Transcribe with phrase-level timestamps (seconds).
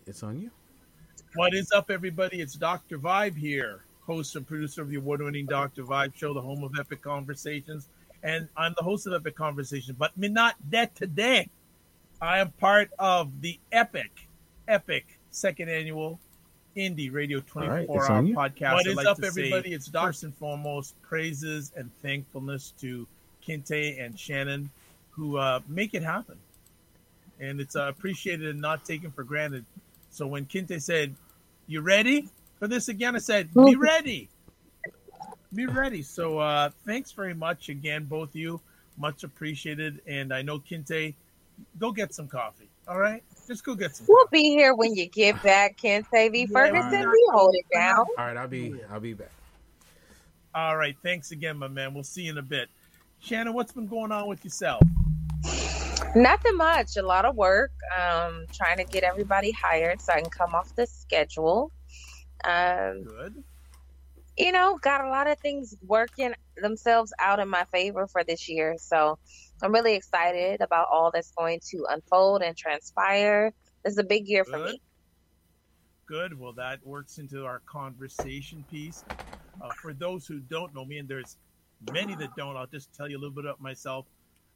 [0.00, 0.50] right, it's on you.
[1.34, 2.40] What is up, everybody?
[2.40, 2.98] It's Dr.
[2.98, 5.84] Vibe here, host and producer of the award winning Dr.
[5.84, 7.88] Vibe show, the home of Epic Conversations.
[8.22, 11.48] And I'm the host of Epic Conversations, but me not that today.
[12.20, 14.28] I am part of the Epic,
[14.68, 16.18] Epic second annual
[16.76, 18.34] Indie Radio 24 right, it's hour on you.
[18.34, 18.72] podcast.
[18.74, 19.72] What is up, everybody?
[19.72, 23.06] It's first and foremost praises and thankfulness to
[23.46, 24.70] Kinte and Shannon
[25.10, 26.36] who uh, make it happen.
[27.38, 29.64] And it's uh, appreciated and not taken for granted.
[30.10, 31.14] So when Kinte said,
[31.66, 32.28] You ready
[32.58, 33.16] for this again?
[33.16, 34.28] I said, Be ready.
[35.54, 36.02] Be ready.
[36.02, 38.60] So uh, thanks very much again, both of you.
[38.96, 40.00] Much appreciated.
[40.06, 41.14] And I know Kinte,
[41.78, 42.68] go get some coffee.
[42.86, 43.22] All right?
[43.46, 44.06] Just go get some.
[44.08, 44.42] We'll coffee.
[44.42, 46.46] be here when you get back, Kinte V.
[46.46, 47.10] Ferguson.
[47.10, 47.98] We hold it down.
[47.98, 49.30] All right, I'll be I'll be back.
[50.54, 50.96] All right.
[51.02, 51.94] Thanks again, my man.
[51.94, 52.68] We'll see you in a bit.
[53.20, 54.82] Shannon, what's been going on with yourself?
[56.14, 56.96] Nothing much.
[56.96, 57.70] A lot of work.
[57.96, 61.70] Um, trying to get everybody hired so I can come off the schedule.
[62.42, 63.44] Um, Good.
[64.36, 68.48] you know, got a lot of things working themselves out in my favor for this
[68.48, 68.76] year.
[68.78, 69.18] So
[69.62, 73.52] I'm really excited about all that's going to unfold and transpire.
[73.84, 74.80] This is a big year for me.
[76.06, 76.38] Good.
[76.38, 79.04] Well, that works into our conversation piece.
[79.62, 81.36] Uh, for those who don't know me, and there's
[81.92, 84.06] many that don't, I'll just tell you a little bit about myself.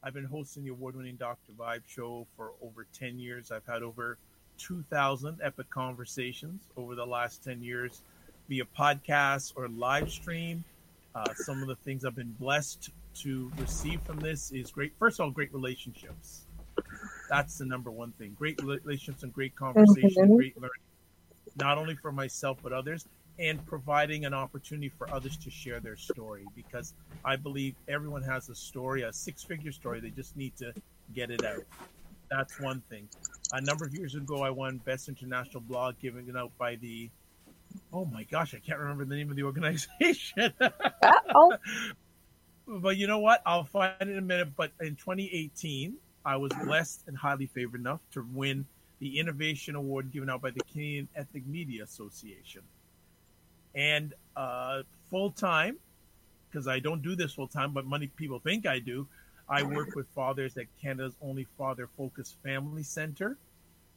[0.05, 1.51] I've been hosting the award winning Dr.
[1.57, 3.51] Vibe show for over 10 years.
[3.51, 4.19] I've had over
[4.59, 8.03] 2,000 epic conversations over the last 10 years
[8.47, 10.63] via podcast or live stream.
[11.15, 14.93] Uh, some of the things I've been blessed to receive from this is great.
[14.99, 16.45] First of all, great relationships.
[17.27, 18.35] That's the number one thing.
[18.37, 20.69] Great relationships and great conversation, great learning,
[21.55, 23.07] not only for myself but others,
[23.39, 26.45] and providing an opportunity for others to share their story.
[26.55, 29.99] Because I believe everyone has a story, a six-figure story.
[29.99, 30.73] They just need to
[31.13, 31.63] get it out.
[32.29, 33.07] That's one thing.
[33.53, 37.09] A number of years ago, I won Best International Blog given out by the.
[37.91, 40.53] Oh my gosh, I can't remember the name of the organization.
[42.67, 43.41] But you know what?
[43.45, 44.55] I'll find it in a minute.
[44.55, 45.95] But in 2018,
[46.25, 48.65] I was blessed and highly favored enough to win
[48.99, 52.61] the Innovation Award given out by the Canadian Ethnic Media Association.
[53.75, 55.77] And uh, full time,
[56.49, 59.07] because I don't do this full time, but many people think I do,
[59.47, 63.37] I work with fathers at Canada's only father focused family center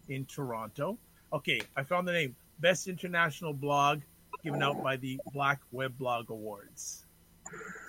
[0.09, 0.99] in Toronto.
[1.33, 4.01] Okay, I found the name Best International Blog
[4.43, 7.05] given out by the Black Web Blog Awards.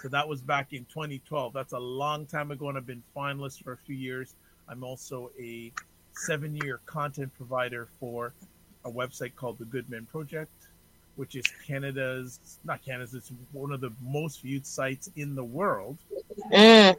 [0.02, 1.52] So that was back in 2012.
[1.54, 4.36] That's a long time ago, and I've been finalist for a few years.
[4.70, 5.72] I'm also a
[6.14, 8.34] seven year content provider for
[8.86, 10.52] a website called the Good Men Project,
[11.20, 15.98] which is Canada's, not Canada's, it's one of the most viewed sites in the world.
[16.50, 16.96] Mm.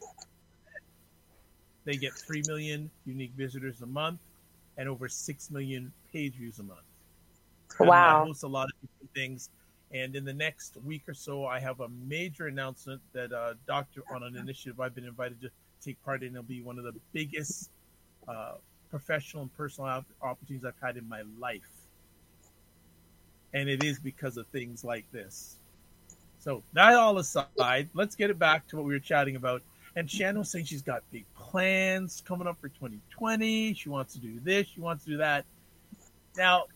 [1.86, 4.20] They get 3 million unique visitors a month
[4.76, 6.80] and over 6 million page views a month.
[7.80, 8.24] And I Wow.
[8.26, 9.48] host a lot of different things.
[9.90, 14.02] And in the next week or so, I have a major announcement that uh, Doctor
[14.14, 15.50] on an initiative I've been invited to
[15.82, 16.32] take part in.
[16.32, 17.70] It'll be one of the biggest
[18.28, 18.56] uh,
[18.90, 21.79] professional and personal opportunities I've had in my life.
[23.52, 25.56] And it is because of things like this.
[26.38, 29.62] So that all aside, let's get it back to what we were chatting about.
[29.96, 33.74] And Shannon was saying she's got big plans coming up for 2020.
[33.74, 34.68] She wants to do this.
[34.68, 35.44] She wants to do that.
[36.36, 36.66] Now,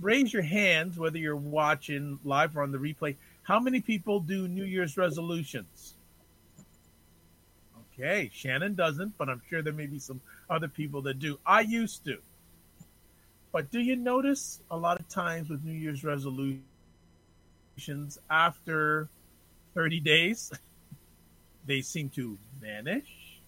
[0.00, 3.16] raise your hands whether you're watching live or on the replay.
[3.42, 5.94] How many people do New Year's resolutions?
[7.92, 11.38] Okay, Shannon doesn't, but I'm sure there may be some other people that do.
[11.44, 12.18] I used to.
[13.52, 16.62] But do you notice a lot of times with New Year's resolutions
[18.30, 19.10] after
[19.74, 20.50] 30 days,
[21.66, 23.40] they seem to vanish?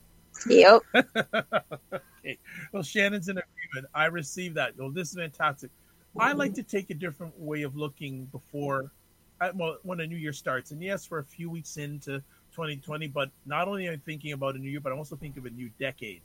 [0.46, 0.82] Yep.
[0.94, 2.38] okay.
[2.72, 3.90] Well, Shannon's in agreement.
[3.94, 4.76] I received that.
[4.76, 5.70] Well, this is fantastic.
[6.18, 8.92] I like to take a different way of looking before,
[9.40, 10.70] uh, well, when a new year starts.
[10.70, 12.22] And yes, we're a few weeks into
[12.52, 15.40] 2020, but not only am I thinking about a new year, but I'm also thinking
[15.40, 16.22] of a new decade.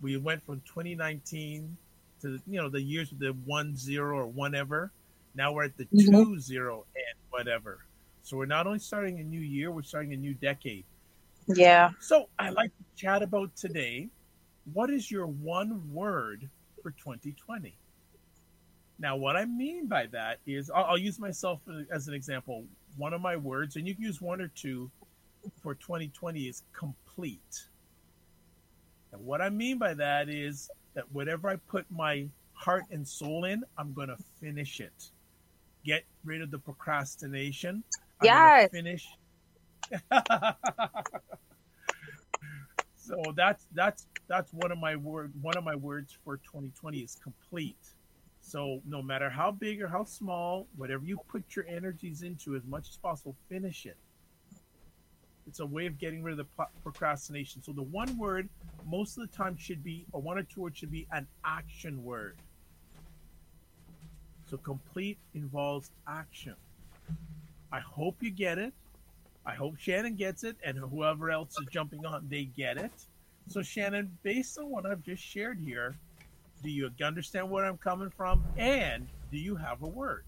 [0.00, 1.76] We went from 2019
[2.22, 4.90] to, you know, the years with the one zero or whatever.
[5.34, 6.10] Now we're at the Mhm.
[6.10, 7.84] two zero and whatever.
[8.22, 10.84] So we're not only starting a new year, we're starting a new decade.
[11.48, 11.90] Yeah.
[12.00, 14.08] So I like to chat about today.
[14.72, 16.48] What is your one word
[16.82, 17.76] for 2020?
[18.98, 21.60] Now, what I mean by that is, I'll, I'll use myself
[21.90, 22.64] as an example.
[22.96, 24.90] One of my words, and you can use one or two
[25.60, 27.66] for 2020, is complete.
[29.10, 33.44] And what I mean by that is that whatever I put my heart and soul
[33.44, 35.12] in, I'm going to finish it.
[35.84, 37.84] Get rid of the procrastination.
[38.20, 38.70] I'm Yes.
[38.70, 39.18] Finish.
[42.96, 47.16] so that's that's that's one of my word one of my words for 2020 is
[47.22, 47.78] complete
[48.40, 52.64] So no matter how big or how small, whatever you put your energies into as
[52.66, 53.98] much as possible, finish it.
[55.46, 57.62] It's a way of getting rid of the procrastination.
[57.62, 58.48] So the one word
[58.86, 62.02] most of the time should be, or one or two words should be an action
[62.04, 62.36] word.
[64.46, 66.54] So complete involves action.
[67.72, 68.72] I hope you get it.
[69.44, 72.92] I hope Shannon gets it, and whoever else is jumping on, they get it.
[73.48, 75.96] So Shannon, based on what I've just shared here,
[76.62, 78.44] do you understand where I'm coming from?
[78.56, 80.24] And do you have a word?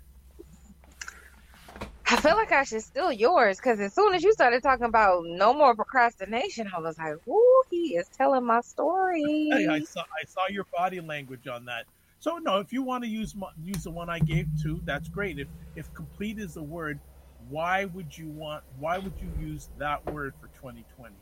[2.14, 5.25] I feel like I should steal yours because as soon as you started talking about
[5.25, 10.02] no more procrastination, I was like, "Ooh, he is telling my story." Hey, I saw
[10.02, 11.87] I saw your body language on that.
[12.20, 15.40] So no, if you want to use use the one I gave too, that's great.
[15.40, 17.00] If if complete is the word,
[17.49, 18.62] why would you want?
[18.78, 21.17] Why would you use that word for 2020?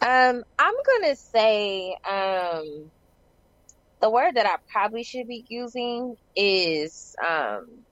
[0.00, 2.90] Um, I'm gonna say um,
[4.00, 7.85] the word that I probably should be using is um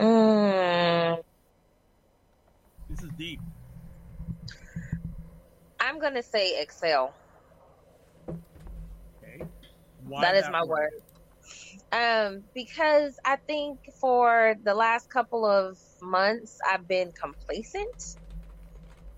[0.00, 1.22] Mm.
[2.88, 3.40] This is deep.
[5.80, 7.14] I'm gonna say Excel.
[9.22, 9.44] Okay.
[10.06, 10.68] Why that is my word.
[10.68, 10.90] word.
[11.92, 18.02] Um, because I think for the last couple of months I've been complacent.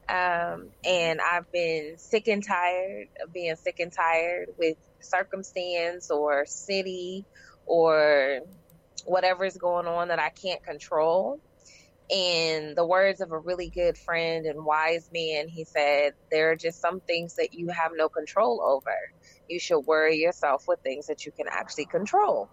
[0.09, 6.45] Um, and I've been sick and tired of being sick and tired with circumstance or
[6.47, 7.27] city
[7.67, 8.41] or
[9.05, 11.39] whatever is going on that I can't control.
[12.11, 16.57] In the words of a really good friend and wise man, he said, There are
[16.57, 18.97] just some things that you have no control over.
[19.49, 22.51] You should worry yourself with things that you can actually control.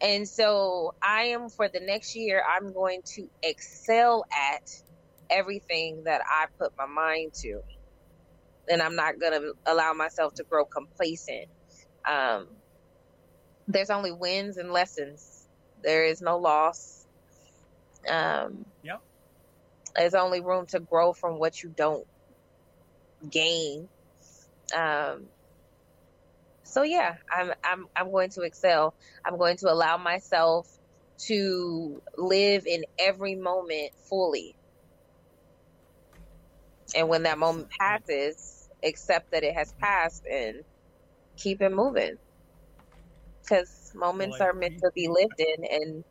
[0.00, 4.62] And so I am for the next year, I'm going to excel at
[5.28, 7.60] everything that I put my mind to.
[8.70, 11.48] And I'm not going to allow myself to grow complacent.
[12.08, 12.48] Um,
[13.66, 15.37] there's only wins and lessons
[15.82, 17.06] there is no loss.
[18.08, 19.00] Um, yep.
[19.96, 22.06] There's only room to grow from what you don't
[23.30, 23.88] gain.
[24.76, 25.26] Um,
[26.64, 28.94] so yeah, I'm I'm I'm going to excel.
[29.24, 30.68] I'm going to allow myself
[31.26, 34.54] to live in every moment fully.
[36.94, 40.56] And when that moment passes, accept that it has passed and
[41.36, 42.16] keep it moving.
[43.42, 46.04] Because Moments are meant to be lived in, and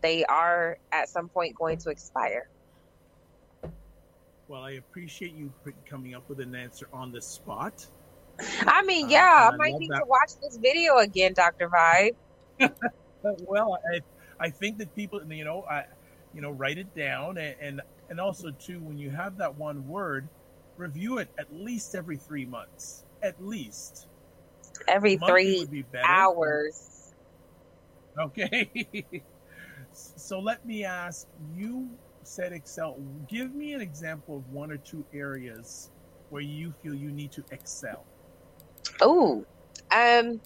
[0.00, 2.48] they are at some point going to expire.
[4.48, 5.52] Well, I appreciate you
[5.88, 7.86] coming up with an answer on the spot.
[8.66, 10.00] I mean, uh, yeah, uh, I might need that.
[10.00, 12.16] to watch this video again, Doctor Vibe.
[13.46, 14.00] well, I,
[14.38, 15.84] I think that people, you know, I,
[16.34, 17.80] you know, write it down, and, and
[18.10, 20.28] and also too, when you have that one word,
[20.76, 24.06] review it at least every three months, at least.
[24.86, 26.91] Every three hours.
[28.18, 28.70] Okay.
[29.92, 31.88] so let me ask you
[32.24, 32.96] said excel.
[33.28, 35.90] Give me an example of one or two areas
[36.28, 38.06] where you feel you need to excel.
[39.00, 39.44] Oh,
[39.90, 40.40] um,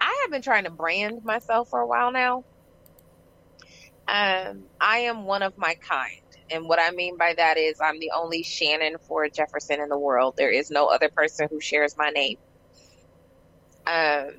[0.00, 2.44] I have been trying to brand myself for a while now.
[4.08, 6.10] Um, I am one of my kind.
[6.50, 9.98] And what I mean by that is I'm the only Shannon Ford Jefferson in the
[9.98, 10.34] world.
[10.36, 12.36] There is no other person who shares my name.
[13.86, 14.30] Um,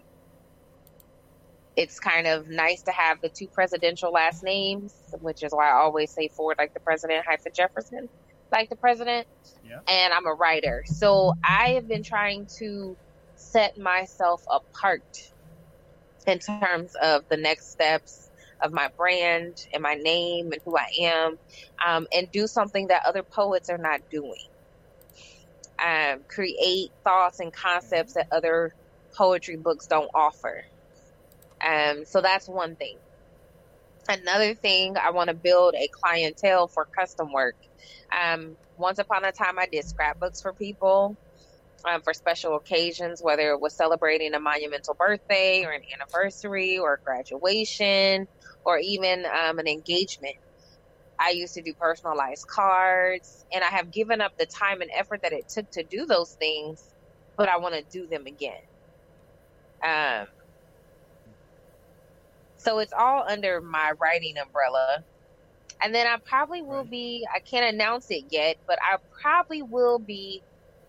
[1.75, 5.73] it's kind of nice to have the two presidential last names, which is why I
[5.73, 8.09] always say Ford like the president, hyphen Jefferson
[8.51, 9.27] like the president.
[9.63, 9.79] Yeah.
[9.87, 10.83] And I'm a writer.
[10.85, 12.97] So I have been trying to
[13.35, 15.31] set myself apart
[16.27, 18.29] in terms of the next steps
[18.61, 21.39] of my brand and my name and who I am,
[21.85, 24.35] um, and do something that other poets are not doing.
[25.83, 28.75] Um, create thoughts and concepts that other
[29.15, 30.63] poetry books don't offer.
[31.65, 32.99] Um, so that's one thing.
[34.09, 37.55] Another thing, I want to build a clientele for custom work.
[38.17, 41.17] Um, once upon a time, I did scrapbooks for people
[41.89, 46.99] um, for special occasions, whether it was celebrating a monumental birthday or an anniversary or
[47.05, 48.27] graduation
[48.65, 50.35] or even um, an engagement.
[51.19, 55.21] I used to do personalized cards, and I have given up the time and effort
[55.23, 56.93] that it took to do those things,
[57.37, 58.53] but I want to do them again.
[59.85, 60.27] Um,
[62.61, 64.99] so it's all under my writing umbrella.
[65.83, 69.99] And then I probably will be, I can't announce it yet, but I probably will
[69.99, 70.43] be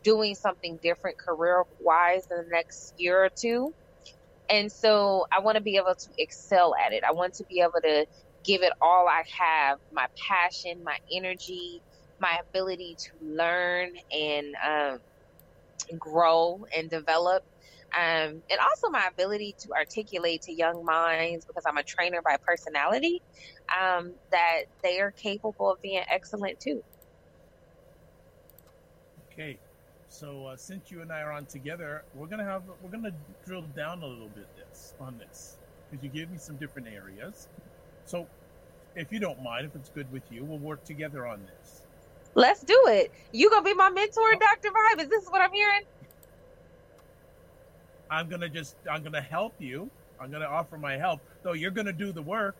[0.05, 3.75] doing something different career wise in the next year or two.
[4.50, 7.05] And so I want to be able to excel at it.
[7.09, 8.07] I want to be able to
[8.45, 11.83] give it all I have my passion, my energy,
[12.21, 15.00] my ability to learn and um,
[15.99, 17.45] grow and develop.
[17.97, 22.37] Um, and also my ability to articulate to young minds because I'm a trainer by
[22.47, 23.23] personality,
[23.81, 26.83] um, that they are capable of being excellent too.
[29.33, 29.59] Okay,
[30.09, 33.13] so uh, since you and I are on together, we're gonna have we're gonna
[33.47, 35.57] drill down a little bit this on this
[35.91, 37.49] because you gave me some different areas.
[38.07, 38.27] So,
[38.95, 41.83] if you don't mind, if it's good with you, we'll work together on this.
[42.35, 43.11] Let's do it.
[43.33, 44.69] You gonna be my mentor, Dr.
[44.69, 45.03] Vibe?
[45.03, 45.83] Is this what I'm hearing?
[48.12, 49.90] I'm gonna just I'm gonna help you.
[50.21, 52.54] I'm gonna offer my help, though you're gonna do the work.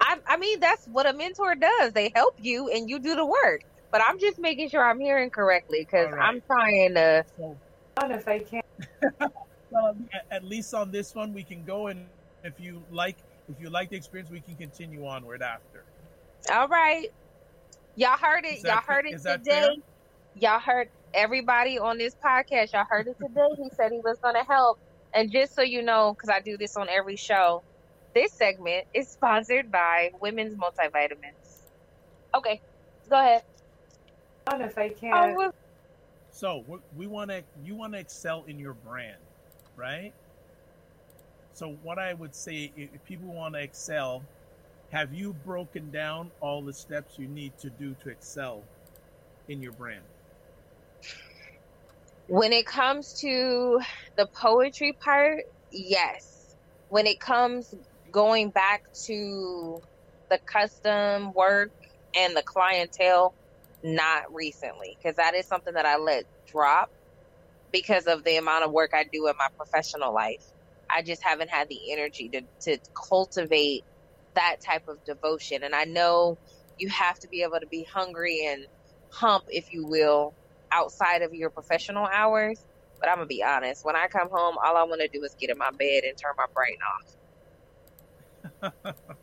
[0.00, 1.92] I, I mean, that's what a mentor does.
[1.94, 3.62] They help you and you do the work.
[3.90, 6.22] But I'm just making sure I'm hearing correctly because All right.
[6.22, 7.24] I'm trying to.
[7.38, 7.56] So,
[8.02, 8.60] if I can.
[9.70, 12.08] well, at, at least on this one, we can go and
[12.44, 13.16] if you like
[13.48, 15.84] if you like the experience, we can continue onward after.
[16.52, 17.08] All right.
[17.96, 18.58] Y'all heard it.
[18.58, 19.44] Is that Y'all fa- heard it today.
[19.46, 19.70] fair?
[20.34, 22.72] Y'all heard everybody on this podcast.
[22.72, 23.48] Y'all heard it today.
[23.56, 24.78] He said he was going to help.
[25.14, 27.62] And just so you know, because I do this on every show,
[28.14, 31.62] this segment is sponsored by Women's Multivitamins.
[32.34, 32.60] Okay,
[33.08, 33.42] go ahead.
[34.52, 35.12] if I can.
[35.12, 35.52] I was-
[36.30, 39.16] So we, we want to you want to excel in your brand,
[39.76, 40.12] right?
[41.54, 44.22] So what I would say, if people want to excel,
[44.92, 48.62] have you broken down all the steps you need to do to excel
[49.48, 50.04] in your brand?
[52.28, 53.80] When it comes to
[54.18, 56.56] the poetry part, yes.
[56.88, 57.74] When it comes
[58.12, 59.82] going back to
[60.30, 61.72] the custom work
[62.16, 63.36] and the clientele,
[63.84, 66.90] not recently, because that is something that I let drop
[67.72, 70.44] because of the amount of work I do in my professional life.
[70.90, 72.78] I just haven't had the energy to, to
[73.10, 73.84] cultivate
[74.36, 75.64] that type of devotion.
[75.64, 76.38] And I know
[76.78, 78.62] you have to be able to be hungry and
[79.12, 80.34] hump, if you will,
[80.70, 82.64] outside of your professional hours.
[83.00, 83.84] But I'm gonna be honest.
[83.84, 86.16] When I come home, all I want to do is get in my bed and
[86.16, 87.16] turn my brain off.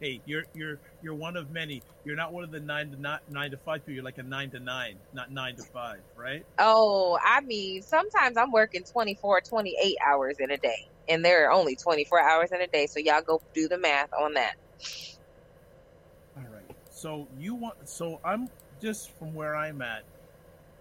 [0.00, 1.82] hey, you're you're you're one of many.
[2.04, 3.94] You're not one of the nine to nine, nine to five people.
[3.94, 6.44] You're like a nine to nine, not nine to five, right?
[6.58, 11.52] Oh, I mean, sometimes I'm working 24, 28 hours in a day, and there are
[11.52, 12.86] only 24 hours in a day.
[12.86, 14.54] So y'all go do the math on that.
[16.36, 16.76] All right.
[16.90, 18.48] So you want so I'm
[18.80, 20.04] just from where I'm at.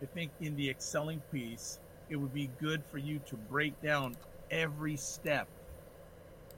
[0.01, 4.15] I think in the excelling piece, it would be good for you to break down
[4.51, 5.47] every step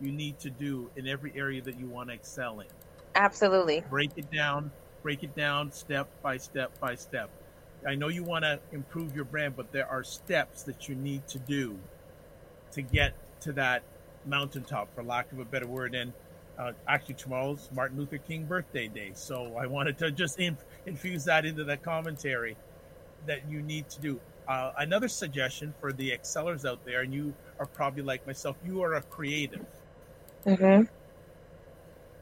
[0.01, 2.67] you need to do in every area that you want to excel in.
[3.15, 3.83] Absolutely.
[3.89, 4.71] Break it down,
[5.03, 7.29] break it down step by step by step.
[7.87, 11.25] I know you want to improve your brand, but there are steps that you need
[11.27, 11.77] to do
[12.71, 13.83] to get to that
[14.25, 15.95] mountaintop, for lack of a better word.
[15.95, 16.11] And
[16.57, 21.23] uh, actually, tomorrow's Martin Luther King birthday day, so I wanted to just inf- infuse
[21.25, 22.57] that into the commentary
[23.25, 24.19] that you need to do.
[24.47, 28.81] Uh, another suggestion for the excellers out there, and you are probably like myself, you
[28.81, 29.65] are a creative.
[30.45, 30.81] hmm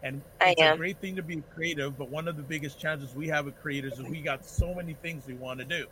[0.03, 0.75] And I it's am.
[0.75, 3.53] a great thing to be creative, but one of the biggest challenges we have as
[3.61, 5.85] creators is we got so many things we want to do.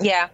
[0.00, 0.28] Yeah.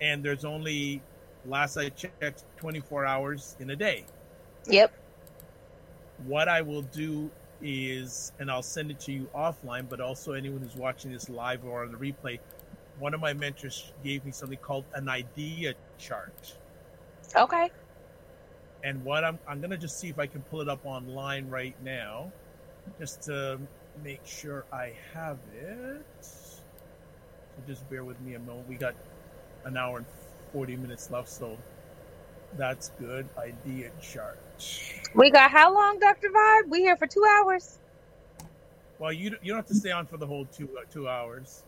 [0.00, 1.02] And there's only,
[1.44, 4.06] last I checked, 24 hours in a day.
[4.66, 4.92] Yep.
[6.24, 7.30] What I will do
[7.60, 11.64] is, and I'll send it to you offline, but also anyone who's watching this live
[11.64, 12.38] or on the replay,
[13.00, 16.54] one of my mentors gave me something called an idea chart.
[17.34, 17.70] Okay.
[18.84, 21.48] And what I'm, I'm going to just see if I can pull it up online
[21.48, 22.30] right now,
[22.98, 23.58] just to
[24.04, 26.04] make sure I have it.
[26.20, 26.60] So
[27.66, 28.68] just bear with me a moment.
[28.68, 28.94] We got
[29.64, 30.06] an hour and
[30.52, 31.56] 40 minutes left, so
[32.56, 33.28] that's good.
[33.38, 34.38] Idea chart.
[35.14, 36.28] We got how long, Dr.
[36.28, 36.68] Vibe?
[36.68, 37.78] We here for two hours.
[38.98, 41.62] Well, you you don't have to stay on for the whole two uh, two hours.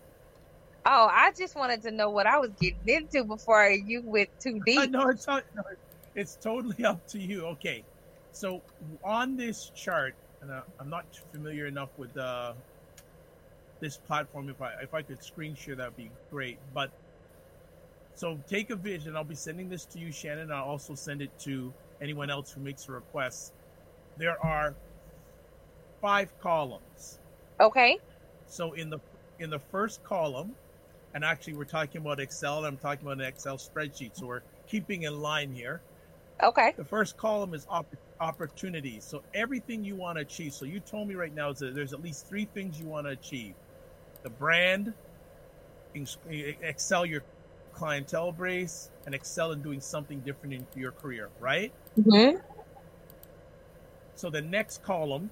[0.85, 4.61] Oh, I just wanted to know what I was getting into before you went too
[4.67, 4.91] deep.
[4.91, 5.45] no, it's not.
[5.55, 5.63] No,
[6.15, 7.47] it's totally up to you.
[7.47, 7.85] Okay,
[8.33, 8.63] so
[9.05, 12.55] on this chart, and uh, I'm not familiar enough with uh,
[13.81, 14.49] this platform.
[14.49, 16.59] If I if I could screen share, that'd be great.
[16.75, 16.91] But
[18.15, 19.17] so take a vision.
[19.17, 20.51] I'll be sending this to you, Shannon.
[20.51, 23.53] I'll also send it to anyone else who makes a request.
[24.19, 24.75] There are
[26.01, 27.21] five columns.
[27.61, 27.99] Okay.
[28.47, 28.99] So in the
[29.39, 30.55] in the first column,
[31.15, 32.59] and actually we're talking about Excel.
[32.59, 35.83] And I'm talking about an Excel spreadsheet, so we're keeping in line here.
[36.43, 36.73] Okay.
[36.77, 39.05] The first column is op- opportunities.
[39.05, 40.55] So everything you want to achieve.
[40.55, 43.07] So you told me right now is that there's at least three things you want
[43.07, 43.55] to achieve:
[44.23, 44.95] the brand,
[45.95, 47.23] excel your
[47.73, 51.31] clientele base, and excel in doing something different in your career.
[51.39, 51.73] Right.
[52.03, 52.37] hmm
[54.15, 55.31] So the next column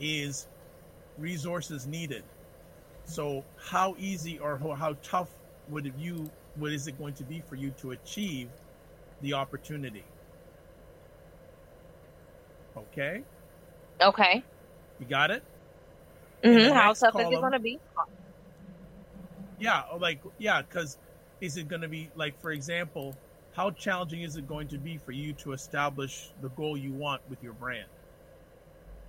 [0.00, 0.46] is
[1.18, 2.24] resources needed.
[3.08, 5.32] So how easy or how tough
[5.66, 8.52] would you what is it going to be for you to achieve
[9.20, 10.12] the opportunity?
[12.76, 13.26] Okay,
[14.00, 14.44] Okay.
[14.98, 15.44] you got it.
[16.44, 17.80] hmm How tough is it going to be?
[19.58, 20.98] Yeah, or like yeah, because
[21.40, 24.98] is it going to be like, for example, how challenging is it going to be
[24.98, 27.88] for you to establish the goal you want with your brand?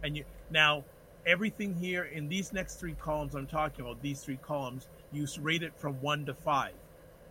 [0.04, 0.88] And you now
[1.26, 5.64] everything here in these next three columns I'm talking about, these three columns, you rate
[5.64, 6.74] it from one to five.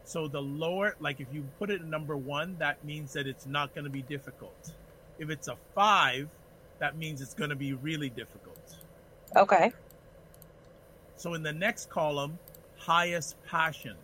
[0.04, 3.47] So the lower, like if you put it in number one, that means that it's
[3.47, 4.73] not going to be difficult.
[5.18, 6.28] If it's a five,
[6.78, 8.76] that means it's going to be really difficult.
[9.37, 9.73] Okay.
[11.16, 12.38] So in the next column,
[12.76, 13.97] highest passion.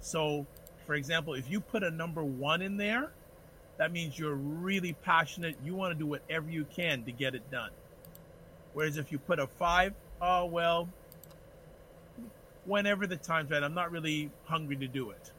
[0.00, 0.46] So,
[0.86, 3.10] for example, if you put a number one in there,
[3.76, 5.56] that means you're really passionate.
[5.64, 7.70] You want to do whatever you can to get it done.
[8.78, 10.88] Whereas if you put a five, oh, well,
[12.64, 15.32] whenever the time's right, I'm not really hungry to do it.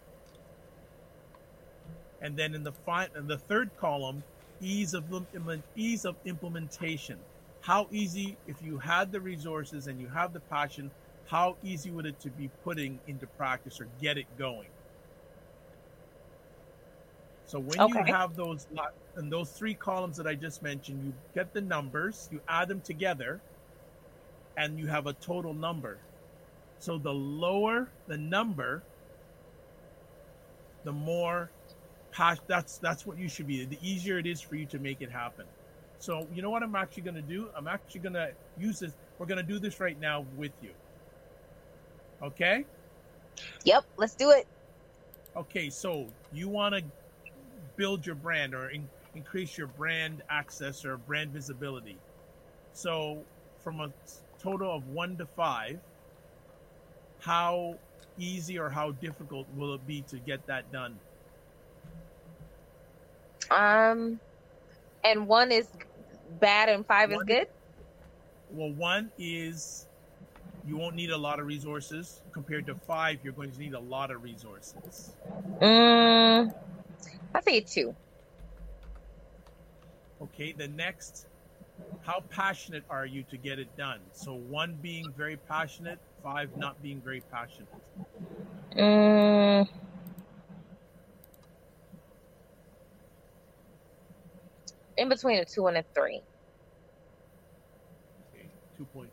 [2.19, 4.25] And then in the fi- in the third column,
[4.59, 7.17] ease of implement- ease of implementation.
[7.61, 10.91] How easy, if you had the resources and you have the passion,
[11.29, 14.67] how easy would it to be putting into practice or get it going?
[17.49, 18.67] So when you have those
[19.15, 22.79] and those three columns that I just mentioned, you get the numbers, you add them
[22.79, 23.41] together,
[24.55, 25.97] and you have a total number.
[26.77, 28.83] So the lower the number,
[30.83, 31.49] the more
[32.11, 33.65] pas- that's that's what you should be.
[33.65, 35.45] The easier it is for you to make it happen.
[35.97, 37.49] So you know what I'm actually going to do?
[37.57, 38.29] I'm actually going to
[38.59, 38.93] use this.
[39.17, 40.69] We're going to do this right now with you.
[42.21, 42.63] Okay?
[43.63, 43.85] Yep.
[43.97, 44.45] Let's do it.
[45.35, 46.83] Okay, so you want to
[47.79, 51.97] build your brand or in, increase your brand access or brand visibility.
[52.73, 53.19] So,
[53.63, 53.89] from a
[54.37, 55.79] total of one to five,
[57.19, 57.75] how
[58.17, 60.99] easy or how difficult will it be to get that done?
[63.49, 64.19] Um,
[65.03, 65.67] and one is
[66.39, 67.47] bad and five is good.
[68.51, 69.87] Well, one is
[70.67, 72.21] you won't need a lot of resources.
[72.33, 75.11] Compared to five, you're going to need a lot of resources.
[75.61, 76.53] Mm,
[77.33, 77.95] I say two.
[80.21, 81.27] Okay, the next,
[82.01, 83.99] how passionate are you to get it done?
[84.11, 87.69] So one being very passionate, five not being very passionate.
[88.75, 89.67] Mm,
[94.97, 96.21] in between a two and a three.
[98.33, 98.47] Okay,
[98.79, 99.07] 2.5.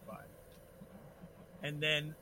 [1.63, 2.15] And then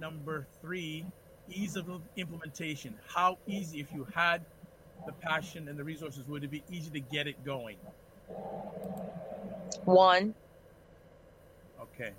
[0.00, 1.04] number three,
[1.48, 2.94] ease of implementation.
[3.06, 4.44] How easy, if you had
[5.06, 7.76] the passion and the resources, would it be easy to get it going?
[9.84, 10.34] One.
[11.80, 12.12] Okay.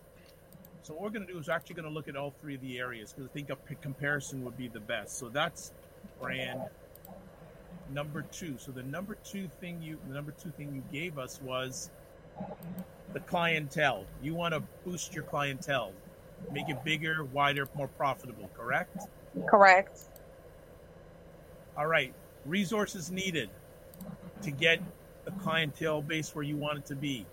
[0.83, 2.61] So what we're going to do is actually going to look at all three of
[2.61, 5.17] the areas because I think a p- comparison would be the best.
[5.17, 5.71] So that's
[6.21, 6.61] brand
[7.93, 8.55] number two.
[8.57, 11.89] So the number two thing you the number two thing you gave us was
[13.13, 14.05] the clientele.
[14.21, 15.91] You want to boost your clientele,
[16.51, 18.49] make it bigger, wider, more profitable.
[18.55, 19.07] Correct?
[19.47, 20.01] Correct.
[21.77, 22.13] All right.
[22.45, 23.49] Resources needed
[24.43, 24.79] to get
[25.25, 27.25] the clientele base where you want it to be,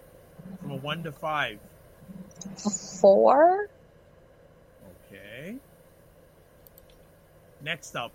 [0.61, 1.59] from a one to five.
[3.01, 3.69] Four.
[5.07, 5.57] Okay.
[7.63, 8.13] Next up,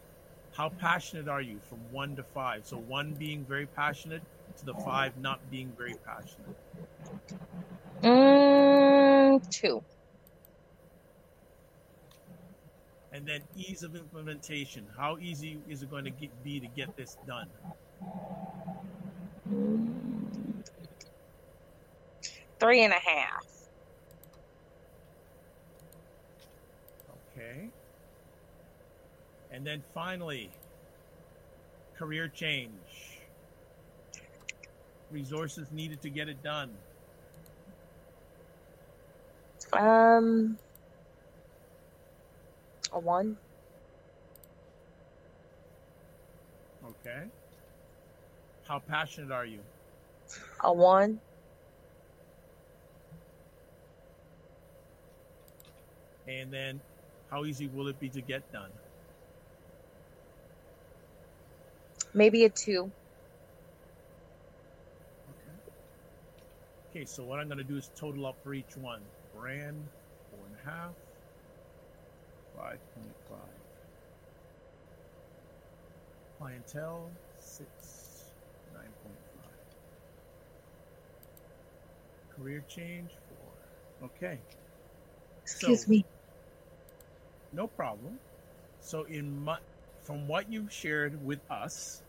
[0.54, 2.66] how passionate are you from one to five?
[2.66, 4.24] So one being very passionate
[4.58, 6.58] to the five not being very passionate.
[8.02, 9.84] Mm, two.
[13.18, 14.86] And then ease of implementation.
[14.96, 17.48] How easy is it going to get, be to get this done?
[22.60, 23.44] Three and a half.
[27.36, 27.70] Okay.
[29.52, 30.52] And then finally,
[31.98, 32.70] career change.
[35.10, 36.70] Resources needed to get it done.
[39.74, 40.60] Um,
[42.92, 43.40] a one.
[46.84, 47.32] Okay.
[48.64, 49.66] How passionate are you?
[50.64, 51.22] A one.
[56.28, 56.82] And then
[57.30, 58.72] how easy will it be to get done?
[62.14, 62.94] Maybe a two.
[65.30, 65.62] Okay,
[66.90, 69.12] Okay, so what I'm going to do is total up for each one.
[69.34, 69.92] Brand,
[70.30, 70.96] four and a half,
[72.58, 72.78] 5.5.
[76.40, 78.32] Clientele, 6,
[78.74, 78.86] 9.5.
[82.36, 83.12] Career change,
[84.00, 84.10] 4.
[84.10, 84.40] Okay.
[85.44, 86.06] Excuse So- me.
[87.54, 88.20] No problem.
[88.82, 89.58] So in my,
[90.04, 92.04] from what you've shared with us,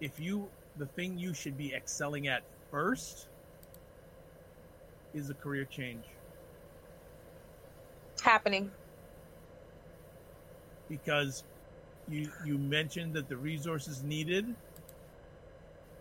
[0.00, 3.28] if you the thing you should be excelling at first
[5.14, 6.04] is a career change
[8.24, 8.72] Happening.
[10.88, 11.44] because
[12.08, 14.46] you you mentioned that the resources needed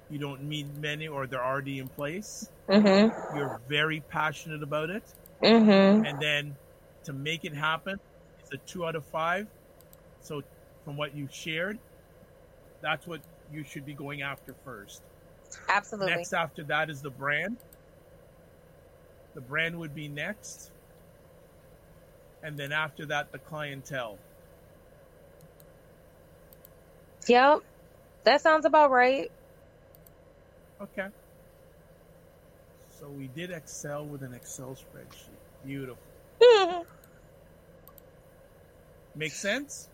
[0.10, 3.38] you don't need many or they're already in place Mm-hmm.
[3.38, 5.04] you're very passionate about it
[5.42, 6.06] Mm-hmm.
[6.06, 6.58] and then
[7.06, 8.00] to make it happen
[8.40, 9.48] it's a two out of five
[10.22, 10.42] so
[10.86, 11.80] from what you shared
[12.82, 15.04] that's what you should be going after first
[15.70, 16.16] Absolutely.
[16.16, 17.58] next after that is the brand
[19.36, 20.72] the brand would be next
[22.44, 24.20] and then after that the clientele
[27.28, 27.60] Yep.
[28.26, 29.32] That sounds about right.
[30.82, 31.08] okay
[32.90, 36.04] so we did excel with an excel spreadsheet beautiful
[39.16, 39.90] make sense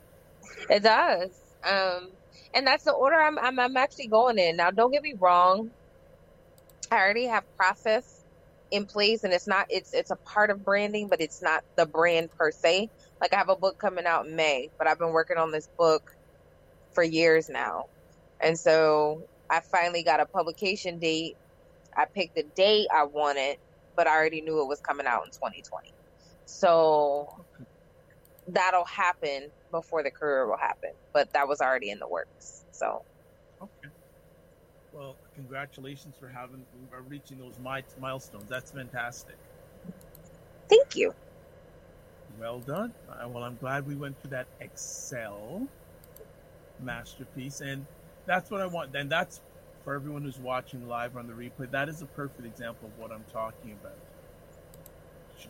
[0.69, 1.31] It does.
[1.63, 2.11] Um,
[2.53, 4.57] and that's the order I'm, I'm I'm actually going in.
[4.57, 5.71] Now, don't get me wrong.
[6.91, 8.18] I already have process
[8.71, 11.85] in place, and it's not it's it's a part of branding, but it's not the
[11.87, 12.89] brand per se.
[13.21, 15.69] Like I have a book coming out in May, but I've been working on this
[15.77, 16.03] book
[16.93, 17.85] for years now,
[18.41, 21.37] and so I finally got a publication date.
[21.97, 23.57] I picked the date I wanted,
[23.95, 25.95] but I already knew it was coming out in 2020.
[26.45, 27.27] So
[28.47, 32.65] that'll happen before the career will happen, but that was already in the works.
[32.71, 33.05] So.
[34.93, 38.49] Well, congratulations for having for reaching those mi- milestones.
[38.49, 39.37] That's fantastic.
[40.69, 41.13] thank you.
[42.39, 42.93] Well done.
[43.09, 45.67] Uh, well, I'm glad we went through that Excel
[46.79, 47.85] masterpiece, and
[48.25, 48.95] that's what I want.
[48.95, 49.41] And that's
[49.83, 51.69] for everyone who's watching live on the replay.
[51.71, 53.97] That is a perfect example of what I'm talking about.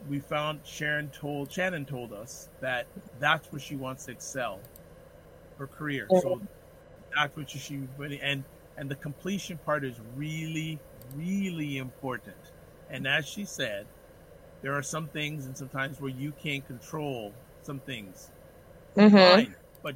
[0.10, 2.88] We found Sharon told Shannon told us that
[3.20, 4.60] that's where she wants to excel
[5.58, 6.08] her career.
[6.22, 6.42] So
[7.16, 8.44] that's what she she really and
[8.80, 10.82] and the completion part is really
[11.16, 12.54] really important.
[12.90, 13.88] And as she said,
[14.62, 18.32] there are some things and sometimes where you can't control some things.
[18.98, 19.96] hmm Fine, but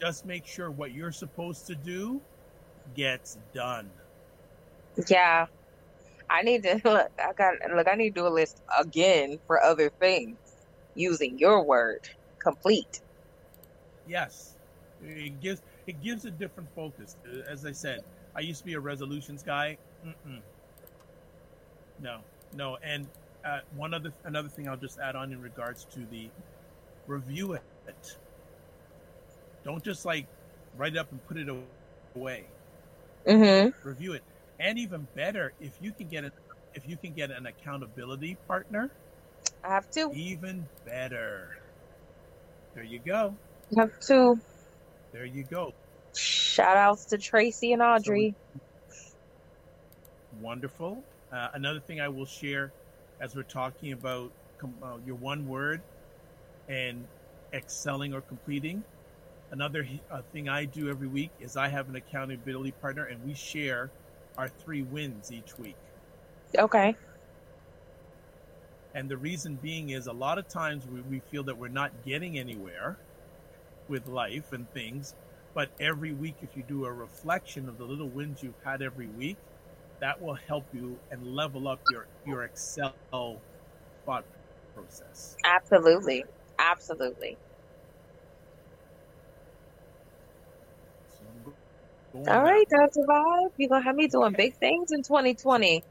[0.00, 2.22] just make sure what you're supposed to do
[2.94, 3.90] gets done.
[5.08, 5.46] Yeah,
[6.30, 7.10] I need to look.
[7.18, 7.88] I got look.
[7.88, 10.38] I need to do a list again for other things
[10.94, 12.00] using your word.
[12.42, 13.02] Complete.
[14.06, 14.56] Yes,
[15.02, 17.16] it gives it gives a different focus.
[17.48, 18.02] As I said,
[18.34, 19.78] I used to be a resolutions guy.
[20.06, 20.40] Mm-mm.
[22.02, 22.20] No,
[22.54, 23.06] no, and
[23.44, 26.28] uh, one other another thing I'll just add on in regards to the
[27.06, 28.16] review it.
[29.64, 30.26] Don't just like
[30.76, 32.44] write it up and put it away.
[33.26, 33.88] Mm-hmm.
[33.88, 34.22] Review it,
[34.58, 36.32] and even better, if you can get an
[36.74, 38.90] if you can get an accountability partner,
[39.64, 40.10] I have to.
[40.14, 41.58] even better.
[42.74, 43.34] There you go.
[43.76, 44.38] I have to.
[45.12, 45.74] There you go.
[46.14, 48.34] Shout outs to Tracy and Audrey.
[50.40, 51.02] Wonderful.
[51.32, 52.72] Uh, another thing I will share
[53.20, 55.80] as we're talking about com- uh, your one word
[56.68, 57.04] and
[57.52, 58.82] excelling or completing.
[59.50, 63.34] Another uh, thing I do every week is I have an accountability partner and we
[63.34, 63.90] share
[64.38, 65.76] our three wins each week.
[66.56, 66.94] Okay.
[68.94, 72.04] And the reason being is a lot of times we, we feel that we're not
[72.04, 72.96] getting anywhere
[73.88, 75.14] with life and things.
[75.54, 79.08] But every week, if you do a reflection of the little wins you've had every
[79.08, 79.38] week,
[80.00, 82.96] that will help you and level up your, your Excel
[84.06, 84.26] thought
[84.74, 85.38] process.
[85.44, 86.24] Absolutely.
[86.58, 87.38] Absolutely.
[92.28, 93.06] All right, Dr.
[93.08, 93.50] Vibe.
[93.58, 95.84] You're going to have me doing big things in 2020.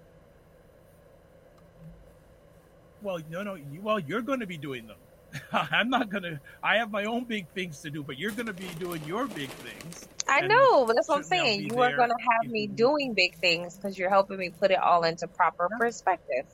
[3.02, 3.56] Well, no, no.
[3.56, 5.00] You, well, you're going to be doing them.
[5.52, 6.40] I'm not to.
[6.64, 9.50] I have my own big things to do, but you're to be doing your big
[9.50, 10.08] things.
[10.28, 11.70] I know, but that's what I'm saying.
[11.70, 15.04] You are to have me doing big things because you're helping me put it all
[15.04, 16.46] into proper perspective.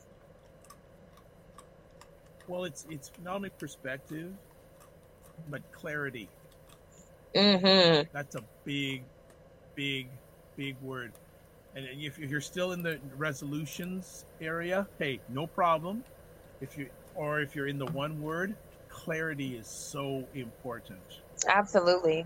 [2.48, 4.32] Well, it's it's not only perspective,
[5.50, 6.30] but clarity.
[7.36, 8.08] Mm-hmm.
[8.14, 9.04] That's a big,
[9.76, 10.08] big,
[10.56, 11.12] big word.
[11.76, 16.04] And if if you're still in the resolutions area, hey, no problem.
[16.62, 18.56] If you or if you're in the one word,
[18.96, 21.00] clarity is so important.
[21.48, 22.26] Absolutely.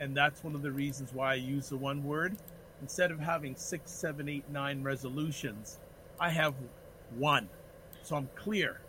[0.00, 2.36] And that's one of the reasons why I use the one word.
[2.80, 5.78] Instead of having six, seven, eight, nine resolutions,
[6.18, 6.54] I have
[7.16, 7.48] one.
[8.02, 8.80] So I'm clear.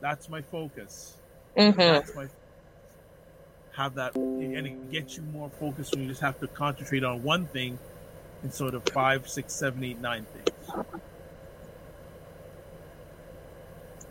[0.00, 1.16] That's my focus.
[1.56, 1.78] Mm-hmm.
[1.78, 2.28] That's my
[3.72, 7.22] have that and it gets you more focused when you just have to concentrate on
[7.22, 7.78] one thing
[8.42, 10.86] instead of five, six, seven, eight, nine things.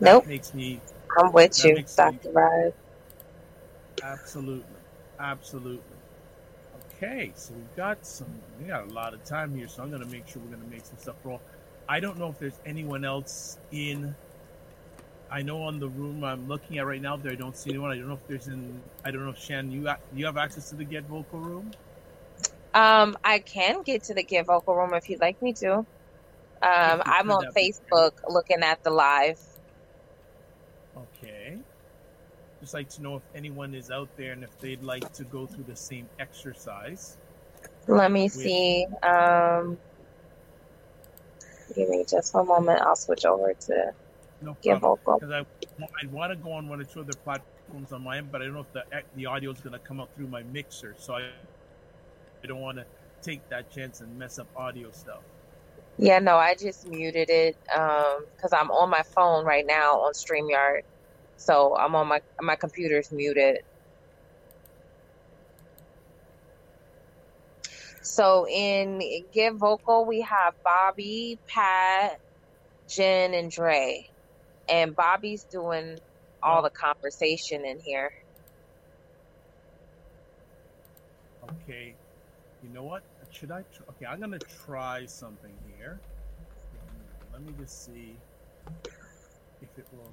[0.00, 0.26] Nope.
[0.26, 0.80] makes me
[1.18, 2.30] I'm with That you, Dr.
[2.30, 2.72] Vibe.
[4.02, 4.64] Absolutely.
[5.18, 5.96] Absolutely.
[6.96, 8.28] Okay, so we've got some
[8.60, 10.84] we got a lot of time here, so I'm gonna make sure we're gonna make
[10.86, 11.42] some stuff roll.
[11.88, 14.14] I don't know if there's anyone else in
[15.30, 17.90] I know on the room I'm looking at right now there I don't see anyone.
[17.90, 20.70] I don't know if there's in I don't know if Shannon you you have access
[20.70, 21.70] to the get vocal room?
[22.74, 25.78] Um, I can get to the Get Vocal Room if you'd like me to.
[25.78, 25.86] Um,
[27.06, 29.40] I'm on Facebook looking at the live.
[30.96, 31.58] Okay.
[32.60, 35.46] Just like to know if anyone is out there and if they'd like to go
[35.46, 37.16] through the same exercise.
[37.86, 38.86] Let me see.
[39.02, 39.78] Um,
[41.74, 42.82] give me just one moment.
[42.82, 43.92] I'll switch over to
[44.42, 44.80] No Get.
[44.80, 45.18] Vocal.
[45.18, 45.46] Because I
[45.80, 48.44] I want to go on one or two other platforms on my end, but I
[48.44, 48.84] don't know if the
[49.16, 51.30] the audio is going to come out through my mixer, so I
[52.42, 52.84] I don't want to
[53.22, 55.22] take that chance and mess up audio stuff.
[56.00, 60.12] Yeah, no, I just muted it um because I'm on my phone right now on
[60.14, 60.80] StreamYard.
[61.36, 63.58] So I'm on my my computer's muted.
[68.02, 69.00] So in
[69.32, 72.18] Get Vocal, we have Bobby, Pat,
[72.88, 74.04] Jen, and Dre.
[74.68, 75.98] And Bobby's doing
[76.42, 78.10] all the conversation in here.
[81.44, 81.96] Okay,
[82.60, 83.04] you know what?
[83.30, 83.62] Should I?
[83.72, 85.69] Tr- okay, I'm gonna try something here.
[87.32, 88.16] Let me just see
[89.62, 90.12] if it will.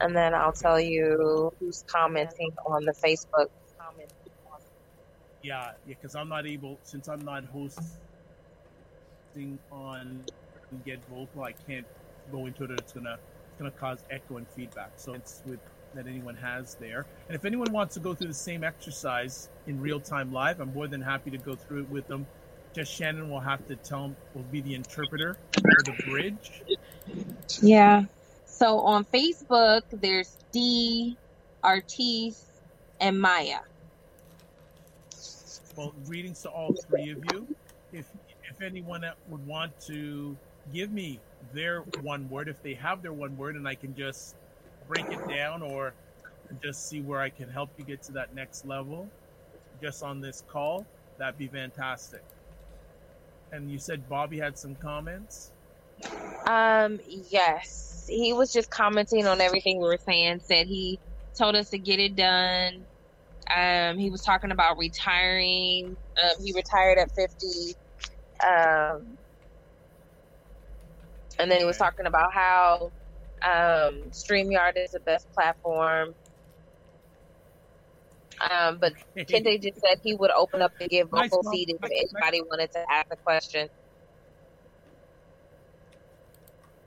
[0.00, 3.48] And then I'll tell you who's commenting on the Facebook.
[5.42, 7.98] Yeah, yeah, because I'm not able since I'm not hosting
[9.70, 10.24] on
[10.84, 11.42] Get Vocal.
[11.42, 11.86] I can't
[12.32, 12.70] go into it.
[12.72, 14.92] It's gonna it's gonna cause echo and feedback.
[14.96, 15.60] So it's with
[15.94, 17.06] that anyone has there.
[17.28, 20.72] And if anyone wants to go through the same exercise in real time live, I'm
[20.72, 22.26] more than happy to go through it with them.
[22.74, 26.62] Just Shannon will have to tell will be the interpreter for the bridge.
[27.62, 28.04] Yeah.
[28.44, 31.16] So on Facebook, there's D,
[31.62, 32.44] Artis,
[33.00, 33.60] and Maya.
[35.76, 37.46] Well, greetings to all three of you.
[37.92, 38.10] If
[38.50, 40.36] if anyone would want to
[40.72, 41.20] give me
[41.52, 44.34] their one word, if they have their one word, and I can just
[44.88, 45.92] break it down or
[46.62, 49.08] just see where I can help you get to that next level,
[49.82, 50.86] just on this call,
[51.18, 52.24] that'd be fantastic.
[53.52, 55.52] And you said Bobby had some comments.
[56.46, 58.06] Um, yes.
[58.08, 60.98] He was just commenting on everything we were saying, said he
[61.34, 62.84] told us to get it done.
[63.54, 65.96] Um, he was talking about retiring.
[66.22, 67.74] Um, he retired at 50.
[68.46, 69.18] Um,
[71.38, 72.90] and then he was talking about how
[73.44, 76.14] um, StreamYard is the best platform.
[78.50, 78.94] Um, but
[79.30, 81.54] Kinte just said he would open up the Get Vocal Mom.
[81.54, 82.24] seat if Nice, nice.
[82.24, 83.68] anybody wanted to ask a question.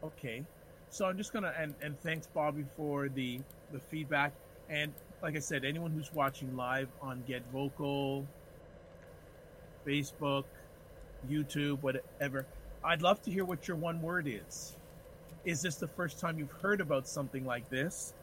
[0.03, 0.47] Okay,
[0.89, 4.33] so I'm just gonna and and thanks Bobby for the the feedback
[4.69, 8.27] and like I said, anyone who's watching live on Get Vocal,
[9.87, 10.45] Facebook,
[11.25, 12.47] YouTube, whatever,
[12.83, 14.80] I'd love to hear what your one word is.
[15.43, 18.13] Is this the first time you've heard about something like this?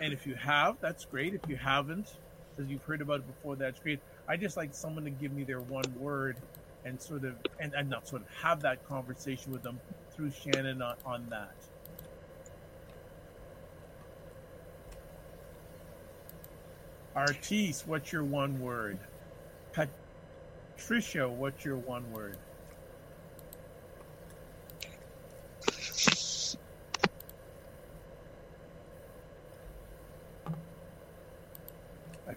[0.00, 1.34] And if you have, that's great.
[1.34, 2.18] If you haven't,
[2.54, 4.00] because you've heard about it before, that's great.
[4.28, 6.36] I just like someone to give me their one word
[6.84, 9.80] and sort of and, and not sort of have that conversation with them
[10.12, 11.54] through Shannon on, on that.
[17.16, 18.98] Artis, what's your one word?
[19.72, 22.36] Patricia, what's your one word?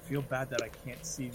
[0.09, 1.29] Feel bad that I can't see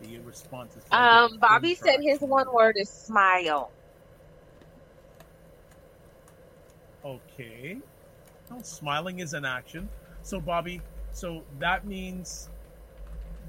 [0.00, 0.82] the responses.
[0.90, 3.70] Um, Bobby said his one word is smile.
[7.04, 7.76] Okay.
[8.50, 9.88] Well, smiling is an action.
[10.22, 10.80] So, Bobby,
[11.12, 12.48] so that means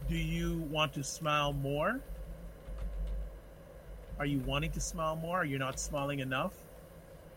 [0.09, 2.01] do you want to smile more?
[4.19, 5.39] Are you wanting to smile more?
[5.39, 6.53] Are you not smiling enough?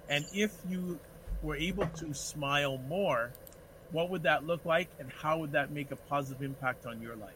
[0.08, 0.98] And if you
[1.42, 3.32] were able to smile more,
[3.92, 7.16] what would that look like and how would that make a positive impact on your
[7.16, 7.32] life?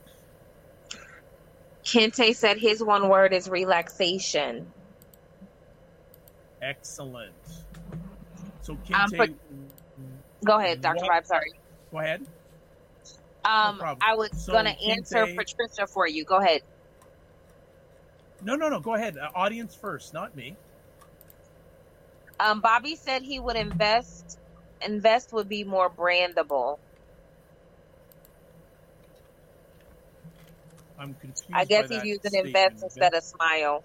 [1.84, 4.70] Kinte said his one word is relaxation.
[6.60, 7.32] Excellent.
[8.60, 9.30] So, Um, Kinte, but-
[10.44, 11.04] Go ahead, Dr.
[11.06, 11.26] What- Vibe.
[11.26, 11.52] Sorry.
[11.92, 12.26] go ahead.
[13.44, 13.98] Um, problem.
[14.00, 16.24] I was So, gonna answer Patricia for you.
[16.24, 16.62] Go ahead.
[18.40, 18.78] No, no, no.
[18.80, 19.18] Go ahead.
[19.18, 20.56] Uh, audience first, not me.
[22.40, 24.38] Um, Bobby said he would invest.
[24.86, 26.78] Invest would be more brandable.
[30.98, 31.50] I'm confused.
[31.52, 32.56] I guess he's using statement.
[32.56, 33.82] invest instead of smile.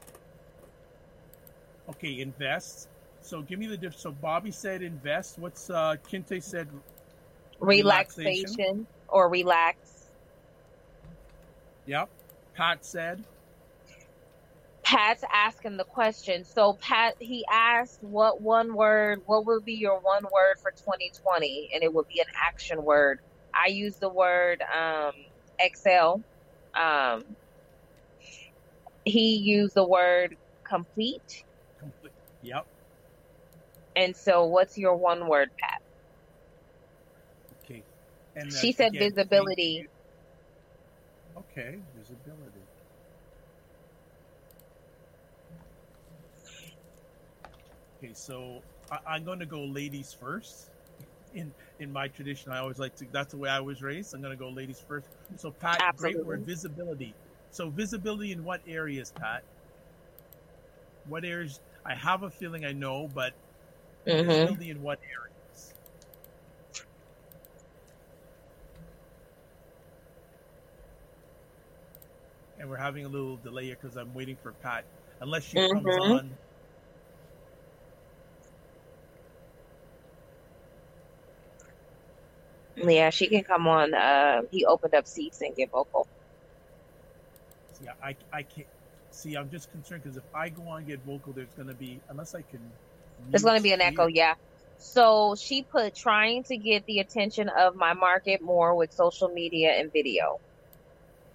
[1.89, 2.89] Okay, invest.
[3.21, 3.97] So give me the diff.
[3.97, 5.39] So Bobby said invest.
[5.39, 6.67] What's uh Kinte said?
[7.59, 8.87] Relaxation, Relaxation.
[9.09, 9.77] or relax.
[11.87, 12.09] Yep.
[12.55, 13.23] Pat said.
[14.87, 16.45] Pat's asking the question.
[16.45, 19.19] So Pat, he asked, "What one word?
[19.25, 23.17] What will be your one word for 2020?" And it would be an action word.
[23.53, 25.11] I use the word um,
[25.59, 26.21] excel.
[26.79, 27.23] Um,
[29.03, 30.35] he used the word
[30.69, 31.43] complete.
[31.79, 32.13] Complete.
[32.43, 32.65] Yep.
[33.97, 35.81] And so, what's your one word, Pat?
[37.65, 37.83] Okay.
[38.37, 39.85] And She said again, visibility.
[41.37, 42.63] Okay, visibility.
[47.97, 50.71] Okay, so I, I'm going to go ladies first.
[51.33, 53.07] In in my tradition, I always like to.
[53.11, 54.13] That's the way I was raised.
[54.13, 55.09] I'm going to go ladies first.
[55.35, 57.17] So Pat, great word, visibility.
[57.51, 59.43] So visibility in what areas, Pat?
[61.05, 61.61] What areas?
[61.85, 63.33] I have a feeling I know, but
[64.07, 65.75] hmm visibility in what areas?
[72.57, 74.85] And we're having a little delay here because I'm waiting for Pat.
[75.21, 75.97] Unless she comes Mhm.
[75.97, 76.37] on.
[82.83, 83.93] Yeah, she can come on.
[83.93, 86.07] Uh, he opened up seats and Get Vocal.
[87.83, 88.67] Yeah, I, I can't.
[89.11, 91.73] See, I'm just concerned because if I go on and Get Vocal, there's going to
[91.73, 92.59] be, unless I can.
[93.29, 94.35] There's going to be an echo, yeah.
[94.77, 99.71] So she put trying to get the attention of my market more with social media
[99.71, 100.39] and video.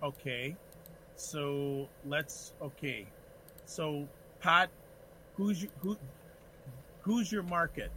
[0.00, 0.56] Okay.
[1.16, 3.06] So let's, okay.
[3.66, 4.08] So,
[4.40, 4.70] Pat,
[5.34, 5.96] who's your, who,
[7.00, 7.90] who's your market?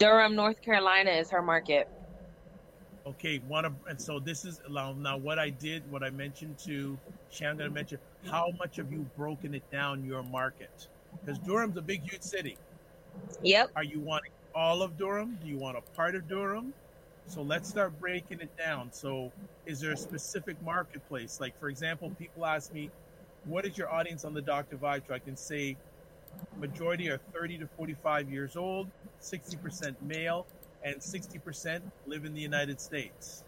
[0.00, 1.86] Durham, North Carolina is her market.
[3.06, 6.98] Okay, one of and so this is now what I did, what I mentioned to
[7.30, 10.88] Shannon, I'm gonna mention how much have you broken it down your market?
[11.20, 12.56] Because Durham's a big, huge city.
[13.42, 13.72] Yep.
[13.76, 15.38] Are you wanting all of Durham?
[15.42, 16.72] Do you want a part of Durham?
[17.26, 18.90] So let's start breaking it down.
[18.92, 19.30] So
[19.66, 21.40] is there a specific marketplace?
[21.40, 22.90] Like for example, people ask me,
[23.44, 24.76] what is your audience on the Dr.
[24.76, 25.14] Vibe show?
[25.14, 25.76] I can say
[26.54, 28.90] majority are 30 to 45 years old,
[29.20, 30.48] 60% male,
[30.82, 33.44] and 60% live in the United States.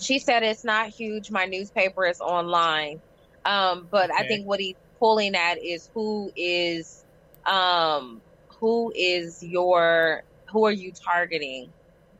[0.00, 1.30] She said it's not huge.
[1.30, 3.02] My newspaper is online.
[3.44, 7.04] Um, but I think what he's pulling at is who is
[7.46, 8.22] um
[8.60, 11.74] who is your who are you targeting?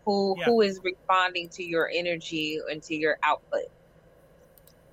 [0.04, 0.44] Who Yeah.
[0.44, 3.62] who is responding to your energy and to your output?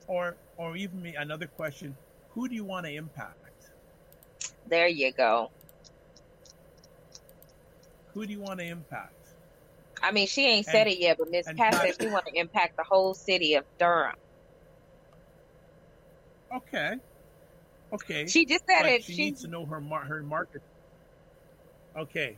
[0.07, 1.97] Or or even me another question,
[2.29, 3.48] who do you want to impact?
[4.69, 5.51] There you go.
[8.13, 9.13] Who do you want to impact?
[10.01, 12.37] I mean, she ain't said it yet, but Miss Pat Pat- said she want to
[12.37, 14.15] impact the whole city of Durham.
[16.55, 16.95] Okay.
[17.91, 18.27] Okay.
[18.27, 19.03] She just said but it.
[19.03, 20.61] she, She, needs to know her mar- her market.
[21.97, 22.37] Okay,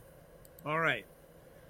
[0.64, 1.04] all right.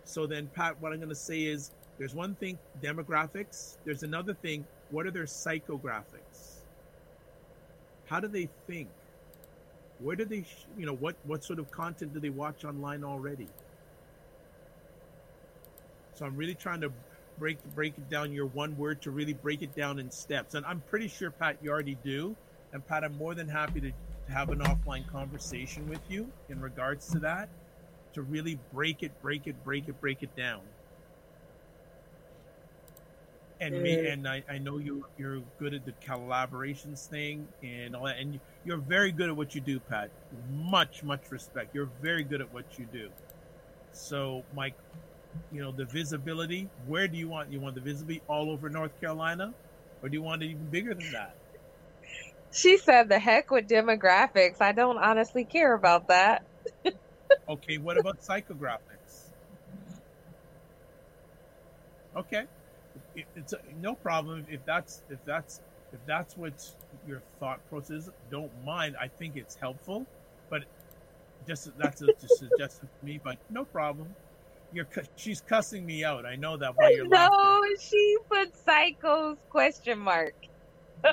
[0.05, 3.77] So then, Pat, what I'm going to say is, there's one thing demographics.
[3.85, 4.65] There's another thing.
[4.91, 6.61] What are their psychographics?
[8.07, 8.89] How do they think?
[10.03, 10.45] Where do they,
[10.77, 13.49] you know, what what sort of content do they watch online already?
[16.15, 16.93] So I'm really trying to
[17.39, 20.55] break break it down your one word to really break it down in steps.
[20.55, 22.37] And I'm pretty sure Pat you already do.
[22.73, 26.61] And Pat, I'm more than happy to, to have an offline conversation with you in
[26.61, 27.51] regards to that,
[28.15, 30.63] to really break it, break it, break it, break it down.
[33.61, 34.13] And me, Mm.
[34.15, 38.41] and I, I know you you're good at the collaborations thing and all that, and
[38.65, 40.11] you're very good at what you do, Pat.
[40.33, 41.71] Much much respect.
[41.75, 43.13] You're very good at what you do.
[43.93, 44.77] So, Mike,
[45.51, 46.71] you know the visibility.
[46.85, 49.55] Where do you want you want the visibility all over North Carolina,
[50.03, 51.37] or do you want it even bigger than that?
[52.53, 54.61] she said the heck with demographics.
[54.61, 56.43] I don't honestly care about that.
[57.49, 59.33] Okay, what about psychographics?
[62.17, 62.47] Okay,
[63.15, 65.63] It- it's a, no problem if that's if that's
[65.93, 66.53] if that's what
[67.07, 68.07] your thought process.
[68.07, 68.97] is, Don't mind.
[69.01, 70.07] I think it's helpful,
[70.51, 70.63] but
[71.47, 73.21] just that's a, just suggestion for me.
[73.23, 74.09] But no problem.
[74.73, 74.87] You're
[75.17, 76.25] she's cussing me out.
[76.25, 77.37] I know that by your laughter.
[77.37, 80.35] No, she put psychos question mark.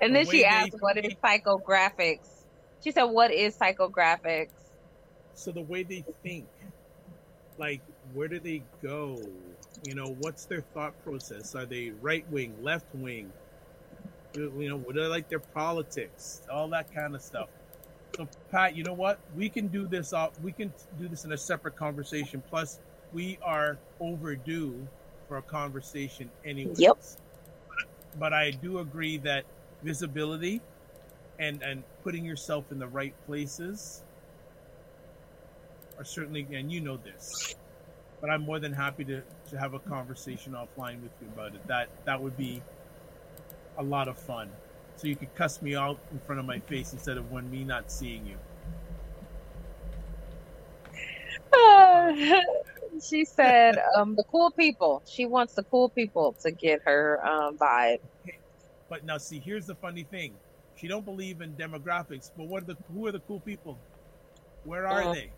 [0.00, 2.44] and then The she asked, "What is psychographics?"
[2.82, 4.48] She said, "What is psychographics?"
[5.34, 6.46] So the way they think,
[7.58, 7.82] like
[8.14, 9.20] where do they go?
[9.82, 11.54] You know, what's their thought process?
[11.54, 13.32] Are they right wing, left wing?
[14.34, 16.42] You know, what they like their politics?
[16.50, 17.48] All that kind of stuff.
[18.16, 19.18] So Pat, you know what?
[19.36, 22.42] We can do this off we can do this in a separate conversation.
[22.48, 22.78] Plus
[23.12, 24.86] we are overdue
[25.28, 26.78] for a conversation anyways.
[26.78, 26.98] Yep.
[28.18, 29.44] but I do agree that
[29.82, 30.60] visibility
[31.38, 34.02] and and putting yourself in the right places
[35.98, 37.54] are certainly, and you know this,
[38.20, 39.22] but I'm more than happy to
[39.52, 41.66] to have a conversation offline with you about it.
[41.68, 42.62] That that would be
[43.78, 44.50] a lot of fun.
[44.96, 47.64] So you could cuss me out in front of my face instead of when me
[47.64, 48.36] not seeing you.
[53.02, 55.02] she said, um, the cool people.
[55.06, 57.98] She wants the cool people to get her um, vibe.
[58.88, 60.34] But now, see, here's the funny thing:
[60.76, 62.30] she don't believe in demographics.
[62.36, 63.78] But what are the who are the cool people?
[64.64, 65.12] Where are Uh.
[65.14, 65.30] they?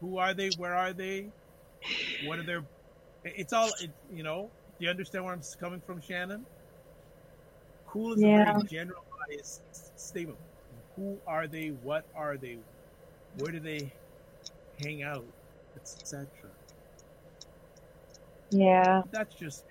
[0.00, 0.50] Who are they?
[0.50, 1.30] Where are they?
[2.24, 2.64] What are their?
[3.24, 4.50] It's all it, you know.
[4.78, 6.46] Do you understand where I'm coming from, Shannon?
[7.86, 9.62] Cool is a very generalized
[9.96, 10.38] statement.
[10.96, 11.68] Who are they?
[11.68, 12.58] What are they?
[13.38, 13.92] Where do they
[14.82, 15.24] hang out,
[15.76, 16.26] etc.
[18.50, 19.02] Yeah.
[19.10, 19.64] That's just.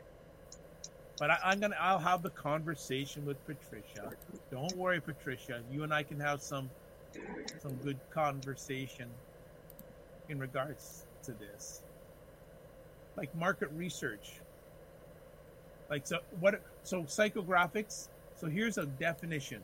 [1.20, 1.76] But I, I'm gonna.
[1.80, 4.12] I'll have the conversation with Patricia.
[4.52, 5.62] Don't worry, Patricia.
[5.72, 6.70] You and I can have some,
[7.62, 9.10] some good conversation
[10.30, 11.84] in regards to this.
[13.20, 14.40] Like market research.
[15.90, 16.62] Like so, what?
[16.84, 18.08] So psychographics.
[18.36, 19.62] So here's a definition.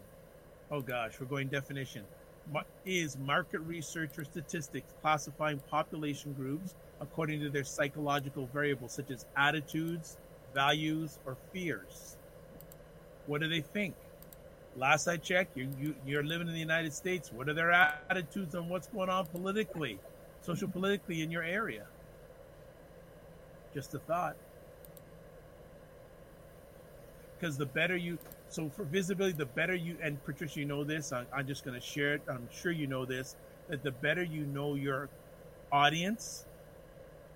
[0.69, 2.03] Oh gosh, we're going definition.
[2.51, 9.09] Ma- Is market research or statistics classifying population groups according to their psychological variables such
[9.09, 10.17] as attitudes,
[10.53, 12.17] values, or fears.
[13.25, 13.95] What do they think?
[14.75, 17.31] Last I checked, you, you, you're living in the United States.
[17.31, 19.99] What are their attitudes on what's going on politically,
[20.41, 21.85] social politically in your area?
[23.75, 24.37] Just a thought.
[27.37, 28.17] Because the better you,
[28.49, 31.79] so for visibility, the better you, and Patricia, you know this, I, I'm just going
[31.79, 32.21] to share it.
[32.29, 33.35] I'm sure you know this,
[33.67, 35.09] that the better you know your
[35.71, 36.45] audience,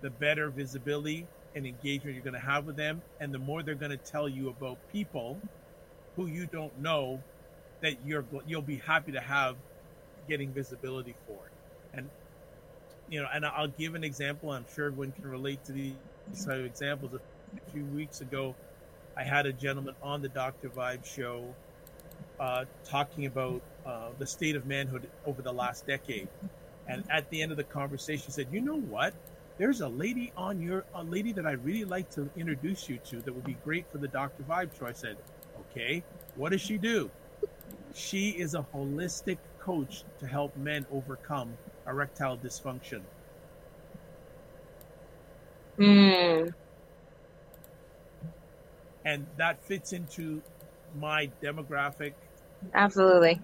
[0.02, 3.76] the better visibility and engagement you're going to have with them, and the more they're
[3.76, 5.38] going to tell you about people
[6.16, 7.22] who you don't know
[7.82, 9.58] that you're you'll be happy to have
[10.28, 11.52] getting visibility for.
[11.94, 12.10] And
[13.10, 14.52] you know, and I'll give an example.
[14.52, 15.96] I'm sure everyone can relate to these
[16.32, 17.13] of examples.
[17.13, 18.55] A few weeks ago,
[19.17, 20.69] I had a gentleman on the Dr.
[20.69, 21.53] Vibe show
[22.39, 26.27] uh, talking about uh, the state of manhood over the last decade.
[26.88, 29.13] And at the end of the conversation, he said, "You know what?
[29.57, 33.21] There's a lady on your a lady that I really like to introduce you to
[33.21, 34.43] that would be great for the Dr.
[34.43, 35.17] Vibe show." I said,
[35.61, 36.03] "Okay,
[36.36, 37.11] what does she do?"
[37.93, 41.57] She is a holistic coach to help men overcome
[41.88, 43.01] erectile dysfunction.
[45.80, 46.53] Mm.
[49.05, 50.41] And that fits into
[50.99, 52.13] my demographic
[52.73, 53.41] Absolutely.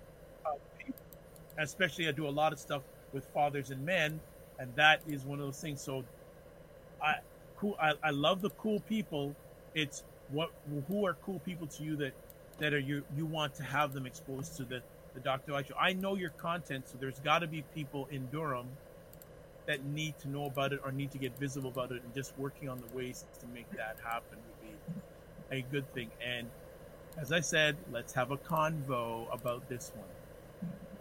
[1.57, 2.81] especially I do a lot of stuff
[3.13, 4.19] with fathers and men,
[4.59, 5.81] and that is one of those things.
[5.81, 6.03] So,
[7.01, 7.15] I
[7.57, 7.75] cool.
[7.81, 9.35] I, I love the cool people.
[9.73, 10.51] It's what
[10.87, 12.13] who are cool people to you that
[12.59, 14.81] that are you you want to have them exposed to the
[15.13, 15.53] the Dr.
[15.53, 15.75] Light Show.
[15.79, 18.67] I know your content, so there's got to be people in Durham
[19.67, 22.37] that need to know about it or need to get visible about it, and just
[22.37, 26.09] working on the ways to make that happen would be a good thing.
[26.25, 26.47] And
[27.17, 30.07] as I said, let's have a convo about this one.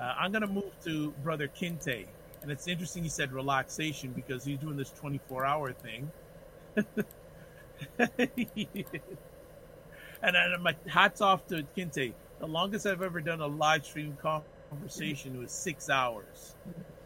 [0.00, 2.06] Uh, I'm going to move to Brother Kinte.
[2.42, 6.10] And it's interesting he said relaxation because he's doing this 24 hour thing.
[7.98, 8.06] and
[10.22, 12.12] uh, my hats off to Kinte.
[12.40, 14.16] The longest I've ever done a live stream
[14.70, 16.56] conversation was six hours.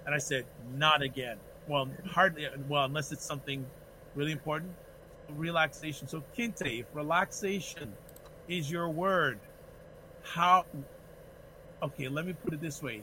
[0.06, 1.36] And I said, not again.
[1.68, 3.64] Well, hardly, well, unless it's something
[4.14, 4.72] really important.
[5.36, 6.08] Relaxation.
[6.08, 7.92] So, Kinte, if relaxation
[8.48, 9.38] is your word,
[10.22, 10.64] how
[11.82, 13.02] okay, let me put it this way.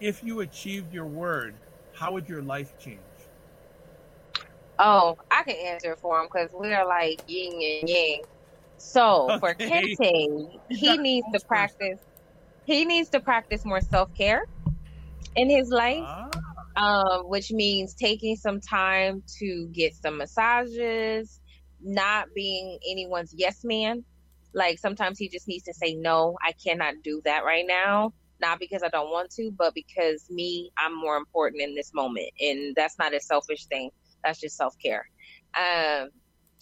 [0.00, 1.54] If you achieved your word,
[1.92, 2.98] how would your life change?
[4.78, 8.22] Oh, I can answer for him because we are like yin and yang.
[8.76, 11.98] So for Kinte, he needs to practice.
[12.64, 14.44] He needs to practice more self care
[15.34, 15.98] in his life.
[16.00, 16.30] Ah,
[16.78, 21.40] um, which means taking some time to get some massages,
[21.82, 24.04] not being anyone's yes man.
[24.54, 28.14] Like sometimes he just needs to say, no, I cannot do that right now.
[28.40, 32.28] Not because I don't want to, but because me, I'm more important in this moment.
[32.40, 33.90] And that's not a selfish thing.
[34.22, 35.04] That's just self care.
[35.56, 36.10] Um,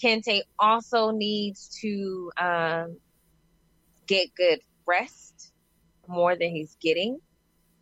[0.03, 2.97] Kinte also needs to um,
[4.07, 5.53] get good rest
[6.09, 7.19] more than he's getting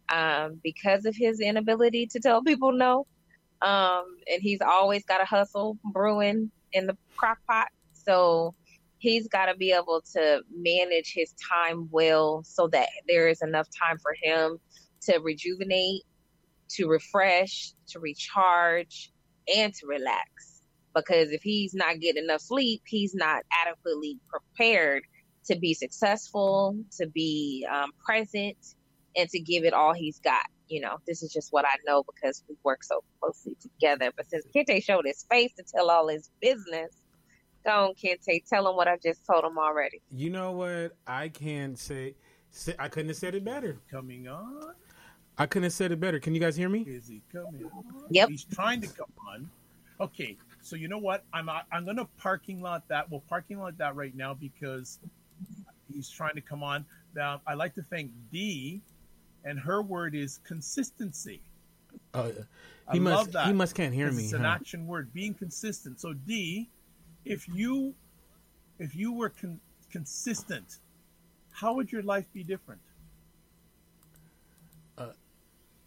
[0.08, 3.06] um, because of his inability to tell people no.
[3.62, 7.68] Um, and he's always got a hustle brewing in the crock pot.
[7.92, 8.54] So
[8.98, 13.68] he's got to be able to manage his time well so that there is enough
[13.70, 14.58] time for him
[15.02, 16.02] to rejuvenate,
[16.70, 19.12] to refresh, to recharge,
[19.54, 20.62] and to relax.
[20.94, 25.02] because if he's not getting enough sleep, he's not adequately prepared
[25.46, 28.56] to be successful, to be um, present,
[29.16, 30.46] and to give it all he's got.
[30.68, 34.10] You know, this is just what I know because we work so closely together.
[34.16, 36.90] But since Kinte showed his face to tell all his business,
[37.64, 40.00] go on, Kinte, tell him what I just told him already.
[40.10, 40.92] You know what?
[41.06, 42.14] I can't say.
[42.50, 43.76] say I couldn't have said it better.
[43.90, 44.74] Coming on.
[45.36, 46.18] I couldn't have said it better.
[46.20, 46.80] Can you guys hear me?
[46.80, 48.04] Is he coming on?
[48.08, 48.28] Yep.
[48.30, 49.50] He's trying to come on.
[50.00, 51.24] Okay, so you know what?
[51.32, 53.10] I'm I'm gonna parking lot that.
[53.10, 54.98] Well, parking lot that right now because
[55.92, 56.84] he's trying to come on.
[57.14, 58.82] Now, I'd like to thank Dee,
[59.44, 61.40] and her word is consistency.
[62.12, 62.30] Uh,
[62.88, 63.32] I he love must.
[63.32, 63.46] that.
[63.46, 64.24] He must can't hear me.
[64.24, 64.48] It's an huh?
[64.48, 66.00] action word, being consistent.
[66.00, 66.68] So D,
[67.24, 67.94] if you
[68.78, 70.78] if you were con- consistent,
[71.52, 72.80] how would your life be different?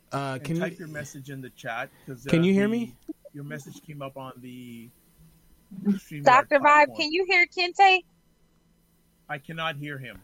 [0.10, 0.78] Uh, And can type you?
[0.80, 2.96] your message in the chat because Can you hear me?
[3.34, 4.90] Your message came up on the
[5.84, 6.60] StreamYard Dr.
[6.60, 8.00] Vibe, can you hear Kinte?
[9.30, 10.20] I cannot hear him.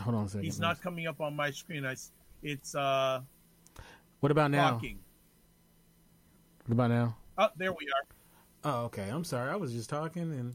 [0.00, 0.44] Hold on a second.
[0.44, 1.84] He's not coming up on my screen.
[1.84, 2.12] I, s-
[2.44, 3.20] it's uh
[4.20, 4.80] What about now?
[6.66, 7.16] What about now?
[7.36, 8.06] Oh, there we are.
[8.72, 9.08] Oh, okay.
[9.10, 9.50] I'm sorry.
[9.50, 10.54] I was just talking and.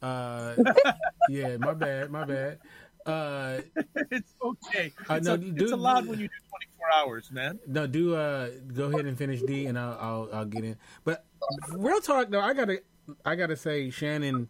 [0.00, 0.54] Uh,
[1.28, 2.10] yeah, my bad.
[2.10, 2.58] My bad.
[3.04, 3.58] Uh,
[4.10, 4.92] it's okay.
[5.08, 7.58] I It's, know, a- dude- it's allowed when you do 24 hours, man.
[7.66, 10.76] No, do uh go ahead and finish D, and I'll I'll, I'll get in.
[11.04, 11.24] But
[11.72, 12.82] real talk though, I gotta
[13.24, 14.48] I gotta say Shannon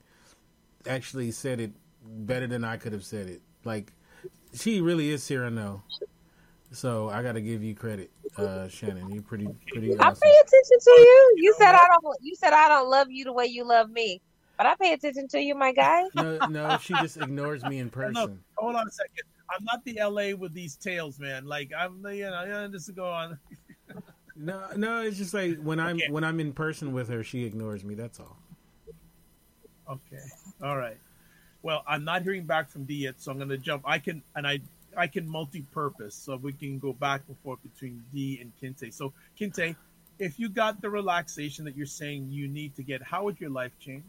[0.87, 1.72] actually said it
[2.05, 3.43] better than I could have said it.
[3.64, 3.93] Like
[4.55, 5.83] she really is Cyrano.
[6.73, 9.11] So I gotta give you credit, uh, Shannon.
[9.11, 11.35] You pretty pretty I pay attention to you.
[11.39, 11.75] You said?
[11.75, 12.16] I don't.
[12.23, 14.20] You said I don't love you the way you love me,
[14.57, 16.03] but I pay attention to you, my guy.
[16.14, 18.45] No, no, she just ignores me in Hold on, person.
[18.57, 19.25] hold on a second.
[19.51, 21.45] I'm not the LA with these tales, man.
[21.45, 23.39] Like I'm, you know, yeah, just go on.
[24.35, 26.09] No, no, it's just like when I'm Okay.
[26.09, 27.95] when I'm in person with her, she ignores me.
[27.95, 28.39] That's all.
[29.91, 30.23] Okay,
[30.62, 30.97] all right.
[31.62, 33.83] Well, I'm not hearing back from D yet, so I'm going to jump.
[33.87, 34.61] I can and I
[34.97, 38.93] I can multi-purpose, so we can go back and forth between D and Kinte.
[38.93, 39.76] So Kinte,
[40.18, 43.51] if you got the relaxation that you're saying you need to get, how would your
[43.51, 44.05] life change?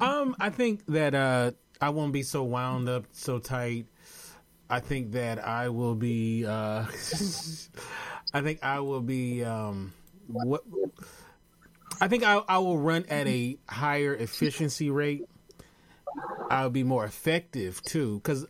[0.00, 3.86] Um, I think that uh, I won't be so wound up, so tight.
[4.70, 6.44] I think that I will be.
[6.44, 6.84] Uh,
[8.34, 9.44] I think I will be.
[9.44, 9.94] Um,
[10.26, 10.62] what?
[12.00, 15.24] I think I, I will run at a higher efficiency rate.
[16.50, 18.46] I'll be more effective too, because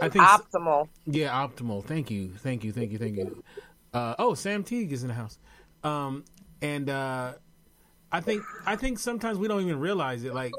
[0.00, 0.88] I think Optimal.
[1.06, 1.84] yeah, optimal.
[1.84, 3.42] Thank you, thank you, thank you, thank you.
[3.92, 5.38] Uh, oh, Sam Teague is in the house,
[5.84, 6.24] um,
[6.62, 7.32] and uh,
[8.12, 10.34] I think I think sometimes we don't even realize it.
[10.34, 10.52] Like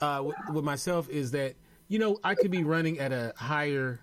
[0.00, 1.54] uh, with, with myself, is that
[1.88, 4.00] you know I could be running at a higher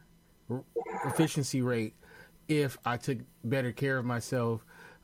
[1.05, 1.93] efficiency rate
[2.47, 4.63] if I took better care of myself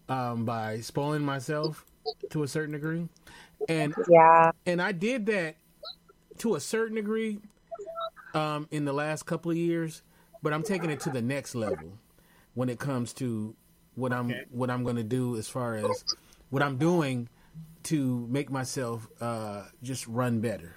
[0.09, 1.85] um, by spoiling myself
[2.29, 3.07] to a certain degree,
[3.69, 4.51] and Yeah.
[4.65, 5.55] and I did that
[6.39, 7.39] to a certain degree
[8.33, 10.03] um, in the last couple of years,
[10.41, 11.97] but I'm taking it to the next level
[12.53, 13.55] when it comes to
[13.95, 14.45] what I'm Okay.
[14.51, 16.05] what I'm going to do as far as
[16.49, 17.29] what I'm doing
[17.83, 20.75] to make myself uh, just run better.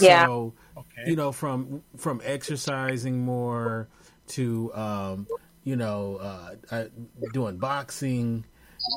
[0.00, 0.26] Yeah.
[0.26, 1.02] So, Okay.
[1.04, 3.88] you know, from from exercising more
[4.28, 5.28] to um,
[5.64, 6.84] you know uh, uh,
[7.30, 8.44] doing boxing,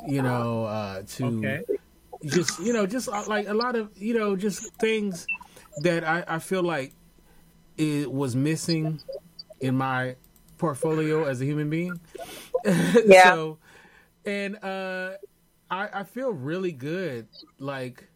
[0.03, 1.63] you know, uh, to Okay.
[2.25, 5.27] just you know just uh, like a lot of you know just things
[5.77, 6.93] that I, I feel like
[7.77, 8.99] it was missing
[9.59, 10.15] in my
[10.57, 11.99] portfolio as a human being.
[13.05, 13.33] Yeah.
[13.35, 13.57] so,
[14.25, 15.11] and uh,
[15.69, 17.27] I I feel really good
[17.59, 18.09] like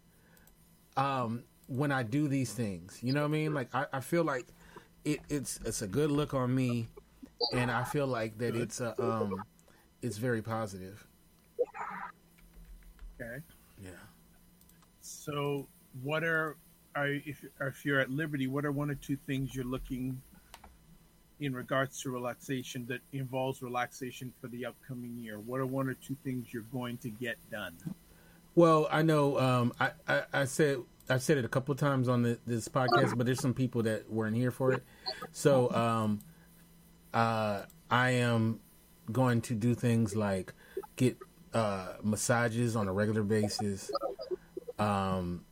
[0.97, 2.97] um when I do these things.
[3.03, 3.53] You know what I mean?
[3.53, 4.47] Like I, I feel like
[5.05, 6.88] it, it's it's a good look on me,
[7.53, 9.43] and I feel like that it's a um
[10.01, 11.05] it's very positive.
[13.22, 13.43] Okay.
[13.84, 13.91] Yeah.
[15.01, 15.68] So,
[16.01, 16.57] what are
[17.05, 20.21] if if you're at liberty, what are one or two things you're looking
[21.39, 25.39] in regards to relaxation that involves relaxation for the upcoming year?
[25.39, 27.75] What are one or two things you're going to get done?
[28.55, 30.79] Well, I know um, I, I, I said
[31.09, 33.83] I've said it a couple of times on the, this podcast, but there's some people
[33.83, 34.83] that weren't here for it.
[35.31, 36.19] So um,
[37.13, 38.59] uh, I am
[39.11, 40.53] going to do things like
[40.97, 41.17] get
[41.53, 43.89] uh, massages on a regular basis.
[44.77, 45.45] Um,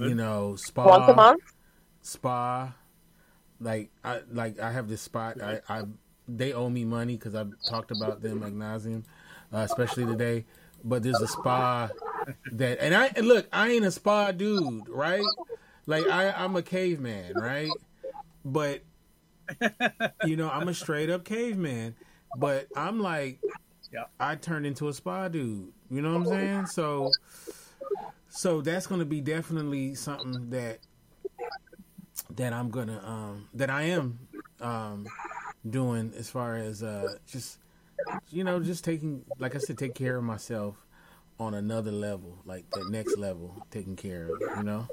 [0.00, 1.42] you know, spa Once a month.
[2.02, 2.74] spa.
[3.60, 5.40] Like I like I have this spot.
[5.40, 5.82] I, I
[6.28, 9.04] they owe me money because I've talked about them ad nauseum,
[9.52, 10.44] uh, especially today.
[10.84, 11.90] But there's a spa
[12.52, 15.22] that, and I and look, I ain't a spa dude, right?
[15.86, 17.70] Like I, I'm a caveman, right?
[18.44, 18.82] But
[20.24, 21.94] you know, I'm a straight up caveman.
[22.36, 23.38] But I'm like,
[23.92, 24.04] Yeah.
[24.18, 25.72] I turned into a spa dude.
[25.90, 26.66] You know what I'm saying?
[26.66, 27.10] So,
[28.34, 30.78] So that's going to be definitely something that
[32.34, 34.18] that I'm gonna um, that I am
[34.60, 35.06] um,
[35.68, 37.58] doing as far as uh, just
[38.30, 40.76] you know just taking like I said take care of myself
[41.38, 44.88] on another level like the next level taking care of you know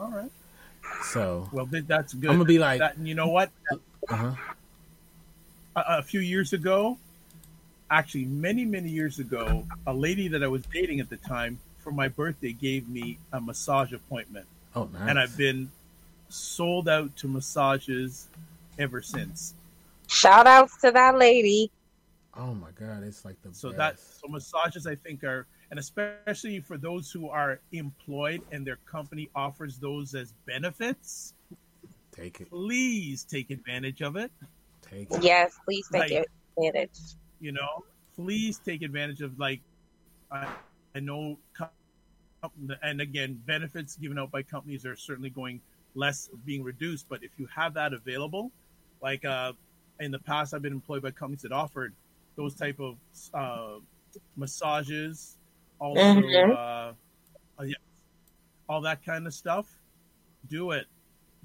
[0.00, 0.30] All right.
[1.04, 2.30] so Well, that's good.
[2.30, 3.50] I'm gonna be like that, you know what?
[4.10, 4.34] uh-huh
[5.76, 6.98] a, a few years ago,
[7.88, 11.58] actually many many years ago, a lady that I was dating at the time
[11.88, 14.44] for my birthday gave me a massage appointment,
[14.76, 15.70] oh nice and I've been
[16.28, 18.28] sold out to massages
[18.78, 19.54] ever since.
[20.06, 21.70] Shout outs to that lady.
[22.36, 23.78] oh my god it's like the So best.
[23.78, 28.76] that so massages I think are and especially for those who are employed and their
[28.84, 31.32] company offers those as benefits,
[32.12, 34.30] take it please take advantage of it.
[34.82, 36.26] take it Yes, please take Like-
[36.58, 36.98] advantage.
[37.40, 37.84] you know
[38.14, 39.60] please take advantage of like
[40.30, 40.46] i,
[40.94, 41.68] I know com-
[42.82, 45.60] and again benefits given out by companies are certainly going
[45.94, 48.50] less being reduced but if you have that available
[49.02, 49.52] like uh
[50.00, 51.94] in the past i've been employed by companies that offered
[52.36, 52.96] those type of
[53.34, 53.78] uh
[54.36, 55.36] massages
[55.80, 56.50] also Mhm.
[56.50, 57.74] uh, uh yeah,
[58.68, 59.66] all that kind of stuff
[60.48, 60.86] do it.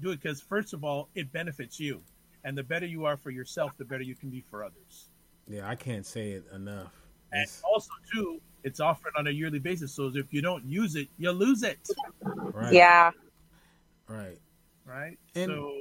[0.00, 2.00] Do it because first of all it benefits you.
[2.44, 5.08] And the better you are for yourself the better you can be for others.
[5.48, 6.92] Yeah I can't say it enough.
[7.32, 9.92] And also, too, it's offered on a yearly basis.
[9.92, 11.78] So if you don't use it, you lose it,
[12.22, 13.12] right Yeah.
[14.08, 14.38] right
[14.84, 15.18] right?
[15.34, 15.72] And- so,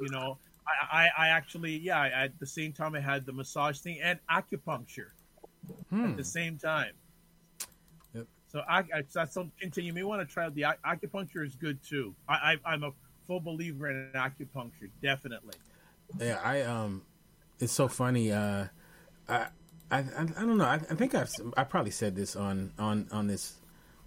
[0.00, 3.32] you know, I, I, I actually, yeah, I, at the same time, I had the
[3.32, 5.10] massage thing and acupuncture
[5.90, 6.04] hmm.
[6.04, 6.92] at the same time.
[8.14, 8.26] Yep.
[8.48, 9.88] So I, I that's something continue.
[9.88, 12.14] You may want to try out the acupuncture is good too.
[12.28, 12.92] I, I I'm a
[13.26, 15.54] full believer in acupuncture, definitely.
[16.18, 17.02] Yeah, I um,
[17.58, 18.32] it's so funny.
[18.32, 18.66] Uh,
[19.28, 19.48] I,
[19.90, 20.64] I, I I don't know.
[20.64, 23.54] I, I think I've I probably said this on on on this,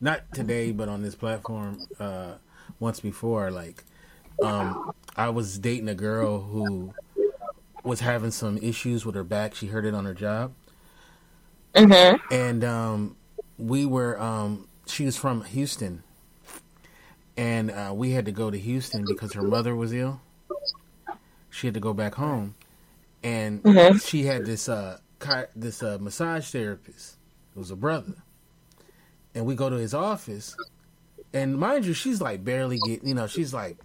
[0.01, 2.33] not today, but on this platform uh,
[2.79, 3.51] once before.
[3.51, 3.83] Like,
[4.41, 6.93] um, I was dating a girl who
[7.83, 9.55] was having some issues with her back.
[9.55, 10.53] She hurt it on her job,
[11.75, 12.33] Mm-hmm.
[12.33, 13.15] and um,
[13.57, 16.03] we were um, she was from Houston,
[17.35, 20.21] and uh, we had to go to Houston because her mother was ill.
[21.49, 22.55] She had to go back home,
[23.23, 24.01] and Mhm.
[24.07, 24.99] she had this uh,
[25.55, 27.17] this uh, massage therapist.
[27.55, 28.15] It was a brother,
[29.35, 30.55] and we go to his office,
[31.33, 33.07] and mind you, she's like barely getting.
[33.07, 33.77] You know, she's like,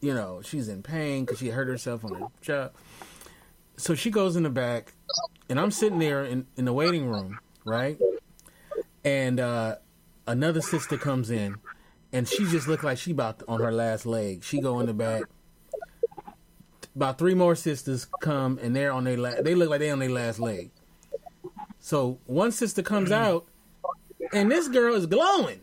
[0.00, 2.72] you know, she's in pain because she hurt herself on her job.
[3.76, 4.92] So she goes in the back,
[5.48, 7.98] and I'm sitting there in, in the waiting room, right?
[9.04, 9.76] And uh,
[10.26, 11.56] another sister comes in,
[12.12, 14.44] and she just looked like she about on her last leg.
[14.44, 15.22] She go in the back.
[17.00, 20.00] About three more sisters come, and they're on their la- they look like they on
[20.00, 20.70] their last leg.
[21.78, 23.14] So one sister comes mm.
[23.14, 23.46] out,
[24.34, 25.60] and this girl is glowing.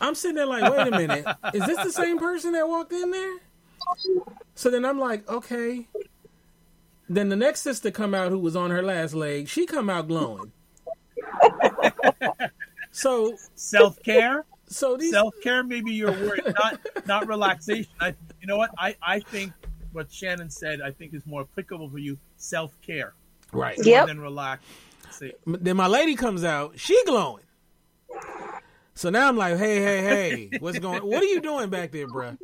[0.00, 3.10] I'm sitting there like, wait a minute, is this the same person that walked in
[3.10, 3.40] there?
[4.54, 5.86] So then I'm like, okay.
[7.10, 9.48] Then the next sister come out who was on her last leg.
[9.48, 10.50] She come out glowing.
[12.90, 14.46] so Self care.
[14.72, 18.08] So these self care maybe your word not not relaxation i
[18.40, 19.52] you know what i i think
[19.92, 23.14] what shannon said i think is more applicable for you self care
[23.52, 23.78] right.
[23.78, 23.84] Yeah.
[23.84, 24.00] Yep.
[24.00, 24.64] more than relax
[25.12, 26.78] See, Then my lady comes out.
[26.78, 27.44] She glowing.
[28.94, 31.00] So now I'm like, hey, hey, hey, what's going?
[31.06, 32.38] What are you doing back there, bruh?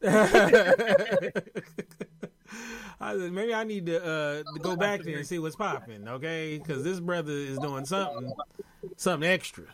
[3.00, 6.08] I said, maybe I need to, uh, to go back there and see what's popping,
[6.08, 6.58] okay?
[6.58, 8.32] Because this brother is doing something,
[8.96, 9.64] something extra.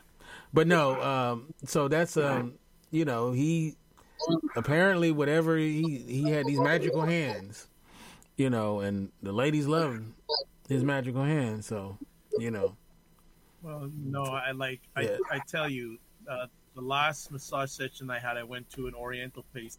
[0.54, 2.58] But no, um, so that's um,
[2.92, 3.76] you know, he
[4.56, 7.68] apparently whatever he he had these magical hands,
[8.36, 10.04] you know, and the ladies love
[10.68, 11.66] his magical hands.
[11.66, 11.98] So
[12.36, 12.76] you know,
[13.62, 15.18] well no i like Yeah.
[15.30, 15.98] i i tell you
[16.30, 19.78] uh the last massage session i had i went to an oriental place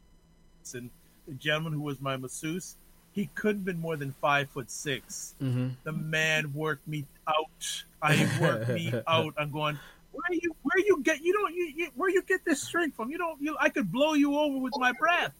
[0.74, 0.90] and
[1.28, 2.78] the gentleman who was my masseuse
[3.14, 7.86] he couldn't have been more than five foot six hmm the man worked me out
[8.02, 9.80] i worked me out i'm going
[10.16, 13.10] where you where you get you don't you, you where you get this strength from
[13.10, 15.34] you don't you i could blow you over with my breath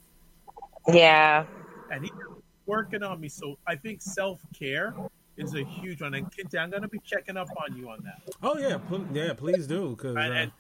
[0.88, 1.46] Yeah.
[1.92, 2.12] and he's
[2.68, 3.30] working on me.
[3.30, 4.96] So I think self care
[5.38, 6.14] is a huge one.
[6.16, 8.36] And Kinte, I'm going to be checking up on you on that.
[8.42, 10.52] Oh yeah, pl- yeah, please do because And, uh, and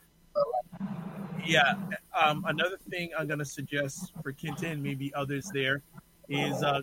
[1.45, 1.74] yeah,
[2.20, 5.82] um, another thing I'm going to suggest for Kinte and maybe others there
[6.30, 6.82] is uh,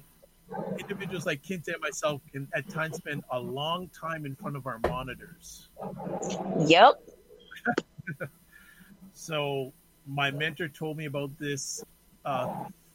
[0.79, 4.67] individuals like Kinte and myself can at times spend a long time in front of
[4.67, 5.69] our monitors.
[6.67, 6.95] Yep.
[9.15, 9.73] So
[10.07, 11.85] my mentor told me about this
[12.25, 12.49] uh,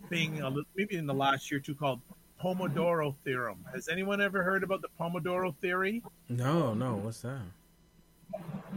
[0.09, 2.01] thing a little, maybe in the last year or two called
[2.41, 3.63] Pomodoro theorem.
[3.73, 6.03] Has anyone ever heard about the Pomodoro theory?
[6.29, 7.41] no, no, what's that?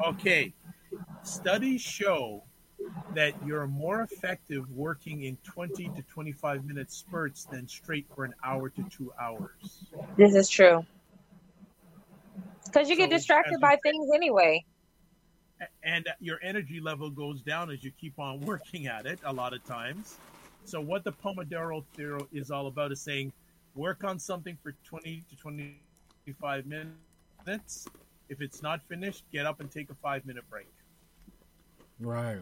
[0.07, 0.53] Okay.
[1.25, 2.43] studies show
[3.15, 8.33] that you're more effective working in 20 to 25 minute spurts than straight for an
[8.45, 9.83] hour to two hours.
[10.17, 10.85] This is true.
[12.67, 14.65] Because you get So, distracted by things anyway.
[15.83, 19.53] And your energy level goes down as you keep on working at it a lot
[19.53, 20.19] of times.
[20.65, 23.33] So, what the Pomodoro theory is all about is saying
[23.75, 27.89] work on something for 20 to 25 minutes.
[28.29, 30.69] If it's not finished, get up and take a five minute break.
[31.99, 32.41] Right.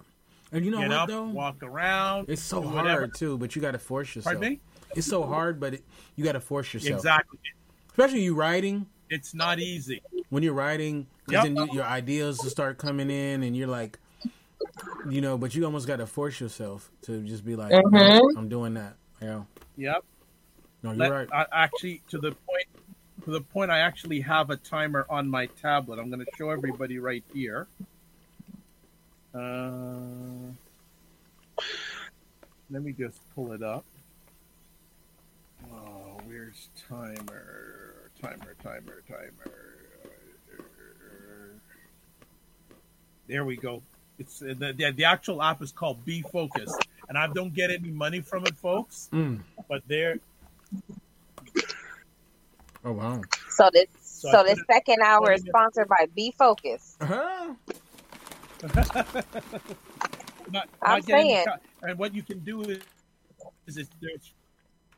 [0.52, 1.24] And you know get what up, though?
[1.24, 2.28] walk around.
[2.28, 4.34] It's so hard too, but you got to force yourself.
[4.34, 4.60] Pardon me?
[4.94, 5.84] It's so hard, but it,
[6.16, 6.96] you got to force yourself.
[6.96, 7.38] Exactly.
[7.90, 8.86] Especially you writing.
[9.10, 10.02] It's not easy.
[10.30, 11.42] when you're writing, Yep.
[11.44, 13.98] then you, your ideas will start coming in, and you're like,
[15.08, 17.92] you know, but you almost got to force yourself to just be like, Mhm.
[17.92, 18.96] "No, I'm doing that.
[19.20, 19.44] Yeah,
[19.76, 20.04] Yep.
[20.82, 21.28] no, you're Let- right.
[21.32, 22.66] I, actually, to the point,
[23.24, 25.98] to the point, I actually have a timer on my tablet.
[25.98, 27.66] I'm going to show everybody right here.
[29.34, 30.52] Uh,
[32.70, 33.84] let me just pull it up.
[35.72, 38.10] Oh, where's timer?
[38.22, 39.67] Timer, timer, timer.
[43.28, 43.82] There we go.
[44.18, 47.70] It's uh, the, the the actual app is called Be Focused, and I don't get
[47.70, 49.08] any money from it, folks.
[49.12, 49.40] Mm.
[49.68, 50.18] But there,
[52.84, 53.22] Oh wow.
[53.50, 56.96] So this So so, this put it- second hour is sponsored by Be Focused.
[57.02, 57.54] Uh-huh.
[60.50, 61.44] not, I'm not saying.
[61.44, 61.60] cut.
[61.82, 62.80] And what you can do is,
[63.66, 64.32] is it, there's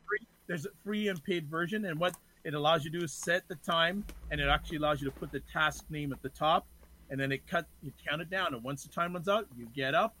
[0.07, 3.11] free, there's a free and paid version, and what it allows you to do is
[3.13, 6.29] set the time, and it actually allows you to put the task name at the
[6.29, 6.65] top,
[7.11, 9.67] and then it cut you count it down, and once the time runs out, you
[9.75, 10.15] get up,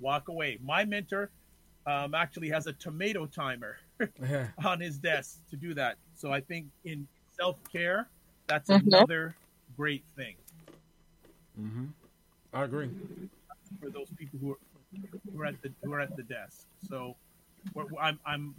[0.00, 0.58] walk away.
[0.62, 1.30] My mentor
[1.86, 3.76] um, actually has a tomato timer
[4.20, 4.48] Yeah.
[4.64, 5.96] on his desk to do that.
[6.14, 7.06] So I think in
[7.36, 8.08] self care,
[8.46, 8.86] that's Mhm.
[8.86, 9.34] another
[9.76, 10.34] great thing.
[11.60, 11.86] Mm-hmm.
[12.52, 12.90] I agree.
[13.80, 14.58] for those people who are,
[15.32, 16.66] who are at the who are at the desk.
[16.88, 17.16] So
[17.74, 18.54] we're, I'm I'm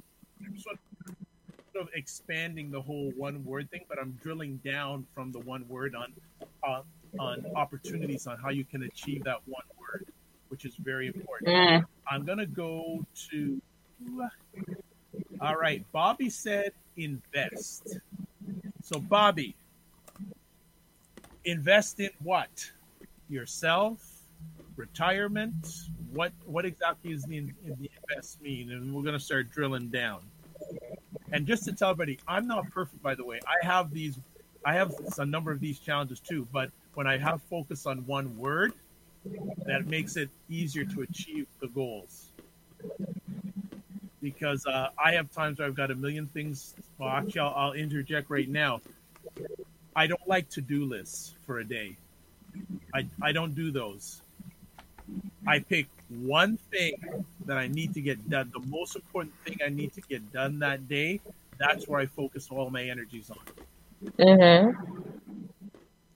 [0.57, 0.77] sort
[1.79, 5.93] of expanding the whole one word thing, but I'm drilling down from the one word
[5.95, 6.13] on
[6.67, 6.81] uh,
[7.19, 10.05] on opportunities on how you can achieve that one word,
[10.49, 11.49] which is very important.
[11.49, 11.85] Mm.
[12.09, 13.61] I'm gonna go to.
[15.41, 17.97] All right, Bobby said invest.
[18.83, 19.55] So Bobby,
[21.45, 22.71] invest in what?
[23.29, 24.03] Yourself,
[24.75, 25.55] retirement.
[26.13, 28.71] What what exactly is the, the invest mean?
[28.71, 30.21] And we're gonna start drilling down.
[31.31, 33.39] And just to tell everybody, I'm not perfect, by the way.
[33.47, 34.19] I have these,
[34.63, 36.47] I have a number of these challenges too.
[36.51, 38.73] But when I have focus on one word,
[39.65, 42.31] that makes it easier to achieve the goals.
[44.21, 46.73] Because uh, I have times where I've got a million things.
[46.97, 48.81] Well, actually, I'll, I'll interject right now.
[49.95, 51.95] I don't like to do lists for a day.
[52.93, 54.21] I, I don't do those.
[55.45, 56.95] I pick one thing
[57.45, 60.59] that I need to get done, the most important thing I need to get done
[60.59, 61.19] that day.
[61.57, 63.37] That's where I focus all my energies on
[64.19, 65.14] Mm-hmm.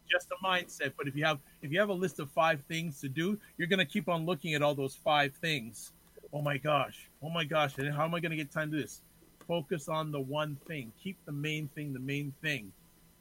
[0.09, 0.93] Just a mindset.
[0.97, 3.67] But if you have if you have a list of five things to do, you're
[3.67, 5.91] gonna keep on looking at all those five things.
[6.33, 7.09] Oh my gosh!
[7.23, 7.77] Oh my gosh!
[7.77, 9.01] And how am I gonna get time to this?
[9.47, 10.91] Focus on the one thing.
[11.03, 12.71] Keep the main thing the main thing,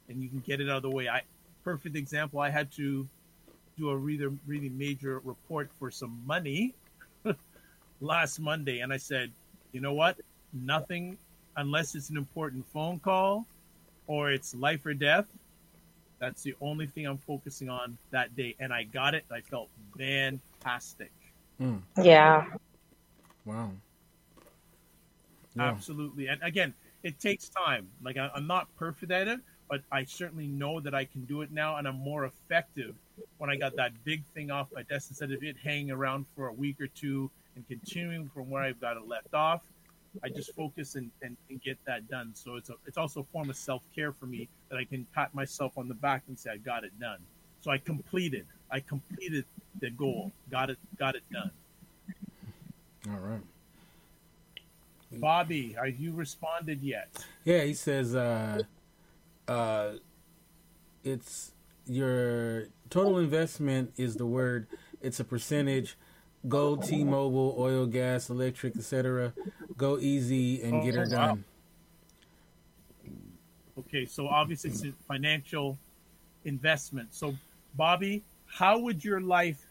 [0.09, 1.09] and you can get it out of the way.
[1.09, 1.21] I
[1.63, 2.39] perfect example.
[2.39, 3.07] I had to
[3.77, 6.73] do a really really major report for some money
[8.01, 9.31] last Monday, and I said,
[9.71, 10.17] you know what?
[10.53, 11.17] Nothing
[11.57, 13.45] unless it's an important phone call
[14.07, 15.25] or it's life or death.
[16.19, 19.25] That's the only thing I'm focusing on that day, and I got it.
[19.31, 21.11] I felt fantastic.
[21.61, 21.81] Mm.
[22.01, 22.45] Yeah.
[23.45, 23.71] Wow.
[25.55, 25.63] Yeah.
[25.63, 26.27] Absolutely.
[26.27, 27.87] And again, it takes time.
[28.03, 29.39] Like I, I'm not perfect at it,
[29.69, 32.95] but I certainly know that I can do it now, and I'm more effective
[33.37, 36.47] when I got that big thing off my desk instead of it hanging around for
[36.47, 39.61] a week or two and continuing from where I've got it left off.
[40.23, 42.31] I just focus and, and, and get that done.
[42.33, 45.05] So it's a, it's also a form of self care for me that I can
[45.13, 47.19] pat myself on the back and say I got it done.
[47.61, 48.45] So I completed.
[48.71, 49.45] I completed
[49.79, 50.31] the goal.
[50.49, 50.77] Got it.
[50.97, 51.51] Got it done.
[53.09, 53.41] All right.
[55.11, 57.09] Bobby, are you responded yet?
[57.43, 58.61] Yeah, he says uh
[59.47, 59.93] uh
[61.03, 61.51] it's
[61.87, 64.67] your total investment is the word.
[65.01, 65.97] It's a percentage.
[66.47, 69.33] Gold, T-Mobile, oil, gas, electric, etc.
[69.77, 71.43] Go easy and oh, get her Oh, done.
[73.79, 75.77] Okay, so obviously it's a financial
[76.45, 77.13] investment.
[77.13, 77.35] So,
[77.75, 79.65] Bobby, how would your life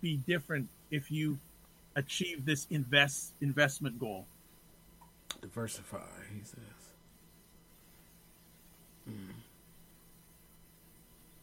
[0.00, 1.38] be different if you
[1.94, 4.26] achieve this invest investment goal?
[5.40, 5.98] Diversify,
[6.34, 6.60] he says.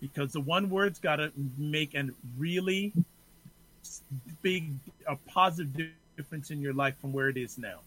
[0.03, 2.91] because the one word's got to make a really
[4.41, 4.71] big,
[5.07, 7.79] a positive difference in your life from where it is now.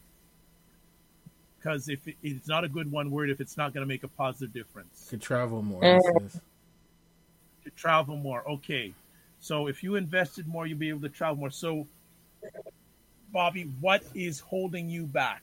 [1.59, 4.05] Because if it, it's not a good one word, if it's not going to make
[4.05, 5.81] a positive difference, Could travel more.
[5.81, 6.41] That's this.
[7.65, 8.49] to travel more.
[8.49, 8.93] Okay,
[9.41, 11.51] so if you invested more, you'll be able to travel more.
[11.51, 11.87] So,
[13.33, 15.43] Bobby, what is holding you back?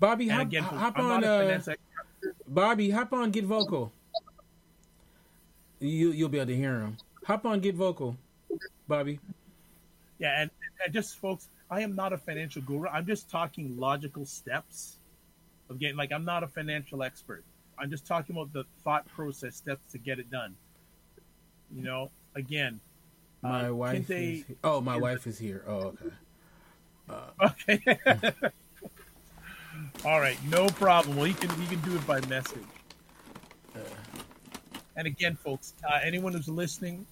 [0.00, 1.24] Bobby, hop, again, hop on.
[1.24, 1.87] a Uh, finance expert.
[2.48, 3.30] Bobby, hop on.
[3.30, 3.92] Get vocal.
[5.80, 6.96] You you'll be able to hear him.
[7.24, 7.60] Hop on.
[7.60, 8.16] Get vocal,
[8.88, 9.20] Bobby.
[10.18, 10.50] Yeah, and,
[10.84, 12.88] and just folks, I am not a financial guru.
[12.88, 14.96] I'm just talking logical steps
[15.70, 17.44] of getting like I'm not a financial expert.
[17.78, 20.56] I'm just talking about the thought process steps to get it done.
[21.72, 22.80] You know, again,
[23.42, 24.44] My Uh, wife Kinte is.
[24.64, 25.62] Oh, my wife is here.
[25.68, 25.94] Oh,
[27.42, 27.80] okay.
[28.08, 28.32] okay.
[30.04, 31.16] All right, no problem.
[31.16, 32.64] Well, you can you can do it by message.
[34.96, 37.06] And again, folks, uh, anyone who's listening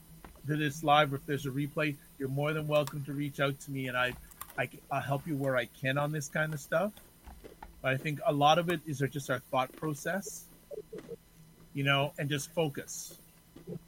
[0.49, 3.61] to this live, or if there's a replay, you're more than welcome to reach out
[3.61, 4.13] to me, and I,
[4.59, 6.91] I I'll help you where I can on this kind of stuff.
[7.83, 10.47] But I think a lot of it is just our thought process,
[11.75, 13.19] you know, and just focus,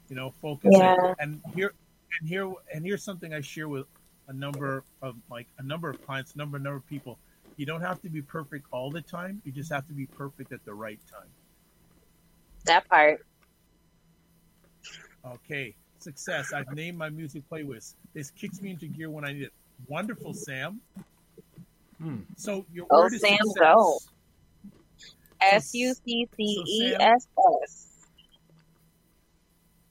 [0.07, 0.71] you know, focus.
[0.73, 1.13] Yeah.
[1.19, 1.73] And here,
[2.19, 3.85] and here, and here's something I share with
[4.29, 7.17] a number of like a number of clients, a number number of people.
[7.59, 9.41] You don't have to be perfect all the time.
[9.43, 11.27] You just have to be perfect at the right time.
[12.63, 13.25] That part.
[15.25, 16.53] Okay, success.
[16.53, 17.95] I've named my music playlist.
[18.13, 19.51] This kicks me into gear when I need it.
[19.87, 20.79] Wonderful, Sam.
[21.97, 22.19] Hmm.
[22.37, 23.59] So your Oh, word is Sam, success.
[23.59, 23.99] go.
[25.41, 27.27] S U C C E S
[27.61, 27.87] S.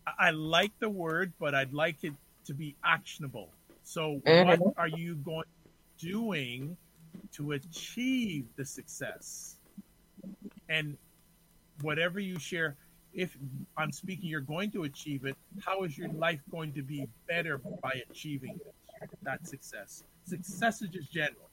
[0.06, 2.14] I- I like the word, but I'd like it
[2.46, 3.50] to be actionable.
[3.82, 4.58] So, Mhm.
[4.58, 5.44] what are you going
[5.98, 6.78] doing
[7.32, 9.56] to achieve the success?
[10.68, 10.96] And
[11.82, 12.76] whatever you share,
[13.14, 13.36] if
[13.76, 15.36] I'm speaking, you're going to achieve it.
[15.64, 18.74] How is your life going to be better by achieving it?
[19.22, 20.02] That success.
[20.24, 21.48] Success is just general.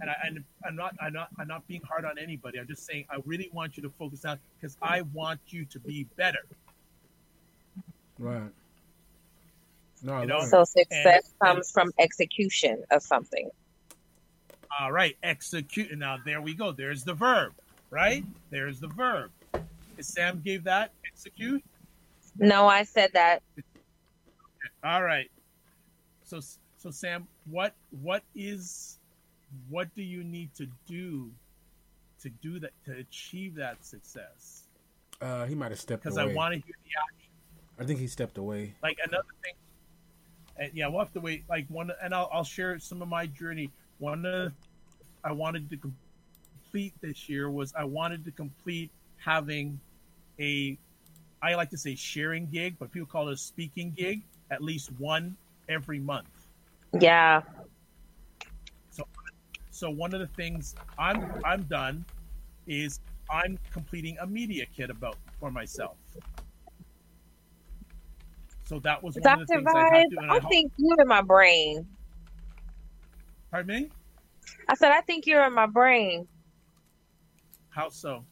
[0.00, 2.58] And I, and I'm not, I'm not, I'm not being hard on anybody.
[2.58, 5.80] I'm just saying I really want you to focus on because I want you to
[5.80, 6.44] be better.
[8.18, 8.50] Right.
[10.02, 10.44] No, You know.
[10.46, 13.50] So success And- comes from execution of something.
[14.78, 15.96] All right, execute.
[15.96, 16.72] Now there we go.
[16.72, 17.52] There's the verb,
[17.90, 18.24] right?
[18.50, 19.30] There's the verb.
[20.00, 21.62] Sam gave that execute.
[22.38, 23.42] No, I said that.
[24.84, 25.30] All right.
[26.24, 26.40] So
[26.78, 28.98] so Sam, what what is
[29.68, 31.30] what do you need to do
[32.22, 34.64] to do that to achieve that success?
[35.20, 36.16] Uh, he might have stepped Because.
[36.16, 37.30] I want to hear the action.
[37.78, 38.74] I think he stepped away.
[38.82, 39.54] Like another thing.
[40.56, 41.44] And yeah, we'll have to wait.
[41.48, 43.70] Like one, and I'll, I'll share some of my journey.
[44.00, 44.52] One of the
[45.22, 49.78] I wanted to complete this year was I wanted to complete having
[50.38, 50.78] a,
[51.42, 54.90] I like to say sharing gig, but people call it a speaking gig, at least
[54.98, 55.36] one
[55.68, 56.28] every month.
[56.98, 57.42] Yeah.
[58.90, 59.04] So
[59.70, 62.04] so one of the things I'm I'm done
[62.66, 65.96] is I'm completing a media kit about for myself.
[68.64, 69.64] So that was one of the Dr.
[69.64, 70.18] things I have Vibes, to.
[70.18, 71.86] And I I, think you're in my brain.
[73.50, 73.90] Pardon me.
[74.68, 76.28] I said, I think you're in my brain
[77.70, 78.24] How so?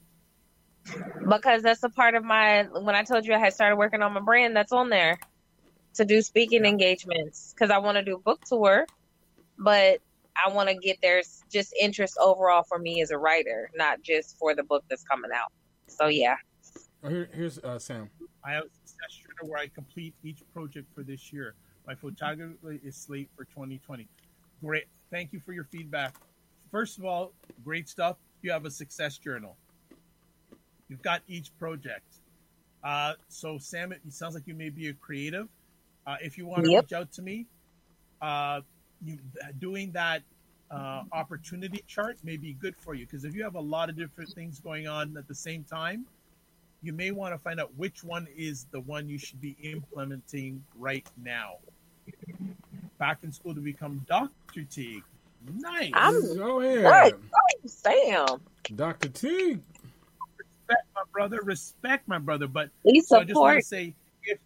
[1.28, 4.12] because that's a part of my, when I told you I had started working on
[4.14, 5.18] my brand, that's on there
[5.94, 6.70] to do speaking Yeah.
[6.70, 8.86] engagements because I want to do book tour,
[9.58, 10.00] but
[10.36, 14.36] I want to get there's just interest overall for me as a writer, not just
[14.38, 15.50] for the book that's coming out.
[15.88, 16.36] So yeah.
[17.02, 18.08] Oh, here, here's uh, Sam.
[18.44, 21.54] I have a success journal where I complete each project for this year.
[21.86, 24.08] My photography is slate for 2020.
[24.64, 24.84] Great.
[25.10, 26.14] Thank you for your feedback.
[26.70, 27.32] First of all,
[27.64, 28.16] great stuff.
[28.42, 29.56] You have a success journal.
[30.88, 32.04] You've got each project.
[32.82, 35.48] Uh, so, Sam, it sounds like you may be a creative.
[36.06, 36.84] Uh, if you want to Yep.
[36.84, 37.46] reach out to me,
[38.20, 38.60] uh,
[39.04, 39.18] you
[39.58, 40.22] doing that
[40.70, 43.96] uh, opportunity chart may be good for you because if you have a lot of
[43.96, 46.06] different things going on at the same time,
[46.82, 50.62] you may want to find out which one is the one you should be implementing
[50.76, 51.54] right now.
[52.98, 54.64] Back in school to become Dr.
[54.64, 55.04] Teague.
[55.54, 55.90] Nice.
[55.94, 56.84] I'm- Go ahead.
[56.84, 57.14] Right.
[57.66, 58.40] Sam,
[58.74, 59.08] Dr.
[59.08, 59.58] T.
[60.38, 61.40] respect my brother.
[61.42, 62.46] Respect my brother.
[62.46, 63.94] But we so I just want to say
[64.24, 64.38] if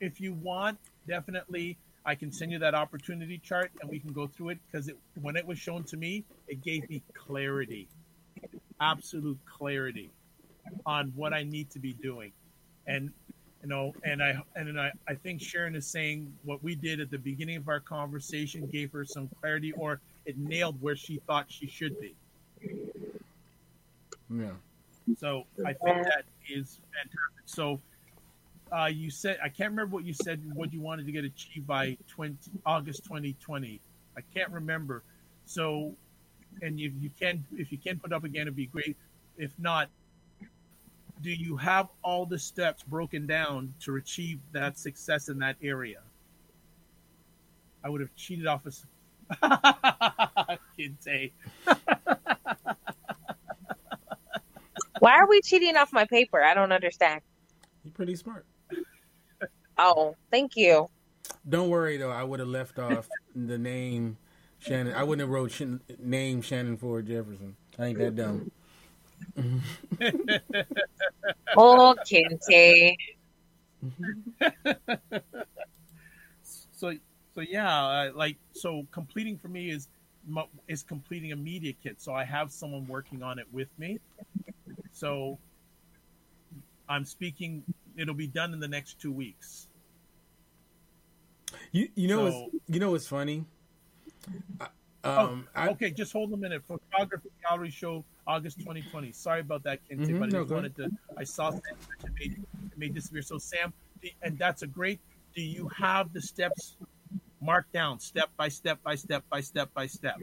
[0.00, 4.26] if you want, definitely I can send you that opportunity chart and we can go
[4.26, 7.88] through it because it, when it was shown to me, it gave me clarity,
[8.80, 10.10] absolute clarity
[10.84, 12.32] on what I need to be doing.
[12.86, 13.10] And
[13.66, 17.10] you know, and I and I, I think Sharon is saying what we did at
[17.10, 21.46] the beginning of our conversation gave her some clarity or it nailed where she thought
[21.48, 22.14] she should be.
[24.32, 24.50] Yeah.
[25.18, 27.42] So I think that is fantastic.
[27.46, 27.80] So
[28.70, 31.66] uh, you said I can't remember what you said what you wanted to get achieved
[31.66, 33.80] by 20 August 2020.
[34.16, 35.02] I can't remember.
[35.44, 35.92] So
[36.62, 38.96] and if you can if you can put up again it'd be great.
[39.36, 39.88] If not,
[41.22, 46.00] do you have all the steps broken down to achieve that success in that area?
[47.82, 48.72] I would have cheated off a
[50.78, 51.32] Kinte.
[54.98, 56.42] Why are we cheating off my paper?
[56.42, 57.20] I don't understand.
[57.84, 58.46] You're pretty smart.
[59.78, 60.88] Oh, thank you.
[61.48, 62.10] Don't worry though.
[62.10, 64.16] I would have left off the name
[64.58, 64.94] Shannon.
[64.94, 67.56] I wouldn't have wrote Shan- name Shannon Ford Jefferson.
[67.78, 68.50] I ain't that dumb.
[71.56, 72.96] Oh, Kinte.
[76.72, 76.92] so
[77.34, 79.88] so yeah uh, like so completing for me is
[80.68, 83.98] is completing a media kit so i have someone working on it with me
[84.92, 85.38] so
[86.88, 87.62] i'm speaking
[87.96, 89.68] it'll be done in the next two weeks
[91.72, 93.44] You you know So- what's you know what's funny?
[94.60, 94.68] I-
[95.06, 96.62] Oh, Um, I, okay just hold a minute.
[96.66, 100.74] Photography gallery show august 2020 sorry about that Kinte, Mhm, but i no, just wanted
[100.74, 101.60] to i saw sam
[102.04, 102.32] it made,
[102.72, 104.98] it made disappear so sam the- and that's a great
[105.32, 106.76] do you have the steps
[107.40, 110.16] marked down step by step by step by step by step?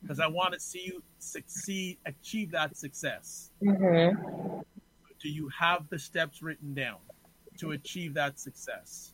[0.00, 3.50] Because i want to see you succeed achieve that success.
[3.60, 4.10] Hmm
[5.20, 6.98] do you have the steps written down
[7.56, 9.12] to achieve that success?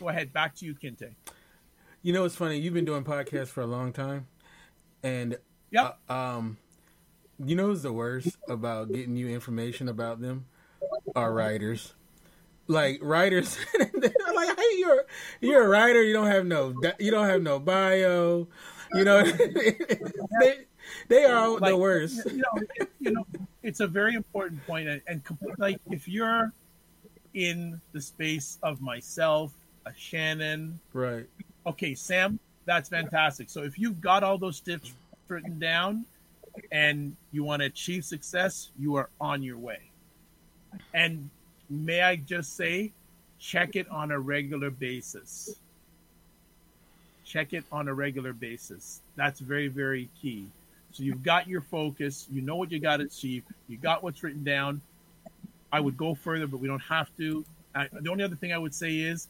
[0.00, 1.10] Go ahead back to you kinte
[2.08, 2.58] you know what's funny?
[2.58, 4.28] You've been doing podcasts for a long time,
[5.02, 5.36] and
[5.70, 6.56] yep uh, um,
[7.44, 10.46] you know who's the worst about getting you information about them?
[11.14, 11.92] Are writers.
[12.66, 15.04] Like writers, like, hey, you're
[15.42, 16.02] you're a writer.
[16.02, 18.48] You don't have no you don't have no bio.
[18.94, 19.22] You know,
[20.40, 20.60] they
[21.08, 22.24] they are the worst.
[22.24, 23.26] you know, you know,
[23.62, 25.22] it's a very important point, and, and
[25.58, 26.54] like if you're
[27.34, 29.52] in the space of myself,
[29.84, 31.26] a Shannon, Right.
[31.68, 33.48] Okay, Sam, that's fantastic.
[33.48, 34.92] So if you've got all those tips
[35.28, 36.04] written down,
[36.72, 39.80] and you want to achieve success, you are on your way.
[40.94, 41.30] And
[41.70, 42.92] may I just say,
[43.38, 45.56] check it on a regular basis.
[47.24, 49.02] Check it on a regular basis.
[49.16, 50.48] That's very, very key.
[50.92, 54.22] So you've got your focus, you know what you got to achieve, you got what's
[54.22, 54.80] written down.
[55.70, 57.44] I would go further, but we don't have to.
[57.74, 59.28] I, the only other thing I would say is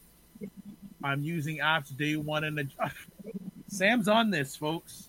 [1.03, 2.92] I'm using apps day one and ag-
[3.68, 5.09] Sam's on this, folks.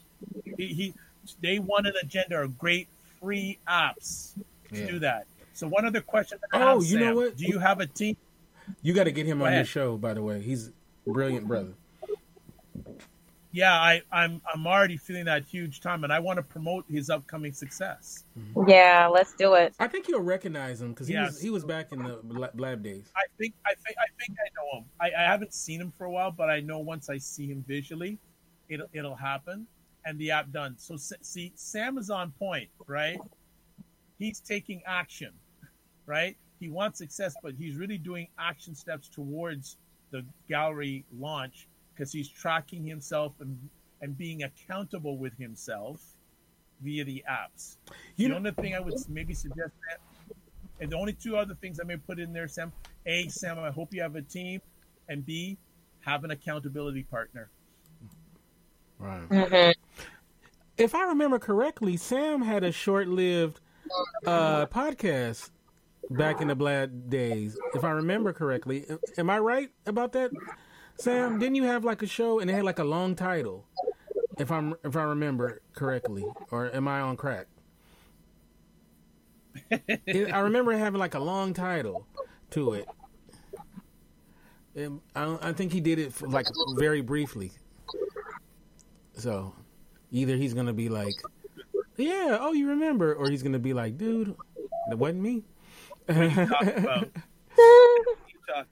[0.58, 0.94] He, he
[1.42, 2.88] day one and agenda are great
[3.22, 4.34] free apps
[4.74, 4.88] to Yeah.
[4.88, 5.26] do that.
[5.54, 6.40] So one other question.
[6.54, 7.38] I Oh, have, you know what?
[7.38, 8.16] Do you have a team?
[8.82, 9.98] You got to get him Go on your show.
[9.98, 10.72] By the way, he's a
[11.12, 11.74] brilliant brother.
[13.52, 17.10] Yeah, I, I'm I'm already feeling that huge time, and I want to promote his
[17.10, 18.26] upcoming success.
[18.38, 18.70] Mm-hmm.
[18.70, 19.74] Yeah, let's do it.
[19.80, 22.84] I think you'll recognize him because he was he was back in the Bla- Blab
[22.84, 23.12] days.
[23.16, 24.86] I think I think I think I know him.
[25.00, 27.66] I, I haven't seen him for a while, but I know once I see him
[27.68, 28.20] visually,
[28.70, 29.66] it'll it'll happen,
[30.06, 30.76] and the app done.
[30.78, 33.20] So see, Sam is on point, right?
[34.20, 35.32] He's taking action,
[36.06, 36.38] right?
[36.60, 39.78] He wants success, but he's really doing action steps towards
[40.12, 41.68] the gallery launch
[42.00, 43.58] because he's tracking himself and
[44.02, 46.02] and being accountable with himself
[46.82, 47.76] via the apps.
[48.16, 50.00] You the know, only thing I would maybe suggest that,
[50.80, 52.72] and the only two other things I may put in there, Sam.
[53.06, 54.62] A, Sam, I hope you have a team,
[55.10, 55.58] and B,
[56.00, 57.50] have an accountability partner.
[58.98, 59.28] right.
[59.30, 59.72] hmm
[60.78, 63.60] If I remember correctly, Sam had a short-lived
[64.26, 65.50] uh, podcast
[66.10, 67.58] back in the Blab days.
[67.76, 68.86] If I remember correctly,
[69.18, 70.32] am I right about that,
[71.00, 71.40] Sam?
[71.40, 73.66] Didn't you have like a show and it had like a long title?
[74.38, 77.48] If I'm if I remember correctly, or am I on crack?
[79.70, 82.06] It- I remember having like a long title
[82.52, 82.88] to it.
[84.76, 86.48] And I, I think he did it for like
[86.78, 87.52] very briefly.
[89.14, 89.54] So
[90.12, 91.16] either he's gonna be like,
[91.98, 94.36] "Yeah, oh, you remember," or he's gonna be like, "Dude,
[94.90, 95.44] that wasn't me."
[96.08, 97.10] Talk about.
[97.58, 98.68] You talk-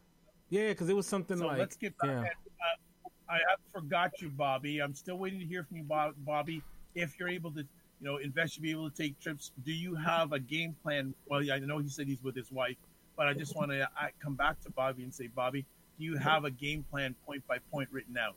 [0.49, 2.09] yeah, because it was something So like, let's get back.
[2.09, 4.79] yeah, Uh, I have forgot you, Bobby.
[4.79, 6.63] I'm still waiting to hear from you, Bobby.
[6.95, 7.65] If you're able to, you
[8.01, 9.51] know, invest, you be able to take trips.
[9.65, 11.13] Do you have a game plan?
[11.27, 12.77] Well, yeah, I know he said he's with his wife,
[13.15, 15.65] but I just want to I come back to Bobby and say, Bobby,
[15.99, 18.35] do you have a game plan, point by point, written out?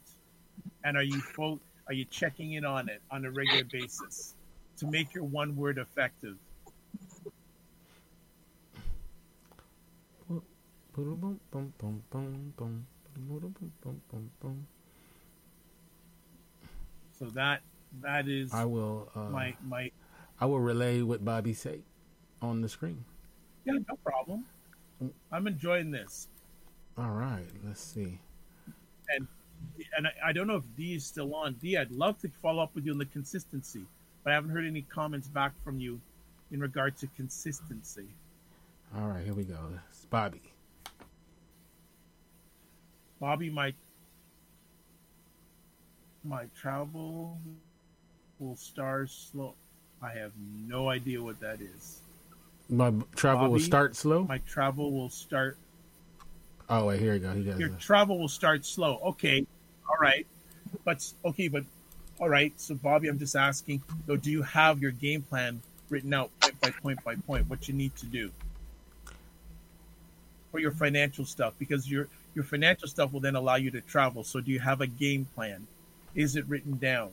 [0.84, 1.22] And are you
[1.86, 4.34] are you checking in on it on a regular basis
[4.78, 6.36] to make your one word effective?
[17.18, 17.60] So that
[18.02, 19.10] that is I will.
[19.14, 19.90] Uh, my my
[20.40, 21.82] I will relay what Bobby said
[22.40, 23.04] on the screen.
[23.64, 24.44] yeah, no problem.
[25.32, 26.28] I'm enjoying this.
[26.96, 27.46] All right.
[27.64, 28.18] Let's see.
[29.14, 29.26] and
[29.96, 31.54] and I, I don't know if D is still on.
[31.54, 33.84] D, I'd love to follow up with you on the consistency,
[34.24, 36.00] but I haven't heard any comments back from you
[36.50, 38.06] in regard to consistency.
[38.96, 39.24] All right.
[39.24, 39.58] Here we go.
[39.90, 40.42] It's Bobby.
[43.20, 43.74] Bobby, my
[46.24, 47.38] my travel
[48.38, 49.54] will start slow.
[50.02, 50.32] I have
[50.66, 52.00] no idea what that is.
[52.70, 54.24] My travel will start slow.
[54.24, 55.58] My travel will start.
[56.70, 57.32] oh wait, here we go.
[57.34, 58.98] Your travel will start slow.
[59.04, 59.46] Okay,
[59.86, 60.26] all right,
[60.84, 61.64] but okay, but
[62.18, 62.52] all right.
[62.58, 63.82] So Bobby, I'm just asking.
[64.06, 65.60] So, do you have your game plan
[65.90, 67.50] written out point by point by point?
[67.50, 68.30] What you need to do
[70.50, 74.24] for your financial stuff, because your your financial stuff will then allow you to travel.
[74.24, 75.66] So, do you have a game plan?
[76.14, 77.10] Is it written down?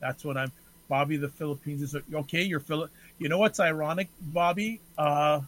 [0.00, 0.52] That's what I'm.
[0.86, 2.42] Bobby, the Philippines is okay.
[2.42, 2.90] You're Philip.
[3.18, 4.80] You know what's ironic, Bobby?
[4.98, 5.40] Uh,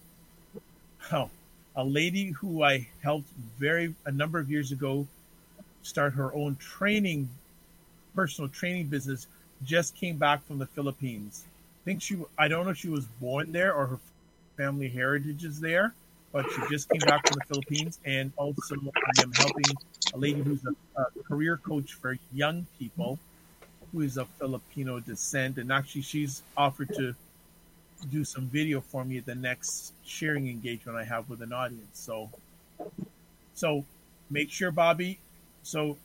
[1.13, 1.31] oh,
[1.75, 3.29] a lady who I helped
[3.59, 5.07] very a number of years ago
[5.83, 7.29] start her own training,
[8.15, 9.27] personal training business,
[9.63, 11.45] just came back from the Philippines.
[11.47, 12.17] I think she.
[12.39, 13.99] I don't know if she was born there or her
[14.57, 15.95] family heritage is there,
[16.37, 17.99] but she just came back from the Philippines.
[18.05, 19.65] And also, I am helping
[20.13, 23.19] a lady who's a, a career coach for young people
[23.91, 27.15] who is of Filipino descent, and actually she's offered to
[28.13, 31.99] do some video for me at the next sharing engagement I have with an audience.
[31.99, 32.29] So,
[33.55, 33.87] so
[34.29, 35.19] make sure, Bobby,
[35.63, 35.97] so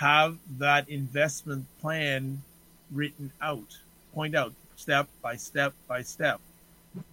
[0.00, 2.42] have that investment plan
[2.90, 3.78] written out,
[4.12, 6.40] point out step by step by step,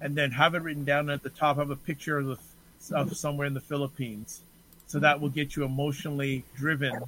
[0.01, 1.57] and then have it written down at the top.
[1.57, 2.37] Have a picture of the
[2.95, 4.41] of somewhere in the Philippines,
[4.87, 7.03] so that will get you emotionally driven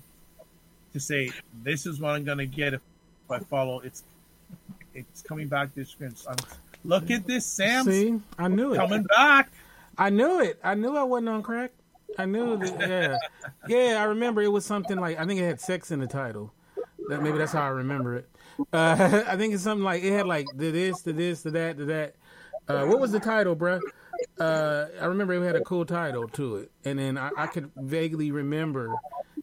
[0.93, 1.31] to say
[1.63, 2.81] this is what I'm going to get if
[3.29, 3.79] I follow.
[3.79, 4.03] It's
[4.93, 5.95] it's coming back this.
[6.27, 6.37] I'm,
[6.83, 8.77] look at this, Sam See, I knew it.
[8.77, 9.51] coming back.
[9.97, 10.59] I knew it.
[10.63, 11.71] I knew I wasn't on crack.
[12.17, 12.79] I knew that.
[12.89, 13.17] Yeah,
[13.67, 14.01] yeah.
[14.01, 16.51] I remember it was something like I think it had sex in the title.
[17.09, 18.29] That maybe that's how I remember it.
[18.73, 21.77] Uh, I think it's something like it had like the this, the this, the that,
[21.77, 22.15] the that.
[22.67, 23.81] Uh, what was the title, bruh?
[24.39, 27.71] Uh, I remember it had a cool title to it, and then I, I could
[27.75, 28.95] vaguely remember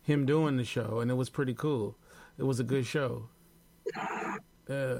[0.02, 1.96] him doing the show, and it was pretty cool.
[2.36, 3.28] It was a good show.
[4.68, 4.98] Uh,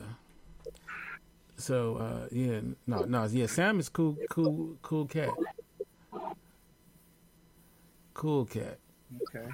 [1.56, 3.46] so uh, yeah, no, no, yeah.
[3.46, 5.30] Sam is cool, cool, cool cat.
[8.14, 8.78] Cool cat.
[9.22, 9.46] Okay.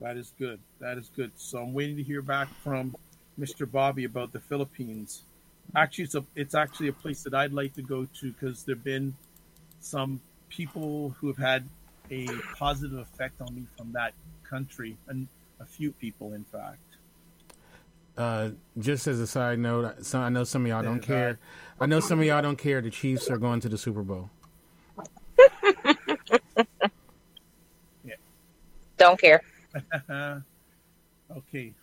[0.00, 0.58] That is good.
[0.80, 1.32] That is good.
[1.36, 2.96] So I'm waiting to hear back from
[3.38, 3.70] Mr.
[3.70, 5.22] Bobby about the Philippines.
[5.74, 8.84] Actually, it's a, it's actually a place that I'd like to go to because there've
[8.84, 9.14] been
[9.80, 11.68] some people who have had
[12.10, 12.26] a
[12.58, 14.12] positive effect on me from that
[14.48, 15.28] country, and
[15.60, 16.78] a few people, in fact.
[18.16, 21.38] Uh, just as a side note, so I know some of y'all don't care.
[21.80, 22.82] I know some of y'all don't care.
[22.82, 24.28] The Chiefs are going to the Super Bowl.
[29.02, 29.42] Don't care.
[31.36, 31.74] okay.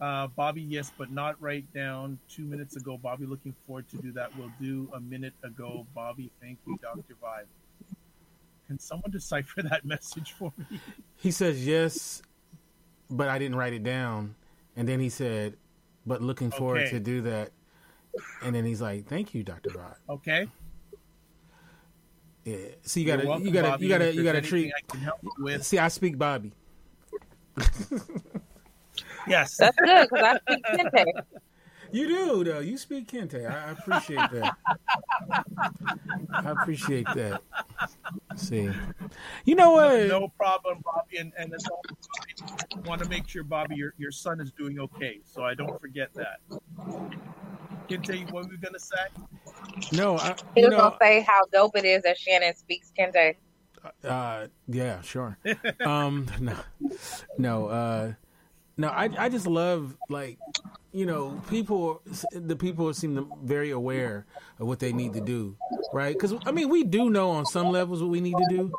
[0.00, 2.18] Uh, Bobby, yes, but not right down.
[2.28, 4.34] Two minutes ago, Bobby, looking forward to do that.
[4.36, 5.86] We'll do a minute ago.
[5.94, 7.14] Bobby, thank you, Dr.
[7.22, 7.44] Vibe.
[8.66, 10.80] Can someone decipher that message for me?
[11.16, 12.22] He says yes,
[13.10, 14.36] but I didn't write it down.
[14.74, 15.56] And then he said,
[16.06, 16.90] but looking forward Okay.
[16.92, 17.50] to do that.
[18.42, 20.48] And then he's like, "Thank you, Doctor Rod." Okay.
[22.44, 22.56] Yeah.
[22.82, 24.72] So you gotta, welcome, you gotta, you gotta, you gotta treat.
[24.76, 25.64] I can help you with.
[25.64, 26.52] See, I speak Bobby.
[29.28, 29.56] Yes.
[29.56, 31.04] That's good because I speak Kinte.
[31.92, 32.60] You do though.
[32.60, 33.50] You speak Kinte.
[33.50, 34.56] I I appreciate that.
[36.32, 37.42] I appreciate that.
[38.36, 38.70] See,
[39.44, 40.06] you know what?
[40.06, 41.18] no problem, Bobby.
[41.18, 44.78] And, and as always, I want to make sure, Bobby, your, your son is doing
[44.78, 45.20] okay.
[45.24, 46.40] So I don't forget that.
[47.88, 48.96] Kinte, what were we going to say?
[49.92, 52.92] No, I, He you was know, gonna say how dope it is that Shannon speaks
[52.96, 53.34] Kinte.
[54.04, 55.38] Uh, yeah, sure.
[55.84, 56.54] Um, no,
[57.38, 58.12] no, uh,
[58.80, 58.88] no.
[58.88, 60.38] I I just love like
[60.92, 62.02] you know people.
[62.32, 64.26] The people seem very aware
[64.58, 65.56] of what they need to do,
[65.92, 66.14] right?
[66.14, 68.72] Because I mean, we do know on some levels what we need to do,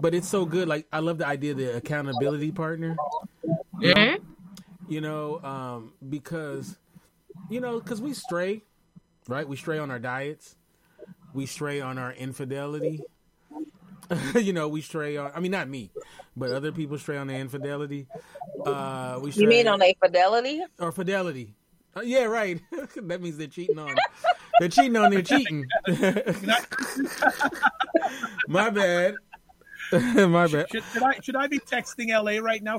[0.00, 0.68] but it's so good.
[0.68, 2.96] Like I love the idea of the accountability partner.
[3.80, 4.16] You know,
[4.88, 6.76] you know um, because
[7.48, 8.62] you know because we stray,
[9.28, 9.48] right?
[9.48, 10.56] We stray on our diets.
[11.32, 13.02] We stray on our infidelity.
[14.34, 15.32] you know, we stray on.
[15.34, 15.90] I mean, not me,
[16.36, 18.06] but other people stray on their infidelity.
[18.64, 20.62] Uh, we stray You mean on a fidelity?
[20.78, 21.54] or fidelity?
[21.96, 22.60] Uh, yeah, right.
[22.96, 23.94] that means they're cheating on.
[24.60, 25.66] They're cheating on their cheating.
[28.48, 29.14] My bad.
[29.92, 30.66] My bad.
[30.70, 32.76] Should, should I should I be texting LA right now?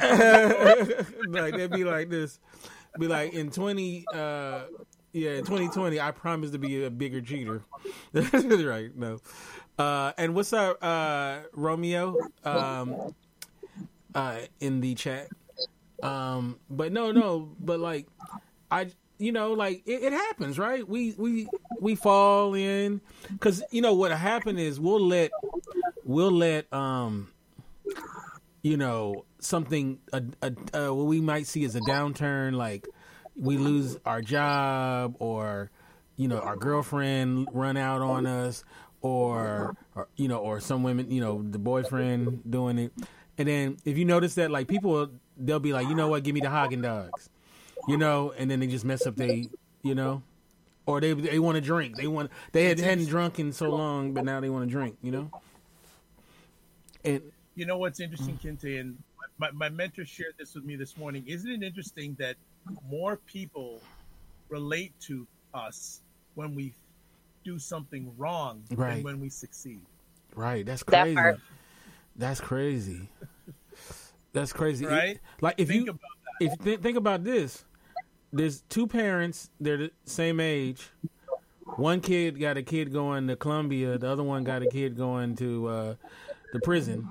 [1.28, 2.40] like they'd be like this.
[2.98, 4.64] Be like in twenty uh
[5.12, 7.64] yeah, in twenty twenty I promise to be a bigger cheater.
[8.14, 9.20] right, no.
[9.80, 12.18] Uh and what's up, uh Romeo?
[12.44, 13.16] Um
[14.14, 15.30] uh in the chat.
[16.04, 18.08] Um but no no, but like
[18.70, 18.90] I
[19.20, 20.88] you know, like it, it happens, right?
[20.88, 21.48] We we
[21.80, 23.00] we fall in
[23.30, 25.32] because you know what happened is we'll let
[26.04, 27.32] we'll let um
[28.62, 32.86] you know something a, a, uh, what we might see as a downturn, like
[33.38, 35.72] we lose our job or
[36.18, 38.66] you know our girlfriend run out on us
[39.02, 42.94] or, or you know or some women you know the boyfriend doing it.
[43.38, 46.24] And then if you notice that like people they'll be like you know what?
[46.24, 47.30] Give me the Häagen-Dazs
[47.88, 49.48] you know and then they just mess up they
[49.82, 50.22] you know?
[50.86, 51.96] Or they they want to drink.
[51.98, 54.98] They want they had, hadn't drunk in so long but now they want to drink
[55.02, 55.32] you know?
[57.04, 57.22] And
[57.56, 58.98] you know what's interesting, Kinte, and
[59.38, 61.24] my, my mentor shared this with me this morning.
[61.28, 62.36] Isn't it interesting that
[62.90, 63.82] more people
[64.50, 66.02] relate to us
[66.36, 66.74] when we
[67.44, 68.96] do something wrong Right.
[68.96, 69.82] than when we succeed?
[70.36, 71.16] Right, that's crazy.
[71.16, 71.40] part.
[72.16, 73.10] That's crazy.
[74.34, 74.86] That's crazy.
[74.86, 75.20] Right?
[75.42, 76.02] like if Think you about
[76.40, 76.46] that.
[76.54, 77.66] if th- think about this,
[78.32, 79.50] there's two parents.
[79.60, 80.90] They're the same age.
[81.78, 83.98] One kid got a kid going to Columbia.
[83.98, 85.96] The other one got a kid going to uh,
[86.54, 87.08] the prison.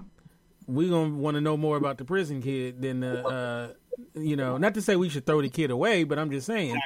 [0.67, 3.69] We gonna want to know more about the prison kid than the, uh,
[4.15, 4.59] you know.
[4.59, 6.79] Not to say we should throw the kid away, but I'm just saying,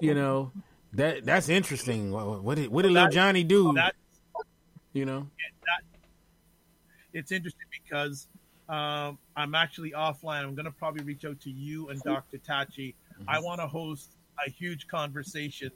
[0.00, 0.50] you know,
[0.94, 2.10] that that's interesting.
[2.12, 3.72] What, what did what did little Johnny do?
[3.74, 3.94] That
[4.92, 5.28] You know.
[7.12, 8.28] it's interesting because
[8.68, 10.42] um, I'm actually offline.
[10.42, 12.38] I'm going to probably reach out to you and Dr.
[12.38, 12.94] Tachi.
[13.28, 14.16] I want to host
[14.46, 15.70] a huge conversation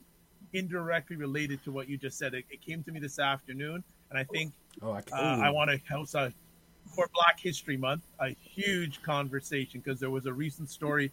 [0.52, 2.34] indirectly related to what you just said.
[2.34, 4.52] It, it came to me this afternoon, and I think
[4.82, 6.32] Oh, I, uh, I want to host a
[6.94, 11.10] for Black History Month a huge conversation because there was a recent story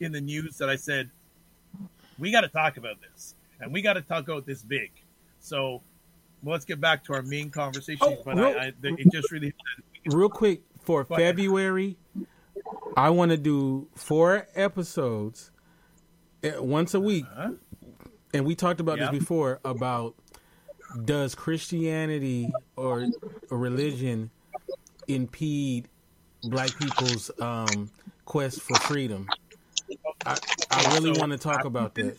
[0.00, 1.10] in the news that I said
[2.18, 4.90] we got to talk about this and we got to talk about this big.
[5.40, 5.82] So
[6.42, 7.98] let's get back to our main conversation.
[8.02, 9.52] Oh, but real- I, I, it just really
[10.06, 11.16] real quick for ahead.
[11.18, 11.96] February,
[12.96, 15.50] I want to do four episodes
[16.42, 17.52] eh, once a week, Huh?
[18.32, 19.10] and we talked about Yeah.
[19.10, 20.14] this before about
[21.04, 23.06] does Christianity or
[23.50, 24.30] a religion
[25.08, 25.88] impede
[26.44, 27.90] Black people's um,
[28.26, 29.26] quest for freedom?
[30.26, 30.38] I,
[30.70, 32.18] I really So, want to talk about that.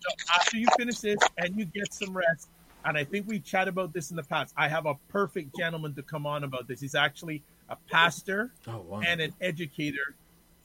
[0.00, 2.50] so after you finish this and you get some rest,
[2.84, 4.52] and I think we chat about this in the past.
[4.56, 6.80] I have a perfect gentleman to come on about this.
[6.80, 9.00] He's actually a pastor Oh wow!
[9.06, 10.14] and an educator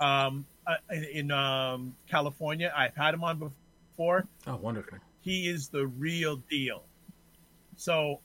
[0.02, 2.74] um, uh, in, in um, California.
[2.76, 4.28] I've had him on before.
[4.46, 4.98] Oh wonderful!
[5.22, 6.84] He is the real deal.
[7.78, 8.20] So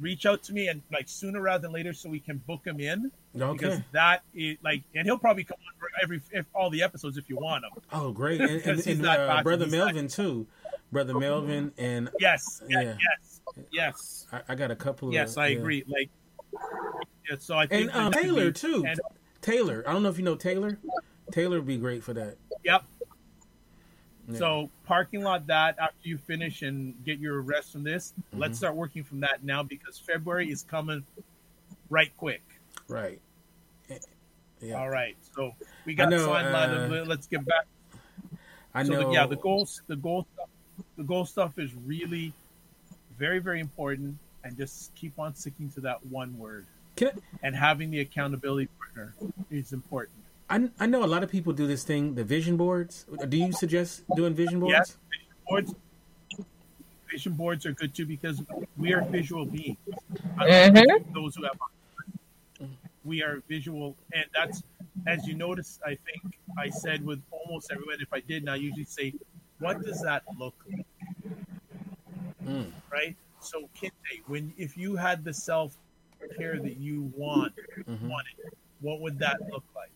[0.00, 2.80] reach out to me and like sooner rather than later so we can book him
[2.80, 6.82] in because that is like and he'll probably come on for every if, all the
[6.82, 7.70] episodes if you want him.
[7.92, 8.40] Oh great!
[8.40, 10.46] And, and, and, uh, brother not- Melvin too.
[10.90, 12.80] Brother Melvin and Yes, Yeah.
[12.82, 12.96] yes,
[13.56, 15.38] yes, yes, I, I got a couple of yes.
[15.38, 15.58] I yeah.
[15.58, 15.84] agree.
[15.88, 16.10] Like,
[17.30, 18.84] yeah, so I think And um, Taylor be- too.
[18.86, 19.00] and-
[19.40, 19.82] Taylor.
[19.86, 20.78] I don't know if you know Taylor.
[21.32, 22.36] Taylor would be great for that.
[22.64, 22.84] Yep.
[24.28, 24.38] Yeah.
[24.38, 28.40] So parking lot that after you finish and get your rest from this, Mm-hmm.
[28.40, 31.04] let's start working from that now because February is coming
[31.90, 32.42] right quick.
[32.88, 33.20] Right.
[34.60, 34.74] Yeah.
[34.74, 35.16] All right.
[35.34, 35.54] So
[35.84, 37.08] we got know, signed uh, line.
[37.08, 37.66] Let's get back.
[38.74, 39.08] I so know.
[39.08, 40.48] the, yeah, the goals, the goal, stuff,
[40.96, 42.32] the goal stuff is really
[43.18, 46.66] very, very important, and just keep on sticking to that one word.
[46.96, 49.14] Can And having the accountability partner
[49.50, 50.16] is important.
[50.48, 53.06] I, I know a lot of people do this thing, the vision boards.
[53.28, 54.72] Do you suggest doing vision boards?
[54.72, 55.74] Yes, vision boards.
[57.10, 58.42] Vision boards are good too because
[58.76, 59.76] we are visual beings.
[60.38, 61.12] Mhm.
[61.12, 61.58] Those who have
[63.04, 64.62] we are visual, and that's
[65.06, 65.78] as you notice.
[65.84, 67.96] I think I said with almost everyone.
[68.00, 69.14] If I didn't, I usually say,
[69.58, 70.86] "What does that look like?"
[72.44, 72.72] Mm.
[72.92, 73.16] Right.
[73.40, 75.76] So, Kinte, when if you had the self
[76.36, 77.54] care that you want,
[77.88, 78.08] Mhm.
[78.08, 78.34] wanted,
[78.80, 79.90] what would that look like?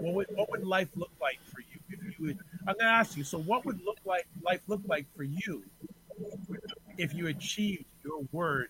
[0.00, 2.38] What would what would life look like for you if you would?
[2.60, 3.24] I'm going to ask you.
[3.24, 5.64] So, what would look like life look like for you
[6.98, 8.68] if you achieved your word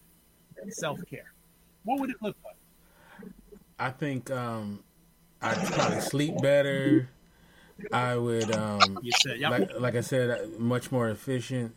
[0.69, 1.33] self care?
[1.85, 2.54] What would it look like?
[3.79, 4.83] I think um,
[5.43, 7.09] I'd probably sleep better.
[7.93, 9.49] I would, um, said, yeah.
[9.49, 11.75] like, like I said, uh, much more efficient.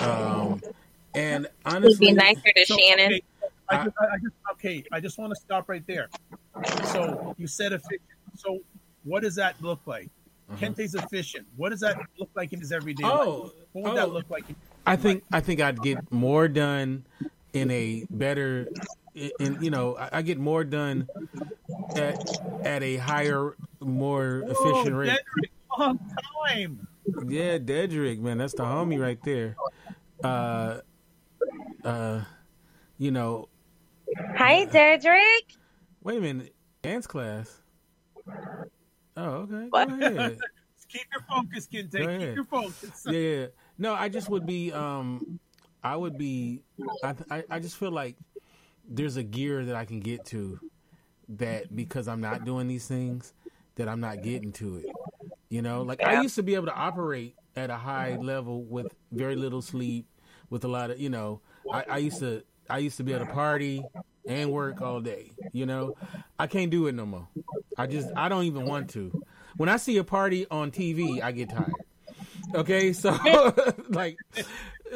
[0.00, 0.60] Um,
[1.14, 3.12] and Would honestly, be nicer to So, Shannon.
[3.12, 3.22] okay,
[3.68, 4.84] I, just, I just okay.
[4.92, 6.08] I just want to stop right there.
[6.92, 8.02] So you said efficient.
[8.36, 8.60] So
[9.04, 10.10] what does that look like?
[10.58, 11.46] Kinte's efficient.
[11.56, 13.12] What does that look like in his everyday life?
[13.14, 14.44] oh, What would that oh, look like?
[14.86, 17.04] I think I think I'd get more done
[17.52, 18.68] in a better
[19.40, 21.08] and you know, I, I get more done
[21.96, 22.18] at
[22.64, 25.10] at a higher, more efficient rate.
[25.10, 25.98] Dedrick, long
[26.46, 26.88] time.
[27.26, 29.56] Yeah, Dedrick, man, that's the homie right there.
[30.22, 30.80] Uh,
[31.84, 32.22] uh,
[32.98, 33.48] you know,
[34.36, 35.56] Hi, Dedrick.
[36.02, 37.62] wait a minute, dance class.
[39.16, 39.66] Oh, okay.
[39.70, 39.88] What?
[39.88, 40.38] Go ahead.
[40.88, 41.98] Keep your focus, Kinte.
[41.98, 42.20] Go ahead.
[42.20, 43.06] Keep your focus.
[43.06, 43.46] yeah, yeah.
[43.78, 44.72] No, I just would be.
[44.72, 45.40] Um,
[45.82, 46.62] I would be.
[47.02, 48.16] I, I I just feel like
[48.88, 50.60] there's a gear that I can get to
[51.28, 53.32] that because I'm not doing these things
[53.76, 54.86] that I'm not getting to it.
[55.48, 58.94] You know, like I used to be able to operate at a high level with
[59.12, 60.06] very little sleep,
[60.50, 61.40] with a lot of you know.
[61.72, 63.84] I, I used to I used to be able to party
[64.26, 65.32] and work all day.
[65.52, 65.96] You know,
[66.38, 67.28] I can't do it no more.
[67.78, 69.22] I just I don't even want to.
[69.56, 71.72] When I see a party on TV, I get tired.
[72.54, 73.10] Okay, so
[73.88, 74.16] like,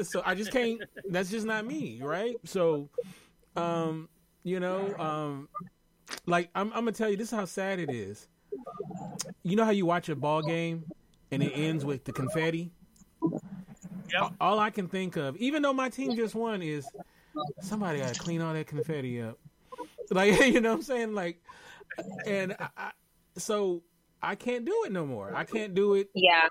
[0.03, 0.83] so I just can't.
[1.09, 2.37] That's just not me, right?
[2.45, 2.89] So,
[3.57, 4.09] um,
[4.43, 5.49] you know, um,
[6.27, 8.27] like I'm, I'm gonna tell you, this is how sad it is.
[9.43, 10.85] You know how you watch a ball game
[11.31, 12.73] and it ends with the confetti.
[14.13, 14.33] Yep.
[14.41, 16.87] All I can think of, even though my team just won, is
[17.61, 19.39] somebody got to clean all that confetti up.
[20.13, 21.15] Like, you know what I'm saying?
[21.15, 21.41] Like,
[22.27, 22.91] and I, I,
[23.37, 23.85] so
[24.21, 25.33] I can't do it no more.
[25.33, 26.49] I can't do it Yeah.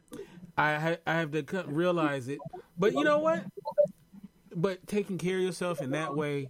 [0.57, 2.39] I ha- I have to co- realize it.
[2.77, 3.43] But you know what?
[4.55, 6.49] But taking care of yourself in that way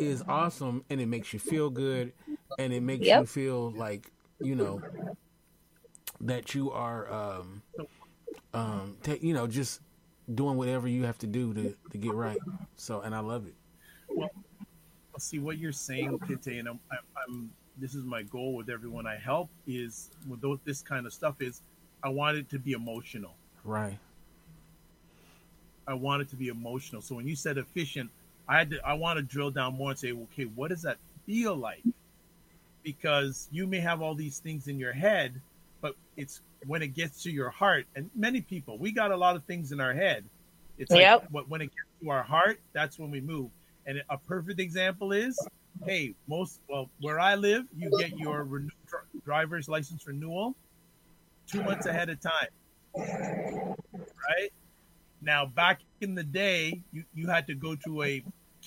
[0.00, 2.12] is awesome, and it makes you feel good,
[2.58, 3.20] and it makes Yep.
[3.20, 4.10] you feel like
[4.40, 4.82] you know
[6.20, 7.62] that you are, um,
[8.54, 9.80] um, ta- you know, just
[10.34, 12.38] doing whatever you have to do to to get right.
[12.76, 13.54] So, and I love it.
[14.08, 14.30] Well,
[15.18, 16.98] see what you're saying, Kinte, and I'm, I'm,
[17.28, 17.50] I'm.
[17.78, 21.42] This is my goal with everyone I help is with those, this kind of stuff
[21.42, 21.60] is
[22.02, 23.34] I want it to be emotional.
[23.64, 23.98] Right.
[25.86, 27.02] I want it to be emotional.
[27.02, 28.10] So when you said efficient,
[28.48, 30.98] I had to I want to drill down more and say, okay, what does that
[31.26, 31.84] feel like?
[32.82, 35.42] Because you may have all these things in your head,
[35.82, 39.36] but it's when it gets to your heart, and many people, we got a lot
[39.36, 40.24] of things in our head.
[40.78, 41.24] It's like Yep.
[41.30, 43.50] what when it gets to our heart, that's when we move.
[43.86, 45.50] And a perfect example is,
[45.84, 48.70] hey, most well, where I live, you get your renew,
[49.24, 50.56] driver's license renewal
[51.50, 52.48] two months ahead of time,
[54.28, 54.50] right?
[55.20, 58.24] Now, back in the day, you, you had to go to a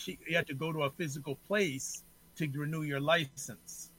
[0.08, 2.04] you had to go to a physical place
[2.38, 3.92] to renew your license.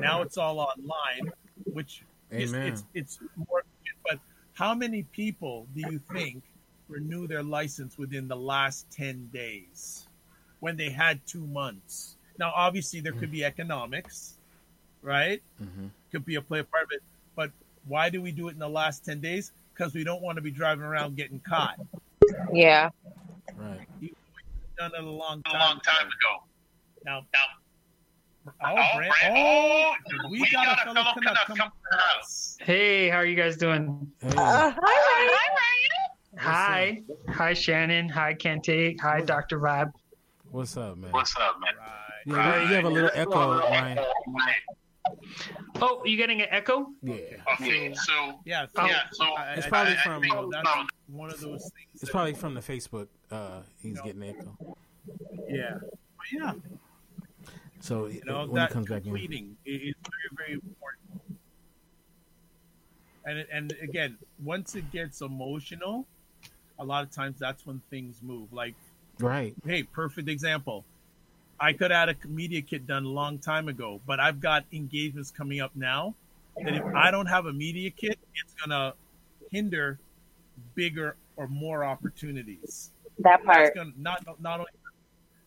[0.00, 1.32] Now it's all online,
[1.72, 3.62] which is it's it's more.
[4.04, 4.18] But
[4.54, 6.42] how many people do you think
[6.88, 10.06] renew their license within the last ten days
[10.60, 12.16] when they had two months?
[12.38, 14.38] Now, obviously, there could be economics,
[15.02, 15.42] right?
[15.58, 17.02] hmm Could be a play a part of it.
[17.36, 17.50] But
[17.86, 19.52] why do we do it in the last ten days?
[19.74, 21.78] Because we don't want to be driving around getting caught.
[22.52, 22.90] Yeah.
[23.56, 23.86] Right.
[24.78, 25.60] Done it a long a time.
[25.60, 26.44] long time ago.
[27.04, 27.40] Now, Now,
[28.46, 29.92] oh, oh, Brand, Brand- oh,
[30.24, 32.56] oh, we, got, a fellow Canuck Canuck come come to the house.
[32.60, 34.08] Hey, how are you guys doing?
[34.20, 34.28] Hey.
[34.36, 35.38] Uh, hi,
[36.38, 37.02] Hi.
[37.30, 38.08] Hi, Shannon.
[38.08, 39.00] Hi, Kinte.
[39.00, 39.58] Hi, Dr.
[39.58, 39.90] Vibe.
[40.52, 41.10] What's up, man?
[41.10, 41.74] What's up, man?
[42.36, 42.62] Right.
[42.62, 43.98] Yeah, you have a little echo, Ryan.
[45.80, 46.88] Oh, you getting an echo?
[47.02, 47.14] Yeah.
[47.54, 48.86] Okay, so Yeah, Oh.
[48.86, 49.24] yeah, so
[49.56, 50.68] It's I- probably I from- think that's
[51.08, 52.02] one of those things.
[52.02, 53.08] It's probably from the Facebook.
[53.30, 54.56] Uh, he's getting echo.
[55.48, 56.52] yeah, but yeah.
[57.80, 61.38] So You know when that he comes back in, completing i- is very very important.
[63.24, 66.06] And and again, once it gets emotional,
[66.78, 68.52] a lot of times that's when things move.
[68.52, 68.74] Like
[69.20, 69.54] right?
[69.64, 70.84] hey, perfect example.
[71.60, 74.64] I could have had a media kit done a long time ago, but I've got
[74.72, 76.14] engagements coming up now
[76.56, 78.94] that if I don't have a media kit, it's gonna
[79.50, 79.98] hinder
[80.74, 82.90] bigger or more opportunities.
[83.18, 83.74] That That's part.
[83.74, 84.70] gonna not not only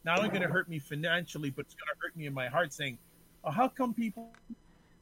[0.04, 2.98] not only gonna hurt me financially, but it's gonna hurt me in my heart, saying,
[3.44, 4.32] oh, "How come people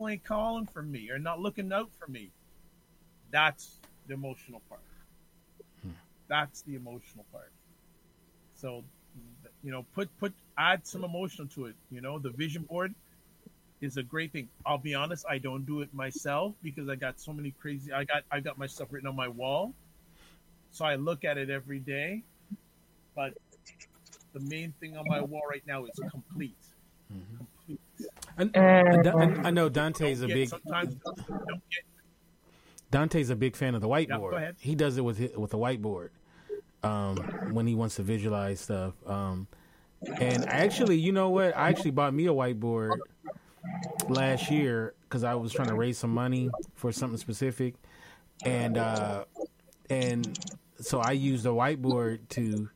[0.07, 2.31] ain't calling for me or not looking out for me?"
[3.31, 3.77] That's
[4.07, 4.81] the emotional part.
[5.81, 5.91] Hmm.
[6.27, 7.52] That's the emotional part.
[8.56, 8.84] So,
[9.64, 11.76] you know, put put add some emotion to it.
[11.91, 12.94] You know, the vision board
[13.81, 14.49] is a great thing.
[14.65, 17.91] I'll be honest, I don't do it myself because I got so many crazy.
[17.91, 19.73] I got I got my stuff written on my wall,
[20.72, 22.23] so I look at it every day.
[23.15, 23.34] But
[24.34, 26.56] the main thing on my wall right now is complete.
[27.11, 27.38] Mm-hmm.
[27.38, 27.80] Complete.
[28.38, 31.84] And, and and I know Dante's a big sometimes don't, don't get
[32.91, 34.34] Dante's a big fan of the whiteboard.
[34.36, 34.56] ahead.
[34.60, 36.10] he does it with hi- with the whiteboard
[36.84, 37.18] um,
[37.51, 38.93] when he wants to visualize stuff.
[39.06, 39.47] Um,
[40.19, 41.56] and actually, you know what?
[41.57, 42.97] I actually bought me a whiteboard
[44.07, 47.76] last year because I was trying to raise some money for something specific,
[48.45, 49.26] and uh,
[49.89, 50.39] and
[50.80, 52.69] so I used the whiteboard to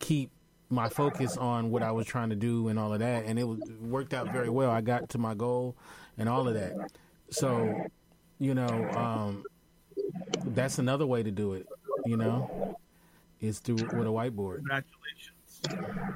[0.00, 0.30] keep
[0.68, 3.44] my focus on what I was trying to do and all of that, and it
[3.44, 4.70] worked out very well.
[4.70, 5.76] I got to my goal
[6.18, 6.74] and all of that.
[7.30, 7.84] So,
[8.38, 9.44] you know, um,
[10.46, 11.66] that's another way to do it.
[12.04, 12.76] You know,
[13.46, 14.56] is through with a whiteboard.
[14.56, 16.12] Congratulations.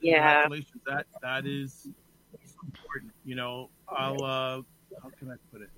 [0.00, 0.42] Yeah.
[0.42, 0.82] Congratulations.
[0.86, 1.88] That that is
[2.64, 3.12] important.
[3.24, 4.62] You know, I'll uh
[5.02, 5.70] how can I put it?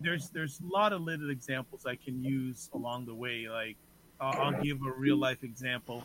[0.00, 3.48] There's there's a lot of little examples I can use along the way.
[3.48, 3.76] Like
[4.20, 6.04] I'll, I'll give a real life example,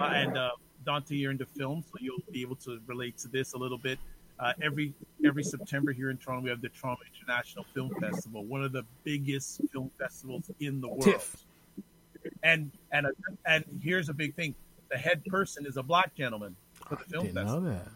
[0.00, 0.50] uh, and uh,
[0.84, 3.98] Dante, you're into film, so you'll be able to relate to this a little bit.
[4.38, 4.94] Uh, every
[5.24, 8.84] every September here in Toronto, we have the Toronto International Film Festival, one of the
[9.04, 11.02] biggest film festivals in the world.
[11.02, 11.44] TIFF.
[12.42, 13.10] And and a,
[13.46, 14.54] and here's a big thing:
[14.90, 17.60] the head person is a black gentleman for the film Didn't festival.
[17.62, 17.88] know that.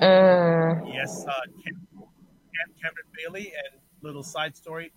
[0.00, 0.92] Mm.
[0.94, 1.32] Yes, uh,
[1.64, 3.52] Cam- Cam- Cameron Bailey.
[3.72, 4.92] And little side story: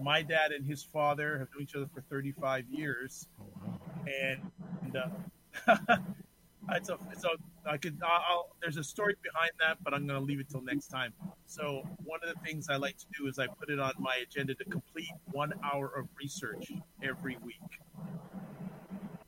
[0.00, 3.80] my dad and his father have known each other for 35 years, Oh, wow.
[4.06, 4.40] and,
[4.82, 5.96] and uh,
[6.72, 7.30] it's a, it's a,
[7.68, 10.62] I could, I'll, there's a story behind that, but I'm going to leave it till
[10.62, 11.12] next time.
[11.46, 14.16] So one of the things I like to do is I put it on my
[14.22, 16.72] agenda to complete one hour of research
[17.02, 17.54] every week.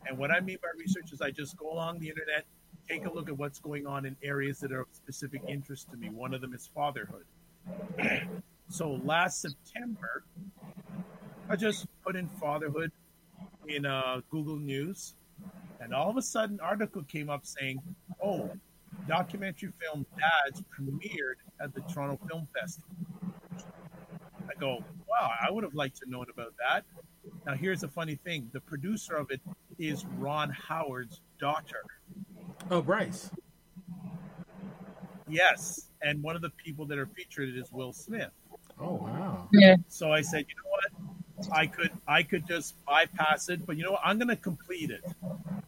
[0.07, 2.45] And what I mean by research is I just go along the internet,
[2.89, 5.97] take a look at what's going on in areas that are of specific interest to
[5.97, 6.09] me.
[6.09, 7.25] One of them is fatherhood.
[8.71, 10.25] so last September,
[11.51, 12.93] I just put in fatherhood
[13.67, 15.15] in uh, Google News,
[15.81, 17.81] and all of a sudden, an article came up saying,
[18.23, 18.51] "Oh,
[19.07, 22.91] documentary film Dads premiered at the Toronto Film Festival."
[24.49, 26.85] I go, "Wow, I would have liked to know about that."
[27.47, 29.41] Now, here's the funny thing: the producer of it
[29.79, 31.85] is Ron Howard's daughter.
[32.71, 33.31] Oh, Bryce.
[35.29, 38.31] Yes, and one of the people that are featured is Will Smith.
[38.81, 39.49] Oh, wow.
[39.53, 39.77] Yeah.
[39.89, 41.53] So I said, you know what?
[41.53, 44.01] I could I could just bypass it, but you know what?
[44.05, 45.05] I'm going to complete it.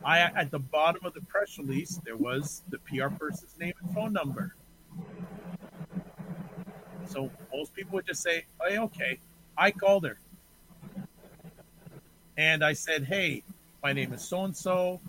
[0.05, 3.95] I at the bottom of the press release there was the PR person's name and
[3.95, 4.55] phone number.
[7.07, 9.19] So most people would just say, "Hey, okay."
[9.59, 10.19] I called her,
[12.37, 13.43] and I said, "Hey,
[13.83, 15.01] my name is so and so.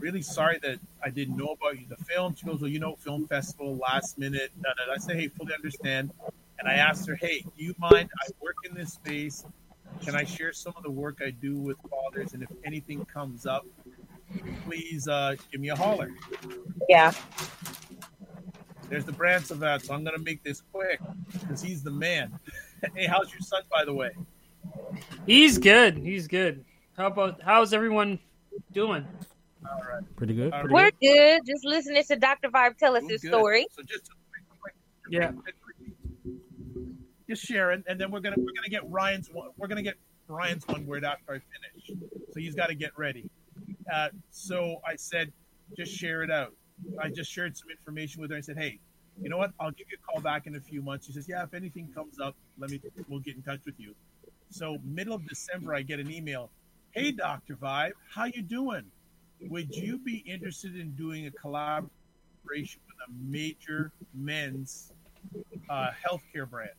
[0.00, 2.96] Really sorry that I didn't know about you, the film." She goes, "Well, you know,
[2.96, 4.92] film festival, last minute." Da, da, da.
[4.92, 6.12] I said, "Hey, fully understand."
[6.58, 8.10] And I asked her, "Hey, do you mind?
[8.22, 9.46] I work in this space.
[10.02, 12.34] Can I share some of the work I do with fathers?
[12.34, 13.64] And if anything comes up,
[14.64, 16.10] please uh, give me a holler."
[16.88, 17.12] Yeah.
[18.88, 21.00] There's the brands of that, so I'm gonna make this quick
[21.32, 22.38] because he's the man.
[22.96, 24.10] hey, how's your son, by the way?
[25.26, 25.96] He's good.
[25.96, 26.64] He's good.
[26.96, 28.18] How about how's everyone
[28.72, 29.06] doing?
[29.64, 30.16] All right.
[30.16, 30.52] Pretty good.
[30.52, 31.00] All Pretty We're good.
[31.00, 31.46] good.
[31.46, 32.48] Just listening to Dr.
[32.48, 33.28] Vibe tell us Well, his good.
[33.28, 33.66] story.
[33.70, 34.74] So just a quick, quick,
[35.08, 35.32] Yeah.
[37.28, 39.50] just sharing, and then we're gonna we're gonna get Ryan's one.
[39.56, 39.94] We're gonna get
[40.26, 42.00] Ryan's one word after I finish.
[42.32, 43.28] So he's got to get ready.
[43.92, 45.32] Uh, so I said,
[45.76, 46.54] just share it out.
[47.02, 48.36] I just shared some information with her.
[48.36, 48.78] I said, hey,
[49.20, 49.52] you know what?
[49.60, 51.06] I'll give you a call back in a few months.
[51.06, 53.94] She says, yeah, if anything comes up, let me we'll get in touch with you.
[54.50, 56.50] So middle of December, I get an email.
[56.92, 58.84] Hey, Doctor Vibe, how you doing?
[59.42, 61.90] Would you be interested in doing a collaboration
[62.86, 64.92] with a major men's
[65.68, 66.70] uh, healthcare brand?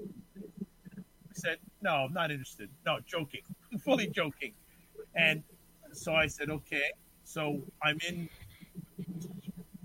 [0.00, 2.68] I said, no, I'm not interested.
[2.84, 3.42] No, joking,
[3.84, 4.52] fully joking.
[5.14, 5.42] And
[5.92, 6.90] so I said, okay.
[7.24, 8.28] So I'm in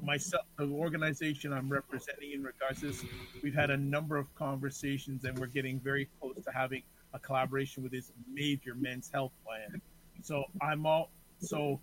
[0.01, 3.03] myself, the organization I'm representing in regards to this.
[3.43, 6.83] We've had a number of conversations, and we're getting very close to having
[7.13, 9.81] a collaboration with this major men's health plan.
[10.21, 11.09] So I'm all
[11.39, 11.79] so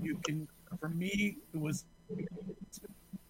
[0.00, 1.84] you can for me it was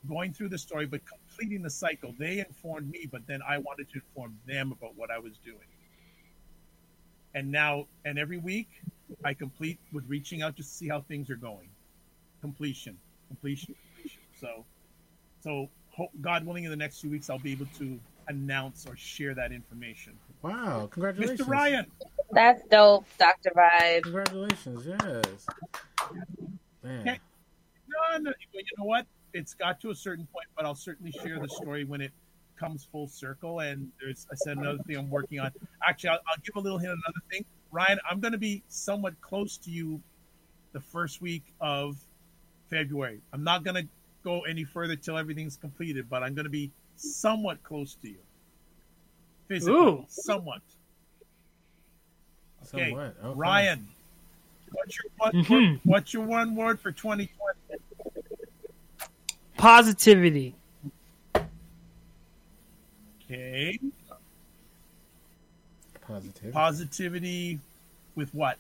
[0.09, 3.89] going through the story but completing the cycle they informed me but then i wanted
[3.89, 5.59] to inform them about what i was doing
[7.35, 8.69] and now and every week
[9.25, 11.69] i complete with reaching out just to see how things are going
[12.41, 12.97] completion
[13.29, 14.65] completion completion so
[15.43, 18.97] so ho- god willing in the next few weeks i'll be able to announce or
[18.97, 20.13] share that information
[20.43, 20.89] Wow.
[20.91, 21.41] Congratulations.
[21.41, 21.87] mr ryan
[22.33, 23.51] That's dope, Dr.
[23.55, 24.03] Vibe.
[24.05, 24.87] Congratulations.
[24.87, 25.47] Yes.
[26.83, 27.01] Man.
[27.01, 27.21] Okay.
[27.89, 29.05] No, no, you know what?
[29.35, 32.13] It's got to a certain point, but I'll certainly share the story when it
[32.57, 33.61] comes full circle.
[33.61, 35.51] And there's, I said another thing I'm working on.
[35.87, 36.93] Actually, I'll, I'll give a little hint.
[36.93, 40.01] Another thing, Ryan, I'm going to be somewhat close to you
[40.73, 41.97] the first week of
[42.69, 43.21] February.
[43.33, 43.89] I'm not going to
[44.25, 48.19] go any further till everything's completed, but I'm going to be somewhat close to you.
[49.49, 50.05] Physically, Ooh.
[50.09, 50.61] somewhat.
[52.75, 53.17] Okay, Somewhat.
[53.25, 53.39] Okay.
[53.39, 53.89] Ryan,
[54.73, 55.51] what's your one Mhm.
[55.51, 57.31] word, what's your one word for 2020?
[59.57, 60.55] Positivity.
[63.25, 63.79] Okay,
[66.11, 66.53] Positive.
[66.53, 67.61] positivity
[68.17, 68.59] with what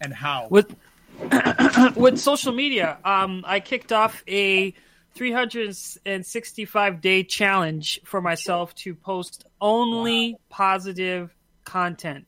[0.00, 0.48] and how?
[0.50, 0.74] With
[1.96, 4.74] with social media, um, I kicked off a
[5.14, 11.34] 365 day challenge for myself to post only positive
[11.64, 12.26] content.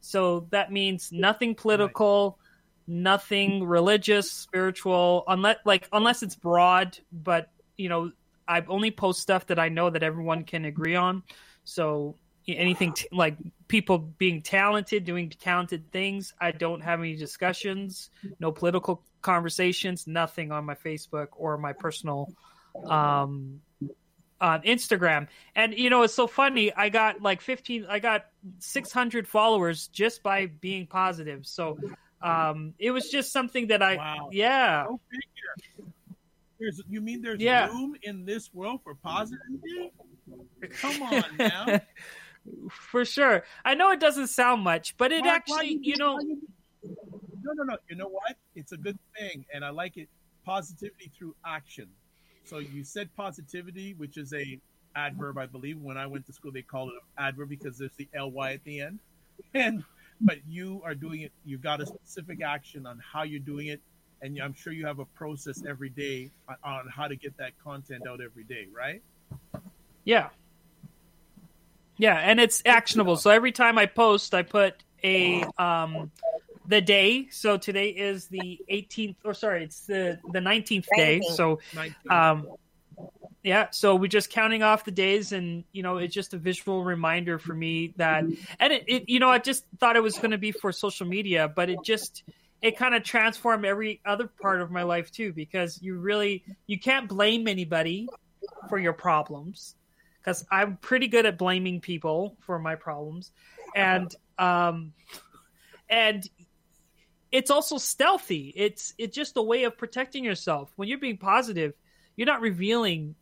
[0.00, 2.38] So that means nothing political,
[2.86, 6.98] nothing religious, spiritual, unless like unless it's broad.
[7.12, 8.12] But you know,
[8.48, 11.22] I only post stuff that I know that everyone can agree on.
[11.64, 12.16] So
[12.48, 13.36] anything t- like
[13.68, 16.34] people being talented, doing talented things.
[16.40, 18.10] I don't have any discussions,
[18.40, 22.32] no political conversations, nothing on my Facebook or my personal
[22.84, 23.60] um,
[24.40, 25.28] on Instagram.
[25.54, 26.72] And you know, it's so funny.
[26.74, 28.26] I got like 15, I got
[28.58, 31.46] 600 followers just by being positive.
[31.46, 31.78] So
[32.20, 34.28] um, it was just something that I, Wow.
[34.32, 34.86] yeah.
[36.58, 37.66] There's, you mean there's Yeah.
[37.68, 39.92] room in this world for positivity?
[40.80, 41.80] Come on now.
[42.70, 43.44] For sure.
[43.64, 46.22] I know it doesn't sound much, but it Why- why actually, do you know, why
[46.22, 46.38] do
[47.42, 47.76] No, no, no.
[47.88, 48.36] You know what?
[48.54, 50.08] It's a good thing, and I like it.
[50.44, 51.88] Positivity through action.
[52.44, 54.60] So you said positivity, which is a
[54.96, 55.80] adverb, I believe.
[55.80, 58.64] When I went to school, they called it an adverb because there's the ly at
[58.64, 58.98] the end.
[59.54, 59.82] And
[60.20, 61.32] but you are doing it.
[61.44, 63.80] You got a specific action on how you're doing it,
[64.20, 67.52] and I'm sure you have a process every day on, on how to get that
[67.62, 69.02] content out every day, right?
[70.04, 70.28] Yeah.
[72.02, 73.14] Yeah, and it's actionable.
[73.14, 74.74] So every time I post, I put
[75.04, 76.10] a um
[76.66, 77.28] the day.
[77.30, 81.20] So today is the 18th or sorry, it's the the 19th day.
[81.20, 81.36] 19th.
[81.36, 81.60] So
[82.10, 82.48] um
[83.44, 86.82] yeah, so we're just counting off the days and you know, it's just a visual
[86.82, 88.24] reminder for me that
[88.58, 91.06] and it, it you know, I just thought it was going to be for social
[91.06, 92.24] media, but it just
[92.62, 96.80] it kind of transformed every other part of my life too because you really you
[96.80, 98.08] can't blame anybody
[98.68, 99.76] for your problems
[100.22, 103.32] because I'm pretty good at blaming people for my problems,
[103.74, 104.92] and um,
[105.88, 106.28] and
[107.30, 108.52] it's also stealthy.
[108.54, 110.72] It's it's just a way of protecting yourself.
[110.76, 111.74] When you're being positive,
[112.16, 113.14] you're not revealing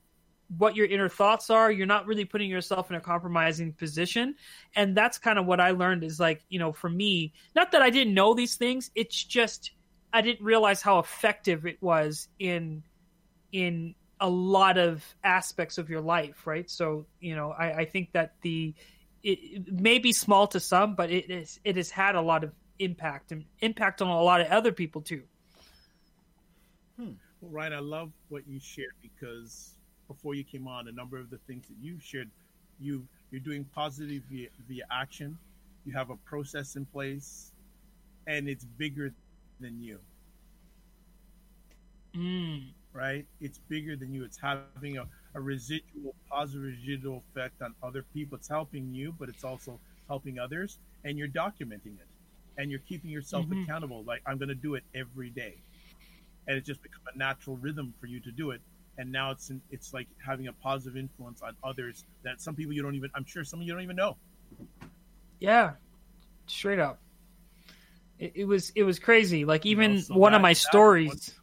[0.59, 1.71] what your inner thoughts are.
[1.71, 4.35] You're not really putting yourself in a compromising position,
[4.75, 6.05] and that's kind of what I learned.
[6.05, 8.91] Is like you know, for me, not that I didn't know these things.
[8.95, 9.71] It's just
[10.13, 12.83] I didn't realize how effective it was in
[13.53, 16.71] in a lot of aspects of your life, right?
[16.71, 18.75] So, you know, I, I think that the
[19.23, 19.39] it,
[19.69, 22.53] it may be small to some, but it is it has had a lot of
[22.79, 25.23] impact and impact on a lot of other people too.
[27.41, 29.71] Well, Ryan, I love what you shared because
[30.09, 32.31] before you came on, a number of the things that you shared,
[32.79, 35.39] you you're doing positive via, via action.
[35.87, 37.53] You have a process in place,
[38.27, 39.13] and it's bigger
[39.61, 39.99] than you,
[42.15, 43.27] Mm, right?
[43.41, 44.25] It's bigger than you.
[44.25, 44.85] It's having a,
[45.15, 48.37] a residual, positive residual effect on other people.
[48.37, 52.09] It's helping you, but it's also helping others, and you're documenting it,
[52.57, 53.53] and you're keeping yourself Mhm.
[53.53, 54.05] accountable.
[54.05, 55.63] Like I'm going to do it every day,
[56.47, 58.61] and it's just become a natural rhythm for you to do it.
[58.99, 62.73] And now it's in, it's like having a positive influence on others that some people
[62.73, 63.11] you don't even.
[63.15, 64.17] I'm sure some of you don't even know.
[65.41, 65.73] yeah,
[66.47, 67.01] straight up.
[68.19, 69.45] It, it was it was crazy.
[69.45, 71.40] Like even so one of my that stories.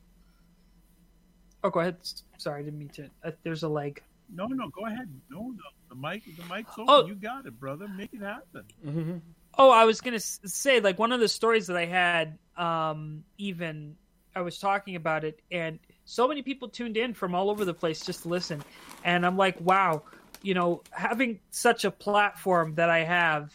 [1.67, 1.97] Was- Oh, go ahead.
[2.37, 3.09] Sorry, I didn't mean to.
[3.23, 4.01] Uh, there's a leg.
[4.33, 5.09] No, no, go ahead.
[5.29, 6.85] No, the, the mic, the mic's open.
[6.89, 7.05] Oh.
[7.07, 7.87] You got it, brother.
[7.87, 8.63] Make it happen.
[8.85, 9.17] Mm-hmm.
[9.57, 12.37] Oh, I was gonna say like one of the stories that I had.
[12.57, 13.95] Um, even
[14.35, 17.73] I was talking about it, and so many people tuned in from all over the
[17.73, 18.61] place just to listen,
[19.03, 20.03] and I'm like, wow,
[20.43, 23.51] you know, having such a platform that I have.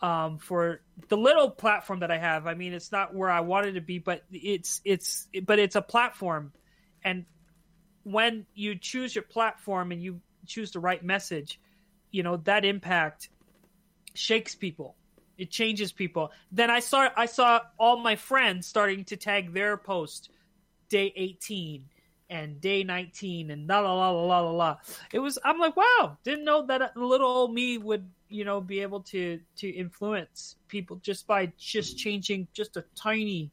[0.00, 3.74] Um, for the little platform that I have, I mean, it's not where I wanted
[3.74, 6.52] to be, but it's it's but it's a platform,
[7.02, 7.24] and
[8.04, 11.60] when you choose your platform and you choose the right message,
[12.10, 13.30] you know that impact
[14.14, 14.94] shakes people.
[15.36, 16.30] It changes people.
[16.52, 20.30] Then i saw i saw all my friends starting to tag their post
[20.88, 21.84] day 18
[22.30, 24.76] and day 19 and la la la la la la
[25.12, 28.80] it was i'm like wow didn't know that little old me would you know be
[28.80, 33.50] able to to influence people just by just changing just a tiny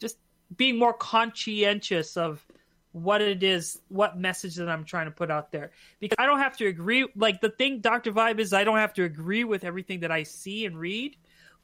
[0.00, 0.18] just
[0.56, 2.44] being more conscientious of
[2.92, 5.70] what it is, what message that I'm trying to put out there.
[5.98, 7.06] Because I don't have to agree.
[7.16, 8.12] Like the thing, Dr.
[8.12, 11.16] Vibe, is I don't have to agree with everything that I see and read,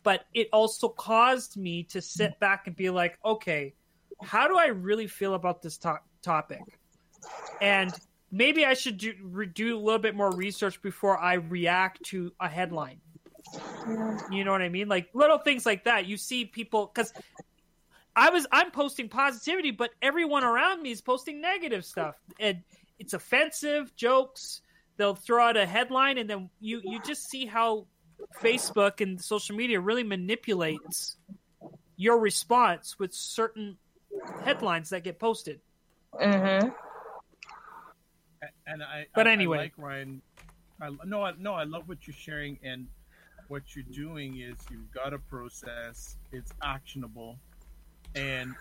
[0.03, 3.75] but it also caused me to sit back and be like, okay,
[4.23, 6.63] how do I really feel about this to- topic?
[7.61, 7.93] And
[8.31, 12.33] maybe I should do, re- do a little bit more research before I react to
[12.41, 13.01] a headline.
[14.31, 14.89] You know what I mean?
[14.89, 16.07] Like little things like that.
[16.07, 17.13] You see people because
[18.19, 22.63] I was I'm posting positivity, but everyone around me is posting negative stuff, and
[22.99, 24.61] it's offensive jokes.
[24.97, 27.87] They'll throw out a headline, and then you you just see how
[28.43, 31.17] Facebook and social media really manipulates
[31.97, 33.79] your response with certain
[34.45, 35.61] headlines that get posted.
[36.15, 36.75] Mhm.
[38.67, 39.07] and I.
[39.15, 39.59] But I- I anyway.
[39.59, 40.23] like Ryan.
[40.81, 42.89] I no, I, no, I love what you're sharing, and
[43.49, 46.17] what you're doing is you've got a process.
[46.33, 47.39] It's actionable,
[48.19, 48.55] and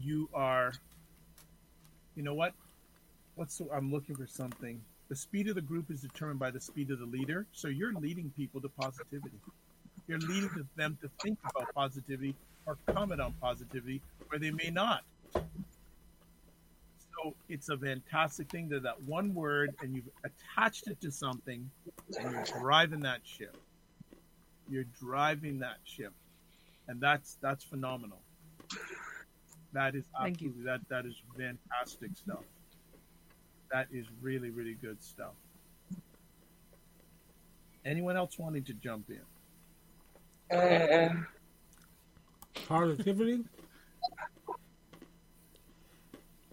[0.00, 0.72] you are.
[2.16, 2.52] You know what?
[3.34, 4.80] What's the, I'm looking for something.
[5.08, 7.46] The speed of the group is determined by the speed of the leader.
[7.52, 9.36] So you're leading people to positivity.
[10.06, 12.34] You're leading them to think about positivity
[12.66, 15.02] or comment on positivity where they may not.
[15.34, 21.68] So it's a fantastic thing that that one word and you've attached it to something
[22.18, 23.56] and you're driving that ship.
[24.68, 26.12] You're driving that ship.
[26.88, 28.20] And that's that's phenomenal.
[29.72, 30.48] That is Thank you.
[30.48, 32.44] absolutely that that is fantastic stuff.
[33.70, 35.34] That is really, really good stuff.
[37.84, 39.20] Anyone else wanting to jump in?
[40.56, 41.26] Mm-mm.
[42.66, 43.44] Positivity.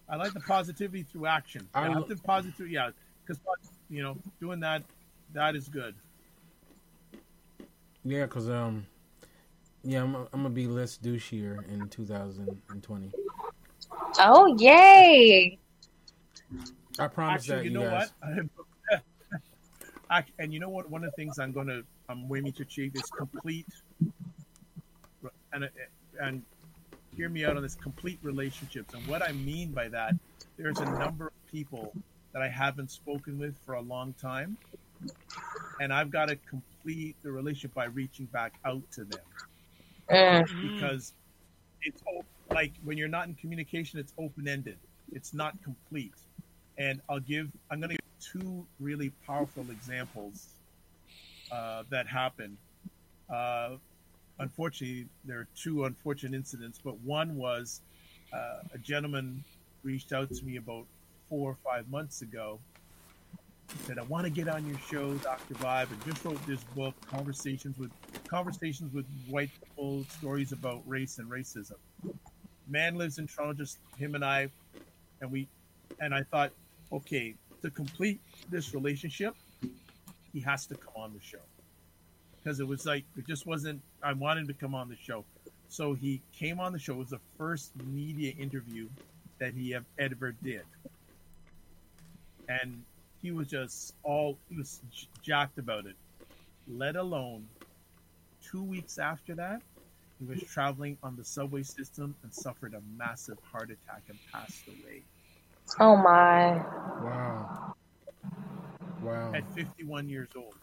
[0.08, 1.68] I like the positivity through action.
[1.74, 2.90] I I lo- the positivity, yeah,
[3.26, 3.42] because
[3.90, 4.84] you know, doing that,
[5.34, 5.94] that is good.
[8.04, 8.86] Yeah, cause um,
[9.88, 13.10] yeah, I'm, I'm gonna be less douchier in 2020.
[14.18, 15.58] Oh yay!
[16.98, 18.10] I promise Actually, that you you, know guys.
[18.20, 19.02] what?
[20.12, 20.90] Ac- and you know what?
[20.90, 23.66] One of the things I'm gonna, um, I'm waiting to achieve is complete,
[25.54, 25.70] and
[26.20, 26.42] and
[27.16, 28.92] hear me out on this complete relationships.
[28.92, 30.14] And what I mean by that,
[30.58, 31.94] there's a number of people
[32.34, 34.58] that I haven't spoken with for a long time,
[35.80, 39.20] and I've got to complete the relationship by reaching back out to them.
[40.10, 40.74] Mm.
[40.74, 41.12] because
[41.82, 42.02] it's
[42.50, 44.78] like when you're not in communication, it's open ended.
[45.12, 46.14] It's not complete.
[46.78, 47.50] And I'll give.
[47.70, 50.46] I'm going to give two really powerful examples
[51.50, 52.56] uh, that happened.
[53.28, 53.76] Uh,
[54.38, 57.80] unfortunately, there are two unfortunate incidents, but one was
[58.32, 59.42] uh, a gentleman
[59.82, 60.84] reached out to me about
[61.28, 62.58] four or five months ago.
[63.72, 66.62] He said, "I want to get on your show, Doctor Vibe, and just wrote this
[66.74, 67.90] book, Conversations with
[68.26, 71.76] Conversations with White People, Stories about Race and Racism."
[72.66, 74.50] Man lives in Toronto, just him and I,
[75.20, 75.48] and we,
[76.00, 76.52] and I thought,
[76.92, 78.20] okay, to complete
[78.50, 79.34] this relationship,
[80.32, 81.38] he has to come on the show
[82.36, 83.82] because it was like it just wasn't.
[84.02, 85.24] I wanted to come on the show,
[85.68, 86.94] so he came on the show.
[86.94, 88.88] It was the first media interview
[89.38, 90.62] that he ever did,
[92.48, 92.82] and
[93.22, 95.96] he was just all he was j- jacked about it.
[96.68, 97.46] Let alone
[98.42, 99.62] two weeks after that,
[100.18, 104.66] he was traveling on the subway system and suffered a massive heart attack and passed
[104.68, 105.02] away
[105.80, 106.56] Oh my.
[107.02, 107.74] Wow.
[109.02, 109.32] Wow.
[109.34, 110.54] at 51 years old.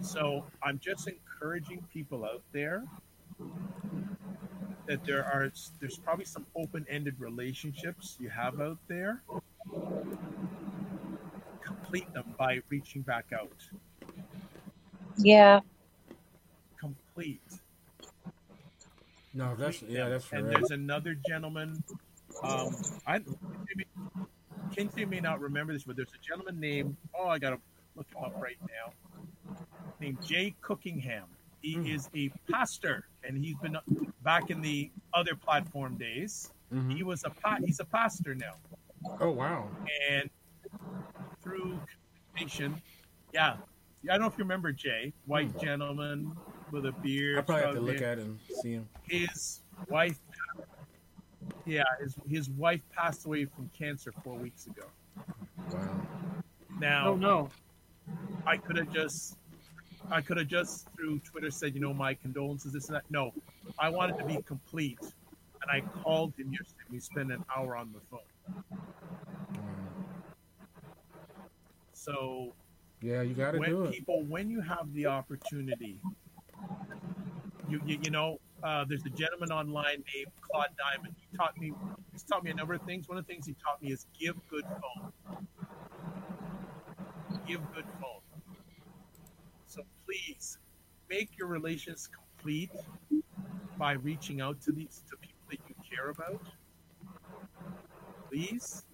[0.00, 2.84] So I'm just encouraging people out there
[4.86, 9.22] that there are there's probably some open-ended relationships you have out there.
[11.62, 13.50] Complete them by reaching back out.
[15.18, 15.60] Yeah.
[16.78, 17.40] Complete.
[19.34, 20.42] No, that's yeah, that's right.
[20.42, 21.82] and there's another gentleman.
[22.42, 22.74] Um,
[23.06, 23.20] I
[24.76, 27.58] Kinte may not remember this, but there's a gentleman named oh, I gotta
[27.96, 28.92] look him up right now.
[30.00, 31.24] Named Jay Cookingham.
[31.60, 31.94] He Mhm.
[31.94, 33.76] is a pastor, and he's been
[34.22, 36.50] back in the other platform days.
[36.72, 36.96] Mhm.
[36.96, 38.54] He was a pa- he's a pastor now,
[39.20, 39.68] Oh wow.
[40.10, 40.28] and
[41.42, 41.78] through
[42.34, 42.80] communication,
[43.32, 43.56] yeah.
[44.04, 45.64] I don't know if you remember Jay, white mm-hmm.
[45.64, 46.32] gentleman
[46.70, 47.38] with a beard.
[47.38, 48.88] I probably have to look beard at him, see him.
[49.08, 50.18] his wife
[51.66, 54.82] yeah his, his wife passed away from cancer four weeks ago
[55.72, 56.00] Wow.
[56.78, 57.48] now Oh no.
[58.46, 59.36] i could have just
[60.10, 63.32] i could have just through twitter said you know my condolences this and that no
[63.78, 67.90] i wanted to be complete and i called him yesterday we spent an hour on
[67.92, 68.20] the phone
[72.00, 72.54] so
[73.02, 73.92] Yeah, you got to do when it.
[73.92, 76.00] people when you have the opportunity
[77.68, 81.14] you you, you know uh, there's a gentleman online named Claude Diamond.
[81.18, 81.72] He taught me
[82.12, 83.08] he's taught me a number of things.
[83.08, 85.12] One of the things he taught me is give good phone.
[87.46, 88.20] Give good phone.
[89.66, 90.58] So please
[91.08, 92.70] make your relations complete
[93.78, 96.42] by reaching out to these to people that you care about.
[98.30, 98.84] Please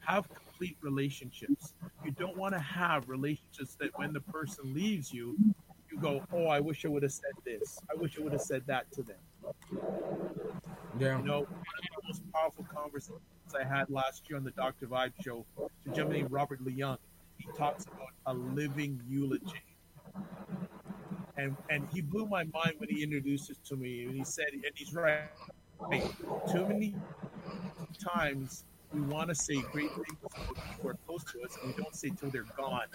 [0.00, 1.74] have complete relationships.
[2.04, 5.36] You don't want to have relationships that when the person leaves you,
[5.90, 7.78] you go, "Oh, I wish I would have said this.
[7.90, 9.16] I wish I would have said that to them."
[10.98, 11.18] Yeah.
[11.18, 13.20] You know, one of the most powerful conversations
[13.58, 14.86] I had last year on the Dr.
[14.86, 15.44] Vibe show,
[15.84, 16.98] the gentleman named Robert Leung,
[17.38, 19.62] he talks about a living eulogy.
[21.36, 24.04] and and he blew my mind when he introduced it to me.
[24.04, 25.28] And he said, and he's right.
[26.50, 26.94] Too many
[27.98, 28.64] times
[28.94, 31.82] we want to say great things to people who are close to us, and we
[31.82, 32.86] don't say till they're gone.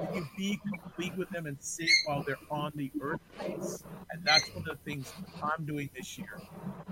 [0.00, 3.84] Can you be complete with them and say it while they're on the earth, please?
[4.10, 5.12] And that's one of the things
[5.42, 6.40] I'm doing this year.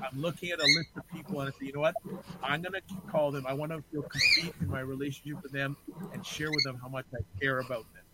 [0.02, 1.94] I'm looking at a list of people and I say, you know what?
[2.42, 2.80] I'm gonna
[3.10, 3.46] call them.
[3.46, 5.76] I want to feel complete in my relationship with them
[6.12, 8.04] and share with them how much I care about them.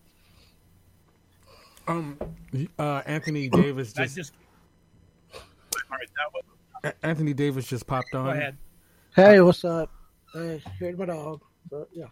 [1.89, 2.18] Um,
[2.78, 6.09] uh, Anthony Davis That's just, just all right.
[6.16, 8.27] That was Anthony Davis just popped on.
[8.27, 8.56] go ahead.
[9.14, 9.90] Hey, what's up?
[10.32, 11.40] Hey, here's my dog.
[11.70, 12.07] But yeah,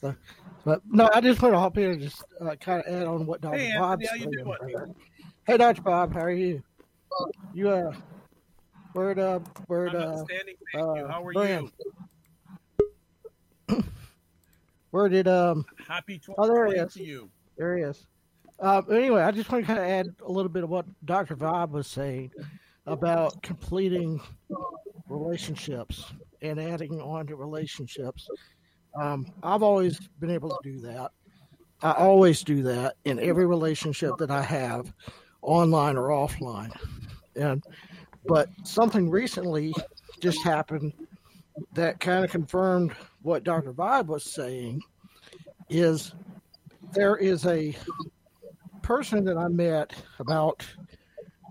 [0.00, 0.14] so,
[0.66, 3.24] but no, I just want to hop in and just uh, kind of add on
[3.24, 3.56] what Dr.
[3.56, 4.94] Hey, Bob's Anthony, saying.
[5.46, 5.80] Hey, Dr.
[5.80, 6.62] Bob, how are you?
[7.54, 7.92] You uh,
[8.92, 10.24] where'd uh, where'd uh,
[10.74, 11.70] uh, How are Brand.
[13.68, 13.84] you?
[14.90, 16.92] where did um, Happy Oh, there he 2020 is.
[16.94, 17.30] to you.
[17.56, 18.06] There he is.
[18.60, 21.34] Uh, anyway, I just want to kind of add a little bit of what Dr.
[21.36, 22.30] Vibe was saying
[22.86, 24.20] about completing
[25.08, 26.12] relationships
[26.42, 28.28] and adding on to relationships.
[29.00, 31.10] Um, I've always been able to do that.
[31.82, 34.92] I always do that in every relationship that I have,
[35.42, 36.72] online or offline.
[37.36, 37.62] And
[38.26, 39.72] but something recently
[40.20, 40.92] just happened
[41.74, 42.92] that kind of confirmed
[43.22, 43.72] what Dr.
[43.72, 44.80] Vibe was saying
[45.70, 46.14] is
[46.92, 47.76] there is a
[48.82, 50.66] person that I met about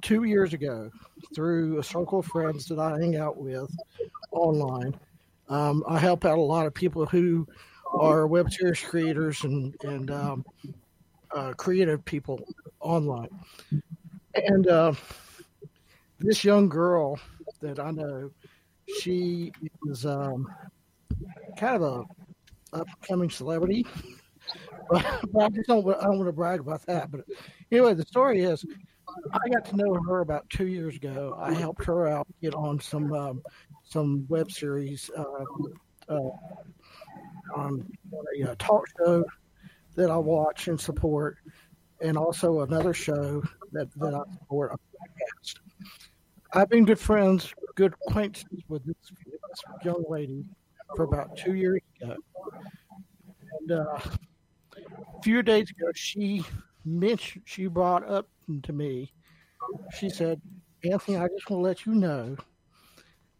[0.01, 0.91] two years ago
[1.33, 3.69] through a circle of friends that I hang out with
[4.31, 4.97] online.
[5.49, 7.47] Um, I help out a lot of people who
[7.93, 10.45] are web series creators and and um,
[11.31, 12.39] uh, creative people
[12.79, 13.29] online.
[14.35, 14.93] And uh,
[16.19, 17.19] this young girl
[17.61, 18.31] that I know,
[18.99, 19.51] she
[19.87, 20.47] is um,
[21.57, 22.05] kind of
[22.73, 23.85] a upcoming celebrity
[24.89, 25.05] but,
[25.39, 25.87] I just don't.
[25.87, 27.11] I don't want to brag about that.
[27.11, 27.21] But
[27.71, 28.65] anyway, the story is,
[29.33, 31.37] I got to know her about two years ago.
[31.39, 33.41] I helped her out get on some um,
[33.83, 35.23] some web series uh,
[36.09, 36.29] uh,
[37.55, 37.87] on
[38.37, 39.23] a uh, talk show
[39.95, 41.37] that I watch and support,
[42.01, 44.79] and also another show that that I support.
[46.53, 50.45] I've been good friends, good acquaintances with this, this young lady
[50.95, 52.15] for about two years ago,
[53.59, 53.71] and.
[53.71, 53.99] Uh,
[55.17, 56.43] a few days ago, she
[56.85, 58.27] mentioned, she brought up
[58.63, 59.11] to me,
[59.97, 60.41] she said,
[60.83, 62.37] Anthony, I just want to let you know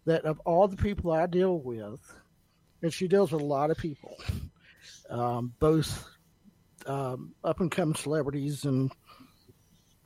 [0.05, 1.99] that of all the people I deal with,
[2.81, 4.17] and she deals with a lot of people,
[5.09, 6.07] um, both
[6.85, 8.91] um, up and coming celebrities and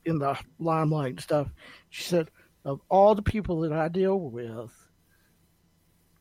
[0.05, 1.47] in the limelight and stuff.
[1.89, 2.29] She said,
[2.65, 4.71] of all the people that I deal with,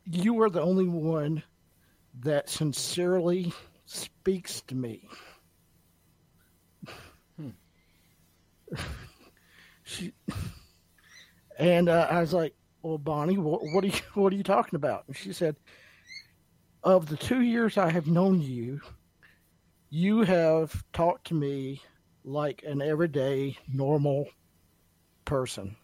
[0.04, 1.42] you are the only one
[2.20, 3.52] that sincerely
[3.86, 5.08] speaks to me.
[9.82, 10.12] She
[11.58, 14.76] and uh, I was like, "Well, Bonnie, what, what are you what are you talking
[14.76, 15.56] about?" And she said,
[16.82, 18.80] "Of the two years I have known you,
[19.90, 21.82] you have talked to me
[22.24, 24.28] like an everyday, normal
[25.24, 25.76] person.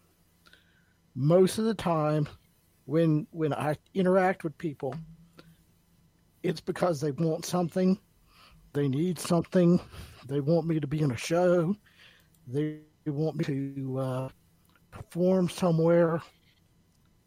[1.14, 2.28] Most of the time,
[2.84, 4.94] when when I interact with people."
[6.46, 7.98] it's because they want something,
[8.72, 9.80] they need something,
[10.28, 11.74] they want me to be in a show,
[12.46, 14.28] they want me to uh,
[14.90, 16.20] perform somewhere.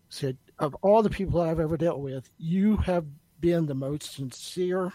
[0.10, 3.06] Said of all the people I've ever dealt with, you have
[3.40, 4.92] been the most sincere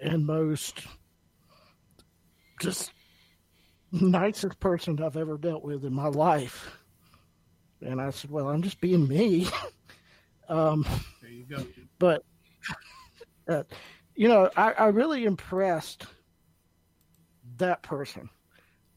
[0.00, 0.86] and most
[2.60, 2.92] just
[3.92, 6.78] nicest person I've ever dealt with in my life.
[7.80, 9.48] And I said, "Well, I'm just being me."
[10.48, 10.86] um,
[11.20, 11.66] There you go.
[11.98, 12.24] but
[13.48, 13.64] uh,
[14.14, 16.06] you know, I, I really impressed
[17.58, 18.28] that person.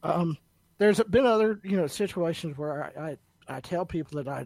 [0.02, 0.36] Um,
[0.78, 4.44] there's been other you know situations where I, I I tell people that I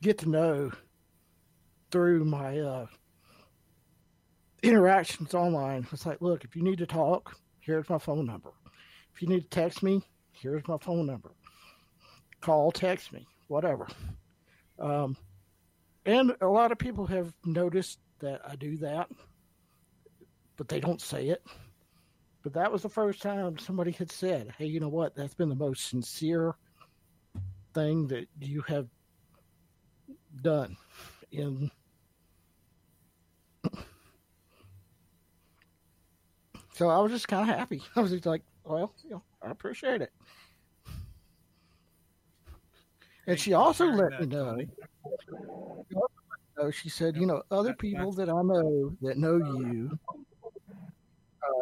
[0.00, 0.70] get to know
[1.90, 2.86] through my uh,
[4.62, 5.86] interactions online.
[5.92, 8.50] It's like, look, if you need to talk, here's my phone number.
[9.14, 10.02] If you need to text me,
[10.32, 11.32] here's my phone number.
[12.40, 13.88] Call, text me, whatever.
[14.78, 15.16] Um,
[16.06, 19.08] and a lot of people have noticed that I do that,
[20.56, 21.42] but they don't say it.
[22.42, 25.14] But that was the first time somebody had said, "Hey, you know what?
[25.14, 26.54] That's been the most sincere
[27.74, 28.88] thing that you have
[30.42, 30.76] done."
[31.30, 31.70] In
[36.72, 37.82] so I was just kind of happy.
[37.96, 40.12] I was just like, "Well, you know, I appreciate it."
[43.26, 44.58] And she also let me know
[46.72, 49.98] she said, you know, other people that I know that know you,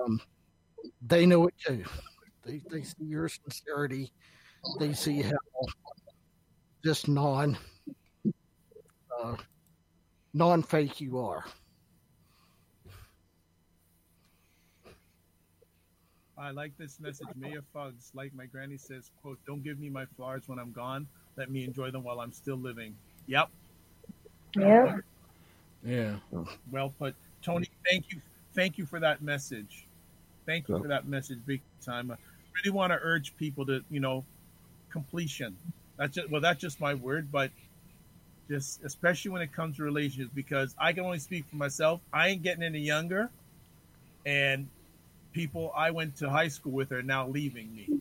[0.04, 0.20] um,
[1.02, 1.85] they know it too.
[2.44, 4.12] They they see your sincerity.
[4.78, 5.32] They see how
[6.85, 7.59] just non
[9.23, 9.36] uh,
[10.32, 11.44] non fake you are.
[16.39, 17.28] I like this message.
[17.35, 21.09] Maya Fugs, like my granny says, quote, don't give me my flowers when I'm gone.
[21.36, 22.94] Let me enjoy them while I'm still living.
[23.27, 23.48] Yep.
[24.56, 24.98] Yeah.
[25.85, 26.16] Yeah.
[26.70, 27.14] Well put.
[27.43, 28.20] Tony, thank you.
[28.55, 29.85] Thank you for that message.
[30.47, 32.10] Thank you for that message, big time.
[32.10, 32.16] I
[32.55, 34.24] really want to urge people to, you know,
[34.90, 35.56] completion.
[35.98, 37.51] That's just well, that's just my word, but
[38.48, 42.01] just especially when it comes to relationships, because I can only speak for myself.
[42.12, 43.31] I ain't getting any younger,
[44.24, 44.68] and
[45.32, 48.01] people I went to high school with are now leaving me.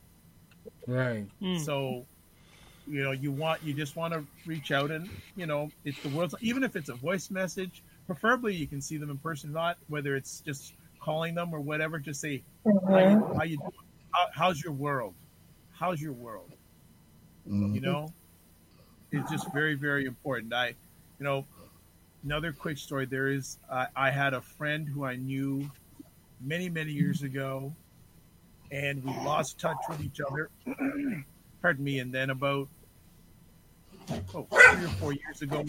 [0.88, 1.26] Right.
[1.40, 1.58] Hmm.
[1.58, 2.06] So,
[2.88, 6.10] you know, you want you just want to reach out and you know, it's the
[6.10, 9.78] world's even if it's a voice message, preferably you can see them in person, not
[9.88, 10.74] whether it's just
[11.06, 12.00] calling them or whatever.
[12.00, 13.38] Just say, how you, mm-hmm.
[13.38, 13.72] how you doing?
[14.12, 15.14] How, how's your world?
[15.72, 16.52] How's your world?
[17.46, 17.86] You mm-hmm.
[17.86, 18.12] know,
[19.12, 20.52] it's just very very important.
[20.52, 20.70] I,
[21.20, 21.46] you know,
[22.24, 23.06] another quick story.
[23.06, 25.70] There is I I had a friend who I knew
[26.42, 27.38] many many years mm-hmm.
[27.38, 27.74] ago,
[28.72, 30.50] and we lost touch with each other.
[31.62, 32.00] Pardon me.
[32.00, 32.68] And then about
[34.34, 35.64] oh, three or four years ago,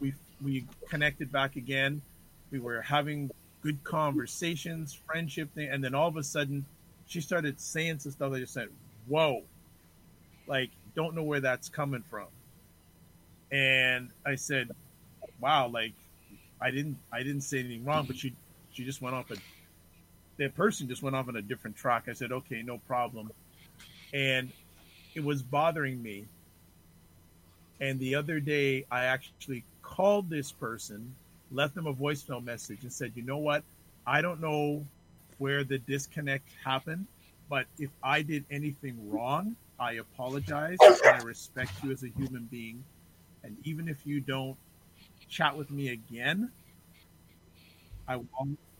[0.00, 2.02] we we connected back again.
[2.50, 3.30] We were having
[3.62, 6.66] good conversations, friendship thing, and then all of a sudden,
[7.06, 8.32] she started saying some stuff.
[8.32, 8.68] I just said,
[9.06, 9.42] "Whoa!"
[10.46, 12.26] Like, don't know where that's coming from.
[13.50, 14.70] And I said,
[15.40, 15.92] "Wow!" Like,
[16.60, 18.34] I didn't I didn't say anything wrong, but she
[18.72, 19.36] she just went off a
[20.38, 22.08] that person just went off on a different track.
[22.08, 23.30] I said, "Okay, no problem,"
[24.12, 24.52] and
[25.14, 26.26] it was bothering me.
[27.80, 31.16] And the other day, I actually called this person,
[31.52, 33.64] left them a voicemail message, and said, "You know what?
[34.06, 34.84] I don't know
[35.38, 37.06] where the disconnect happened,
[37.48, 42.44] but if I did anything wrong, I apologize and I respect you as a human
[42.50, 42.84] being.
[43.42, 44.56] And even if you don't
[45.28, 46.50] chat with me again,
[48.06, 48.28] I will,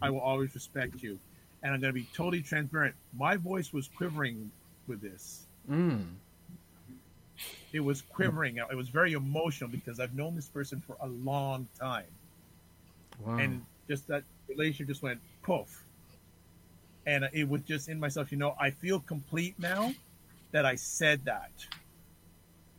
[0.01, 1.19] I will always respect you.
[1.63, 2.95] And I'm going to be totally transparent.
[3.17, 4.51] My voice was quivering
[4.87, 5.47] with this.
[5.69, 6.07] Mm.
[7.73, 8.59] It was quivering.
[8.59, 12.07] It was very emotional because I've known this person for a long time.
[13.25, 13.39] Wow.
[13.39, 15.85] And just that relationship just went poof.
[17.07, 19.93] And it was just in myself, you know, I feel complete now
[20.53, 21.51] that I said that.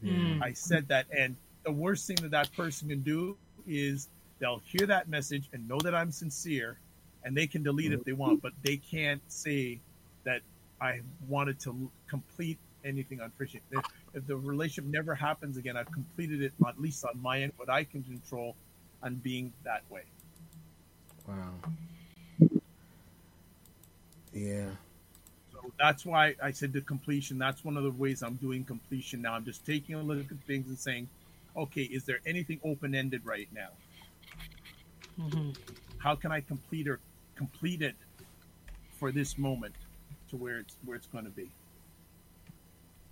[0.04, 0.42] Mm.
[0.42, 1.08] I said that.
[1.16, 3.38] And the worst thing that that person can do
[3.68, 4.10] is
[4.40, 6.78] they'll hear that message and know that I'm sincere
[7.24, 9.80] and they can delete it if they want, but they can't say
[10.26, 10.42] that
[10.82, 13.62] I wanted to complete anything on friendship.
[13.72, 17.54] If, if the relationship never happens again, I've completed it at least on my end,
[17.58, 18.56] what I can control
[19.02, 20.04] on being that way.
[21.28, 21.54] Wow.
[24.34, 24.70] Yeah.
[25.52, 27.38] So that's why I said the completion.
[27.38, 29.34] That's one of the ways I'm doing completion now.
[29.34, 31.08] I'm just taking a look at things and saying,
[31.56, 33.70] okay, is there anything open ended right now?
[35.20, 35.56] Mhm.
[35.98, 37.00] How can I complete or
[37.36, 37.96] complete it
[39.00, 39.76] for this moment
[40.30, 41.50] to where it's where it's going to be?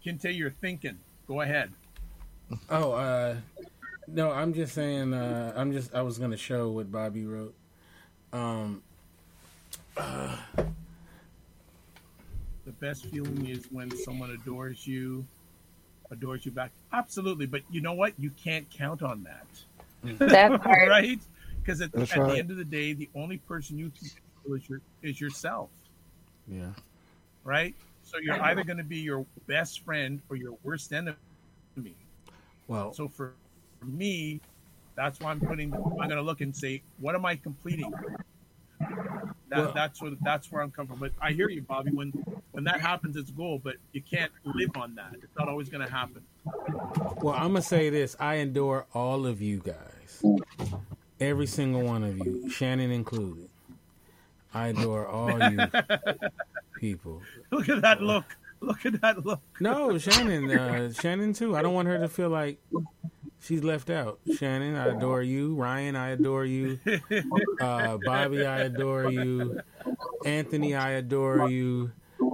[0.04, 0.98] Kinte, you're thinking.
[1.28, 1.72] Go ahead.
[2.70, 3.38] Oh, uh,
[4.08, 5.14] no, I'm just saying.
[5.14, 5.94] Uh, I'm just.
[5.94, 7.54] I was gonna show what Bobby wrote.
[8.34, 8.82] Um,
[9.98, 10.38] uh,
[12.66, 15.26] The best feeling is when someone adores you,
[16.12, 16.72] adores you back.
[16.94, 18.14] Absolutely, but you know what?
[18.20, 20.20] You can't count on that.
[20.30, 20.90] That part.
[20.90, 21.20] right?
[21.62, 22.32] Because at, at right.
[22.32, 25.70] the end of the day, the only person you can control is, your, is yourself,
[26.48, 26.70] yeah.
[27.44, 27.76] right?
[28.04, 31.16] So you're either going to be your best friend or your worst enemy.
[32.68, 33.34] Well, So for,
[33.80, 34.40] for me,
[34.96, 35.74] that's why I'm putting.
[35.74, 37.92] I'm going to look and say, what am I completing?
[39.50, 41.00] That, Well- that's what that's where I'm coming from.
[41.00, 41.92] But I hear you, Bobby.
[41.92, 42.10] When
[42.52, 43.60] when that happens, it's goal.
[43.64, 45.14] But you can't live on that.
[45.22, 46.24] It's not always going to happen.
[47.22, 48.16] well, I'm gonna say this.
[48.20, 50.24] I adore all of you guys.
[51.20, 53.50] Every single one of you, Shannon included.
[54.54, 55.60] I adore all you
[56.80, 57.22] people.
[57.52, 58.26] Look at that look.
[58.62, 59.42] Look at that look.
[59.60, 61.56] No, Shannon, uh, Shannon too.
[61.56, 62.60] I don't want her to feel like
[63.42, 64.20] she's left out.
[64.38, 65.56] Shannon, I adore you.
[65.56, 66.80] Ryan, I adore you.
[67.60, 69.60] Uh, Bobby, I adore you.
[70.26, 71.92] Anthony, I adore you.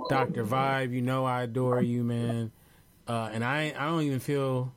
[0.10, 2.52] Doctor Vibe, you know I adore you, man.
[3.08, 4.72] Uh, and I, I don't even feel.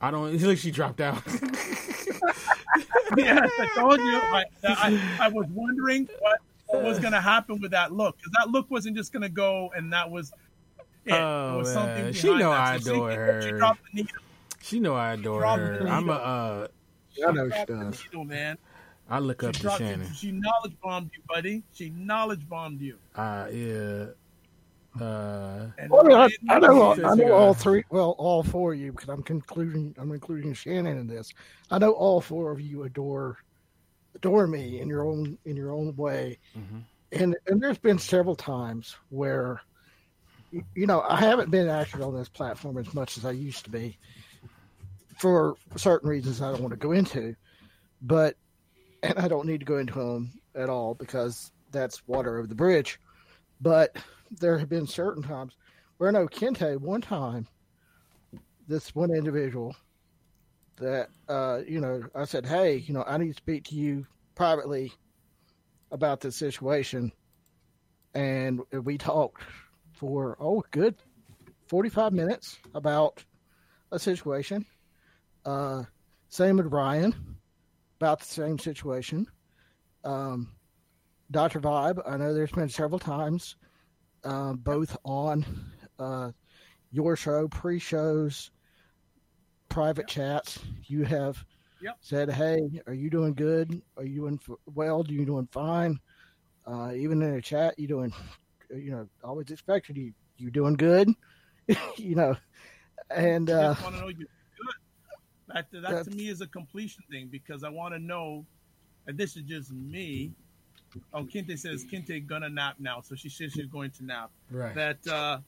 [0.00, 0.34] I don't.
[0.34, 1.22] It's like she dropped out.
[3.16, 4.16] yes, I told you.
[4.16, 6.38] I, I, I was wondering what,
[6.68, 9.28] what was going to happen with that look because that look wasn't just going to
[9.28, 10.32] go, and that was.
[11.04, 11.12] It.
[11.12, 11.86] Oh, There was man.
[11.86, 12.60] something She behind know that.
[12.60, 13.10] I So see, adore
[13.42, 13.58] She her.
[13.58, 14.12] dropped the needle.
[14.66, 15.86] She know I adore her.
[15.88, 16.12] I'm a.
[16.12, 16.66] Uh,
[17.26, 18.04] I know she dropped the does.
[18.04, 18.58] needle, man.
[19.08, 19.84] I look She up to dropped it.
[19.88, 20.12] Shannon.
[20.14, 21.62] She knowledge bombed you, buddy.
[21.72, 22.98] She knowledge bombed you.
[23.14, 24.06] Uh, yeah.
[25.00, 27.84] Uh, And Well, I, I, I know, all, I know all three.
[27.90, 29.94] Well, all four of you, because I'm concluding.
[29.98, 31.32] I'm including Shannon in this.
[31.70, 33.38] I know all four of you adore
[34.14, 36.82] adore me in your own in your own way, mhm.
[37.12, 39.60] and and there's been several times where,
[40.74, 43.70] you know, I haven't been active on this platform as much as I used to
[43.70, 43.98] be,
[45.16, 47.34] for certain reasons I don't want to go into,
[48.02, 48.36] but
[49.02, 52.54] and I don't need to go into them at all because that's water over the
[52.54, 53.00] bridge.
[53.60, 53.96] But
[54.30, 55.56] there have been certain times
[55.96, 57.46] where I know Kinte one time,
[58.68, 59.74] this one individual
[60.78, 64.06] that uh, you know, I said, Hey, you know, I need to speak to you
[64.34, 64.92] privately
[65.90, 67.12] about this situation
[68.16, 69.42] and we talked
[69.92, 70.94] for oh good
[71.68, 73.22] forty five minutes about
[73.92, 74.64] a situation.
[75.46, 75.84] Uh
[76.28, 77.14] same with Ryan
[78.00, 79.26] about the same situation.
[80.04, 80.52] Um
[81.30, 81.60] Dr.
[81.60, 83.56] Vibe, I know there's been several times
[84.24, 85.44] uh, both on
[85.98, 86.30] uh,
[86.92, 88.50] your show, pre shows,
[89.68, 90.58] private chats.
[90.86, 91.44] You have
[91.80, 91.96] Yep.
[92.00, 93.82] said, Hey, are you doing good?
[93.96, 95.02] Are you in well?
[95.02, 95.98] Are you doing fine?
[96.66, 98.12] Uh, even in a chat, you doing,
[98.70, 101.08] you know, always expected you, you doing good,
[101.96, 102.36] you know,
[103.10, 104.26] and, uh, want to know good.
[105.56, 108.44] That, that That's- to me is a completion thing because I want to know,
[109.06, 110.32] and this is just me.
[111.14, 114.30] Oh, Kinte says Kinte gonna nap now, so she says she's going to nap.
[114.50, 114.74] Right.
[114.74, 115.38] That uh, uh,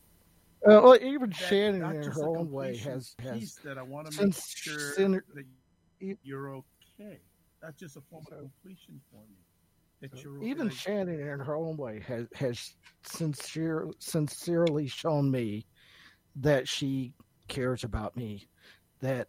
[0.64, 4.12] well, even that Shannon that's in her own way has, has, that I want to
[4.12, 7.18] make since- sure sin- that you're okay.
[7.60, 9.36] That's just a form of completion for me.
[10.00, 10.76] That you're even okay.
[10.76, 15.66] Shannon in her own way has has sincere sincerely shown me
[16.36, 17.12] that she
[17.48, 18.48] cares about me,
[19.00, 19.28] that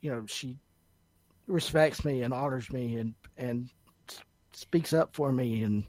[0.00, 0.56] you know she
[1.46, 3.68] respects me and honors me and and
[4.52, 5.84] speaks up for me and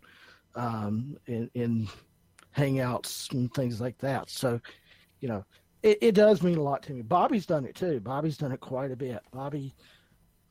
[0.56, 1.88] um in, in
[2.56, 4.30] hangouts and things like that.
[4.30, 4.60] So,
[5.20, 5.46] you know,
[5.84, 7.02] it, it does mean a lot to me.
[7.02, 8.00] Bobby's done it too.
[8.00, 9.20] Bobby's done it quite a bit.
[9.32, 9.74] Bobby,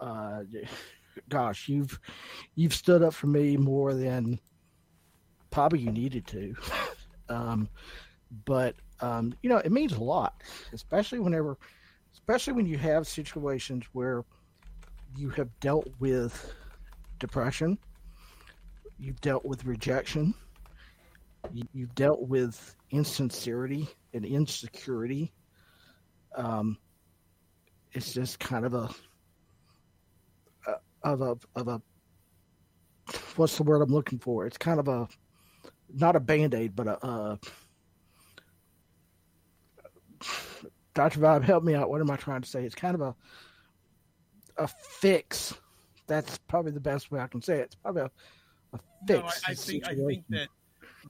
[0.00, 0.42] uh,
[1.28, 1.98] gosh, you've
[2.54, 4.38] you've stood up for me more than
[5.50, 6.54] probably you needed to.
[7.28, 7.68] um,
[8.44, 10.42] but um, you know, it means a lot,
[10.72, 11.56] especially whenever,
[12.12, 14.24] especially when you have situations where
[15.16, 16.54] you have dealt with
[17.18, 17.78] depression,
[18.98, 20.34] you've dealt with rejection,
[21.52, 25.32] you, you've dealt with insincerity and insecurity.
[26.36, 26.78] Um,
[27.92, 28.88] it's just kind of a
[31.02, 31.82] of a of a
[33.36, 34.46] what's the word I'm looking for?
[34.46, 35.08] It's kind of a
[35.92, 37.36] not a band aid, but a, uh
[40.94, 41.90] Doctor Vibe, help me out.
[41.90, 42.64] What am I trying to say?
[42.64, 43.14] It's kind of a
[44.56, 45.54] a fix.
[46.06, 47.62] That's probably the best way I can say it.
[47.62, 48.10] It's probably a,
[48.74, 49.20] a fix.
[49.20, 50.48] No, I, I think I think that.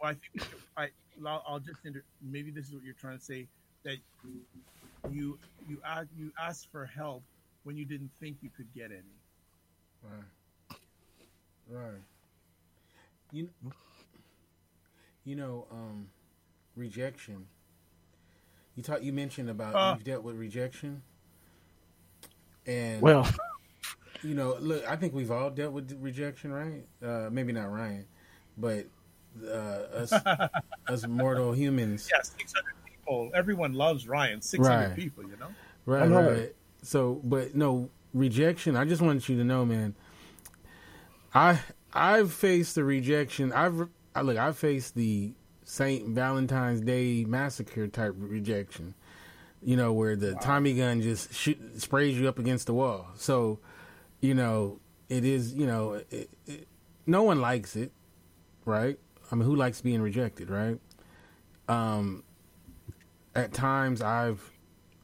[0.01, 0.89] Well, I think I.
[1.27, 3.47] I'll, I'll just inter- maybe this is what you're trying to say
[3.85, 3.97] that
[5.11, 5.39] you
[5.69, 7.23] you ask, you asked for help
[7.65, 9.03] when you didn't think you could get any.
[10.03, 10.79] Right.
[11.69, 12.01] Right.
[13.33, 13.49] You
[15.25, 16.09] you know, um,
[16.77, 17.47] rejection.
[18.81, 19.03] You talk.
[19.03, 19.95] You mentioned about Uh.
[19.95, 21.03] you've dealt with rejection,
[22.67, 23.29] and well,
[24.23, 26.87] you know, look, I think we've all dealt with rejection, right?
[27.05, 28.07] Uh, maybe not Ryan,
[28.57, 28.87] but
[29.45, 30.13] uh, us,
[30.89, 32.09] us mortal humans.
[32.11, 33.31] Yeah, 600 people.
[33.35, 34.41] Everyone loves Ryan.
[34.41, 34.97] 600 Right.
[34.97, 35.49] people, you know.
[35.85, 36.33] Right, I right.
[36.39, 36.57] it.
[36.83, 38.77] So, but no rejection.
[38.77, 39.95] I just wanted you to know, man.
[41.35, 41.61] I
[41.93, 43.53] I've faced the rejection.
[43.53, 44.39] I've I, look.
[44.39, 45.35] I've faced the
[45.71, 48.93] Saint Valentine's Day massacre type rejection.
[49.63, 53.07] You know, where the Tommy gun just shoot, sprays you up against the wall.
[53.15, 53.61] So,
[54.21, 55.55] you know, it is.
[55.55, 56.67] You know, it, it,
[57.07, 57.93] no one likes it,
[58.65, 58.99] right?
[59.31, 60.81] I mean, who likes being rejected, right?
[61.69, 62.25] Um,
[63.37, 64.51] at times I've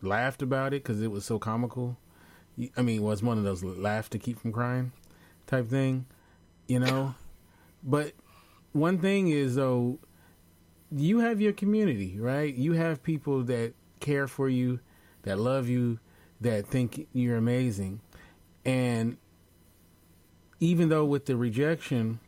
[0.03, 1.97] laughed about it because it was so comical.
[2.77, 4.91] I mean, it was one of those laugh to keep from crying
[5.47, 6.07] type thing,
[6.67, 7.15] you know.
[7.85, 8.15] but
[8.73, 10.01] one thing is though,
[10.97, 12.55] you have your community, right?
[12.55, 14.81] You have people that care for you,
[15.23, 15.99] that love you,
[16.41, 18.01] that think you're amazing,
[18.65, 19.17] and
[20.61, 22.19] even though with the rejection,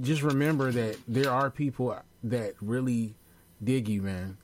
[0.00, 3.16] just remember that there are people that really
[3.62, 4.36] dig you, man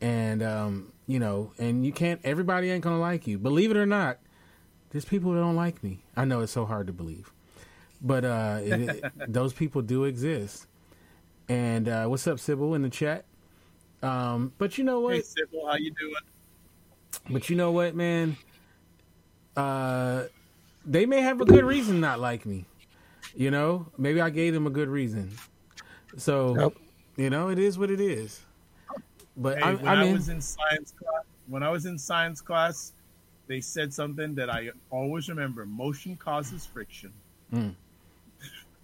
[0.00, 2.20] and um, you know, and you can't.
[2.24, 3.38] Everybody ain't gonna like you.
[3.38, 4.18] Believe it or not,
[4.90, 6.04] there's people that don't like me.
[6.16, 7.32] I know it's so hard to believe,
[8.00, 10.66] but uh, it, those people do exist.
[11.48, 13.24] And uh, what's up, Sybil, in the chat?
[14.02, 15.14] Um, but you know what?
[15.14, 16.14] Hey, Sybil, how you doing?
[17.30, 18.36] But you know what, man?
[19.56, 20.24] Uh,
[20.84, 22.66] they may have a good reason not like me.
[23.34, 25.32] You know, maybe I gave them a good reason.
[26.16, 26.72] So, Yep.
[27.16, 28.42] You know, it is what it is.
[29.36, 32.40] But Hey, I, when I I, was in science class, when I was in science
[32.40, 32.92] class,
[33.46, 37.12] they said something that I always remember: motion causes friction.
[37.52, 37.74] Mm.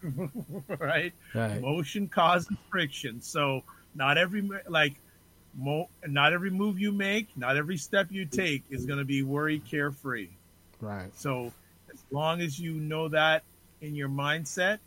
[0.79, 1.13] right?
[1.35, 1.61] right.
[1.61, 3.21] Motion causes friction.
[3.21, 3.63] So
[3.95, 4.95] not every like,
[5.57, 9.23] mo- not every move you make, not every step you take is going to be
[9.23, 10.29] worry carefree.
[10.81, 11.11] right.
[11.15, 11.53] So
[11.93, 13.43] as long as you know that
[13.81, 14.79] in your mindset,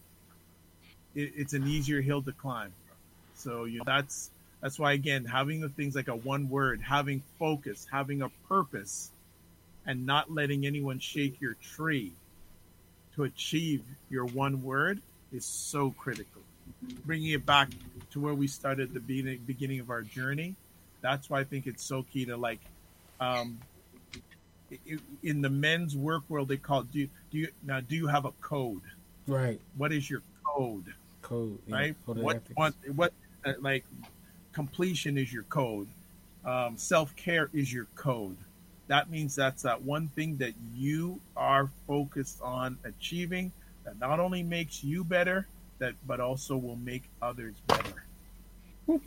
[1.14, 2.74] it, it's an easier hill to climb.
[3.36, 4.32] So you know, that's
[4.62, 9.12] that's why again having the things like a one word, having focus, having a purpose,
[9.86, 12.14] and not letting anyone shake your tree
[13.16, 15.02] to achieve your one word
[15.32, 16.42] is so critical.
[17.06, 17.70] Bringing it back
[18.12, 20.56] to where we started the beginning, beginning of our journey,
[21.02, 22.60] that's why I think it's so key to like
[23.20, 23.60] um,
[25.24, 28.26] in the men's work world they call do you, do you now do you have
[28.26, 28.82] a code
[29.28, 29.60] Right.
[29.78, 31.60] what is your code Code.
[31.70, 33.14] right what what what
[33.46, 33.86] uh, like
[34.54, 35.88] completion is your code
[36.44, 38.38] um, self-care is your code
[38.88, 43.52] that means that's that one thing that you are focused on achieving
[43.84, 45.48] that not only makes you better
[45.80, 48.06] that but also will make others better.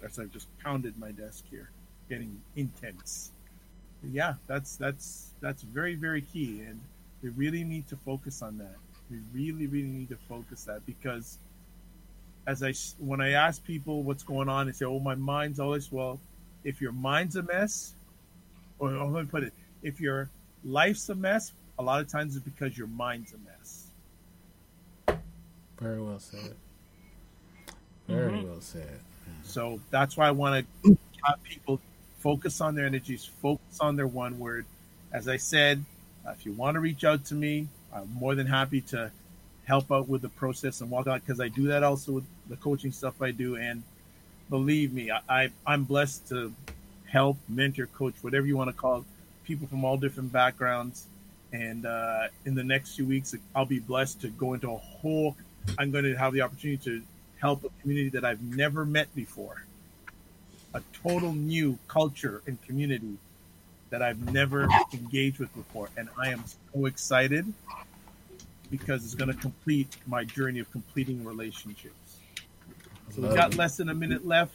[0.04, 1.70] As i've just pounded my desk here
[2.08, 3.32] getting intense.
[4.12, 6.80] Yeah that's that's that's very very key and
[7.22, 8.76] we really need to focus on that.
[9.10, 11.38] We really really need to focus that because
[12.46, 15.92] as i when i ask people what's going on they say oh my mind's always
[15.92, 16.18] well
[16.64, 17.94] if your mind's a mess
[18.78, 19.52] or or let me put it
[19.82, 20.30] if your
[20.64, 23.90] life's a mess a lot of times it's because your mind's a mess
[25.78, 26.54] Very well said.
[28.08, 28.48] Very Mm-hmm.
[28.48, 29.00] well said.
[29.42, 31.80] So that's why I want to have people
[32.18, 34.66] focus on their energies, focus on their one word.
[35.12, 35.84] As I said,
[36.26, 39.10] uh, if you want to reach out to me, I'm more than happy to
[39.64, 42.56] help out with the process and walk out because I do that also with the
[42.56, 43.56] coaching stuff I do.
[43.56, 43.82] And
[44.50, 46.52] believe me, I, I I'm blessed to
[47.06, 49.04] help, mentor, coach, whatever you want to call it,
[49.48, 51.06] people from all different backgrounds.
[51.52, 55.34] And uh, in the next few weeks, I'll be blessed to go into a whole.
[55.78, 57.02] I'm going to have the opportunity to
[57.40, 59.64] help a community that I've never met before.
[60.74, 63.16] A total new culture and community
[63.88, 65.88] that I've never engaged with before.
[65.96, 66.44] And I am
[66.74, 67.50] so excited
[68.70, 72.18] because it's going to complete my journey of completing relationships.
[73.14, 74.52] So we've got less than a minute left.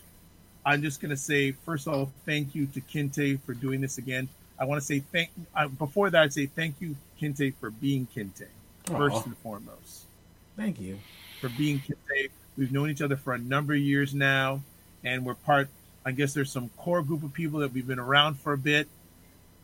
[0.63, 3.97] I'm just going to say, first of all, thank you to Kinte for doing this
[3.97, 4.29] again.
[4.64, 5.30] I want to say thank.
[5.53, 8.45] Uh, before that, I'd say thank you, Kinte, for being Kinte,
[8.85, 9.23] first Aw.
[9.26, 10.06] and foremost
[10.56, 10.99] Thank you.
[11.41, 12.30] for being Kinte.
[12.57, 14.61] We've known each other for a number of years now,
[15.03, 15.68] and we're part.
[16.06, 18.88] I guess there's some core group of people that we've been around for a bit,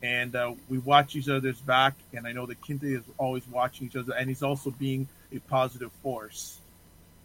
[0.04, 1.94] and uh, we watch each other's back.
[2.12, 5.40] And I know that Kinte is always watching each other, and he's also being a
[5.40, 6.60] positive force.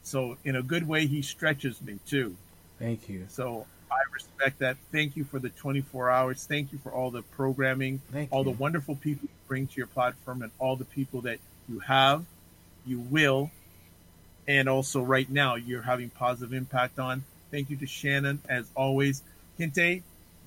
[0.05, 2.37] So in a good way, he stretches me too.
[2.79, 3.27] Thank you.
[3.31, 4.77] So I respect that.
[4.93, 6.47] Thank you for the 24 hours.
[6.47, 8.53] Thank you for all the programming, Thank all you.
[8.53, 11.39] the wonderful people you bring to your platform, and all the people that
[11.69, 12.25] you have,
[12.87, 13.51] you will,
[14.47, 17.25] and also right now you're having positive impact on.
[17.51, 19.23] Thank you to Shannon as always.
[19.59, 20.03] Kinte,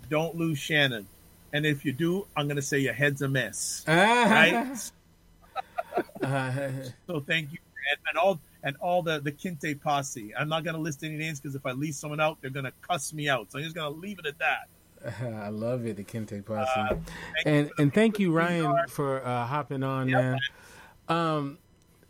[0.10, 1.08] don't lose Shannon.
[1.54, 3.84] And if you do, I'm going to say your head's a mess.
[3.88, 4.92] Right?
[6.22, 6.52] Uh,
[7.08, 7.58] So thank you,
[7.92, 10.34] and, and all and all the the Kinte posse.
[10.36, 12.66] I'm not going to list any names because if I leave someone out, they're going
[12.66, 13.52] to cuss me out.
[13.52, 14.70] So I'm just going to leave it at that.
[15.46, 16.70] I love it, the Kinte Posse.
[16.76, 16.96] Uh,
[17.46, 20.38] and you and thank you, Ryan, for uh, hopping on, Yeah, man.
[21.08, 21.58] Um,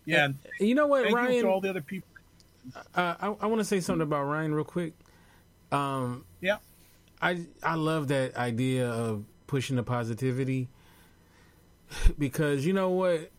[0.06, 1.44] Yeah, and you know what, you Ryan?
[1.44, 2.08] to all the other people.
[2.96, 4.94] uh, I, I want to say something about Ryan real quick.
[5.72, 6.58] Um, Yeah,
[7.22, 10.70] I I love that idea of pushing the positivity
[12.18, 13.32] because you know what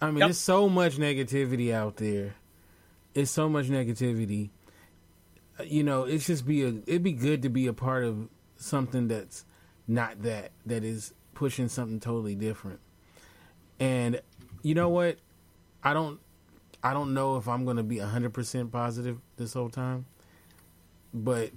[0.00, 0.18] I mean.
[0.18, 0.26] Yep.
[0.28, 2.34] There's so much negativity out there.
[3.14, 4.50] It's so much negativity.
[5.58, 6.68] Uh, You know, it's just be a.
[6.86, 9.44] It'd be good to be a part of something that's
[9.86, 10.50] not that.
[10.66, 12.80] That is pushing something totally different.
[13.80, 14.20] And
[14.62, 15.18] you know what?
[15.82, 16.20] I don't.
[16.82, 20.04] I don't know if I'm going to be 100% positive this whole time,
[21.14, 21.50] but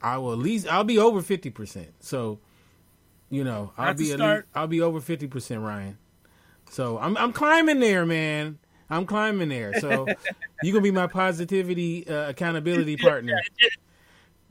[0.00, 1.88] I will at least I'll be over 50%.
[2.00, 2.38] So,
[3.28, 5.98] you know, I'll be at least, I'll be over 50% Ryan.
[6.70, 8.58] So, I'm I'm climbing there, man.
[8.90, 9.78] I'm climbing there.
[9.80, 10.06] So,
[10.62, 13.40] you're going to be my positivity uh, accountability partner.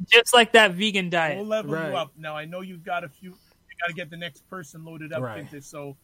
[0.08, 1.38] Just like that vegan diet.
[1.38, 1.90] we'll level Right.
[1.90, 2.12] you up.
[2.18, 3.32] Now I know you've got a few.
[3.32, 5.22] You got to get the next person loaded up.
[5.22, 5.40] Right.
[5.40, 5.96] Into, so,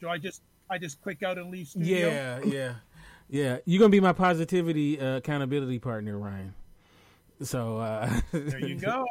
[0.00, 2.08] do I just I just click out and leave studio?
[2.08, 2.74] Yeah, yeah.
[3.32, 6.52] Yeah, you're going to be my positivity uh, accountability partner, Ryan.
[7.42, 9.06] So, uh There you go.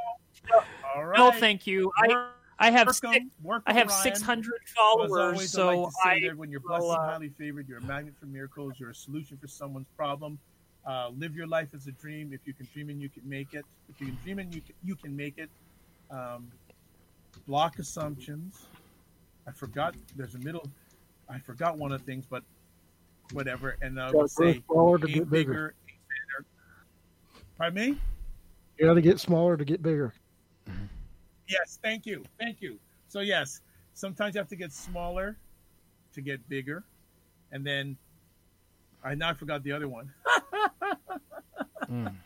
[0.96, 1.18] All right.
[1.18, 1.92] No, thank you.
[2.04, 4.04] I Work- I have work six, 'em, work I have 'em, Ryan.
[4.04, 7.06] 600 followers, always, I so like to say I that when you're blessed and uh,
[7.06, 8.74] highly favored, you're a magnet for miracles.
[8.78, 10.38] You're a solution for someone's problem.
[10.86, 12.34] Uh, live your life as a dream.
[12.34, 13.66] If you can dream and you can make it.
[13.90, 15.50] If you can dream and you can, you can make it.
[16.12, 16.52] Um,
[17.48, 18.66] block assumptions.
[19.48, 19.96] I forgot.
[20.16, 20.68] There's a middle.
[21.30, 22.44] I forgot one of the things, but
[23.34, 23.78] whatever.
[23.82, 25.52] And I Gotta would say, grow smaller to get bigger.
[25.52, 26.46] bigger, aim.
[27.58, 28.00] Pardon me?
[28.78, 30.14] You got to get smaller to get bigger.
[31.50, 32.78] Yes, thank you, thank you.
[33.08, 33.62] So yes,
[33.94, 35.36] sometimes you have to get smaller
[36.14, 36.84] to get bigger,
[37.52, 37.98] and then
[39.04, 40.12] I now forgot the other one.
[41.90, 42.14] Mm.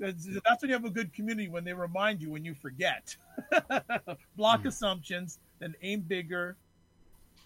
[0.00, 3.16] That's, that's when you have a good community when they remind you when you forget.
[4.36, 6.56] Block assumptions, then aim bigger,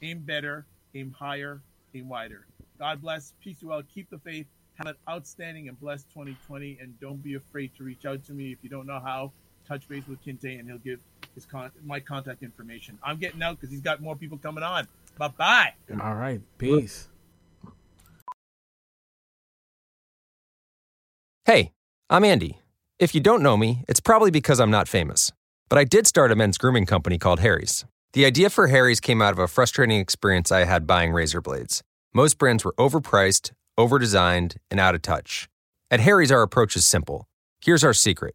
[0.02, 1.62] aim better, aim higher,
[1.94, 2.44] aim wider.
[2.78, 3.82] God bless, peace to all.
[3.94, 4.46] Keep the faith.
[4.74, 8.52] Have an outstanding and blessed 2020, and don't be afraid to reach out to me
[8.52, 9.32] if you don't know how.
[9.66, 11.00] Touch base with Kinte, and he'll give
[11.34, 12.98] his con- my contact information.
[13.02, 14.88] I'm getting out because he's got more people coming on.
[15.18, 15.74] Bye bye.
[16.02, 16.40] All right.
[16.58, 17.08] Peace.
[21.44, 21.72] Hey,
[22.08, 22.60] I'm Andy.
[22.98, 25.32] If you don't know me, it's probably because I'm not famous.
[25.68, 27.84] But I did start a men's grooming company called Harry's.
[28.12, 31.82] The idea for Harry's came out of a frustrating experience I had buying razor blades.
[32.14, 35.48] Most brands were overpriced, overdesigned, and out of touch.
[35.90, 37.26] At Harry's, our approach is simple.
[37.64, 38.34] Here's our secret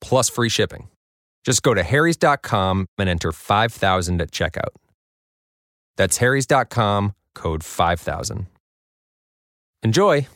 [0.00, 0.88] plus free shipping.
[1.44, 4.74] Just go to harrys.com and enter 5000 at checkout.
[5.96, 8.46] That's harrys.com, code 5000.
[9.82, 10.26] Enjoy!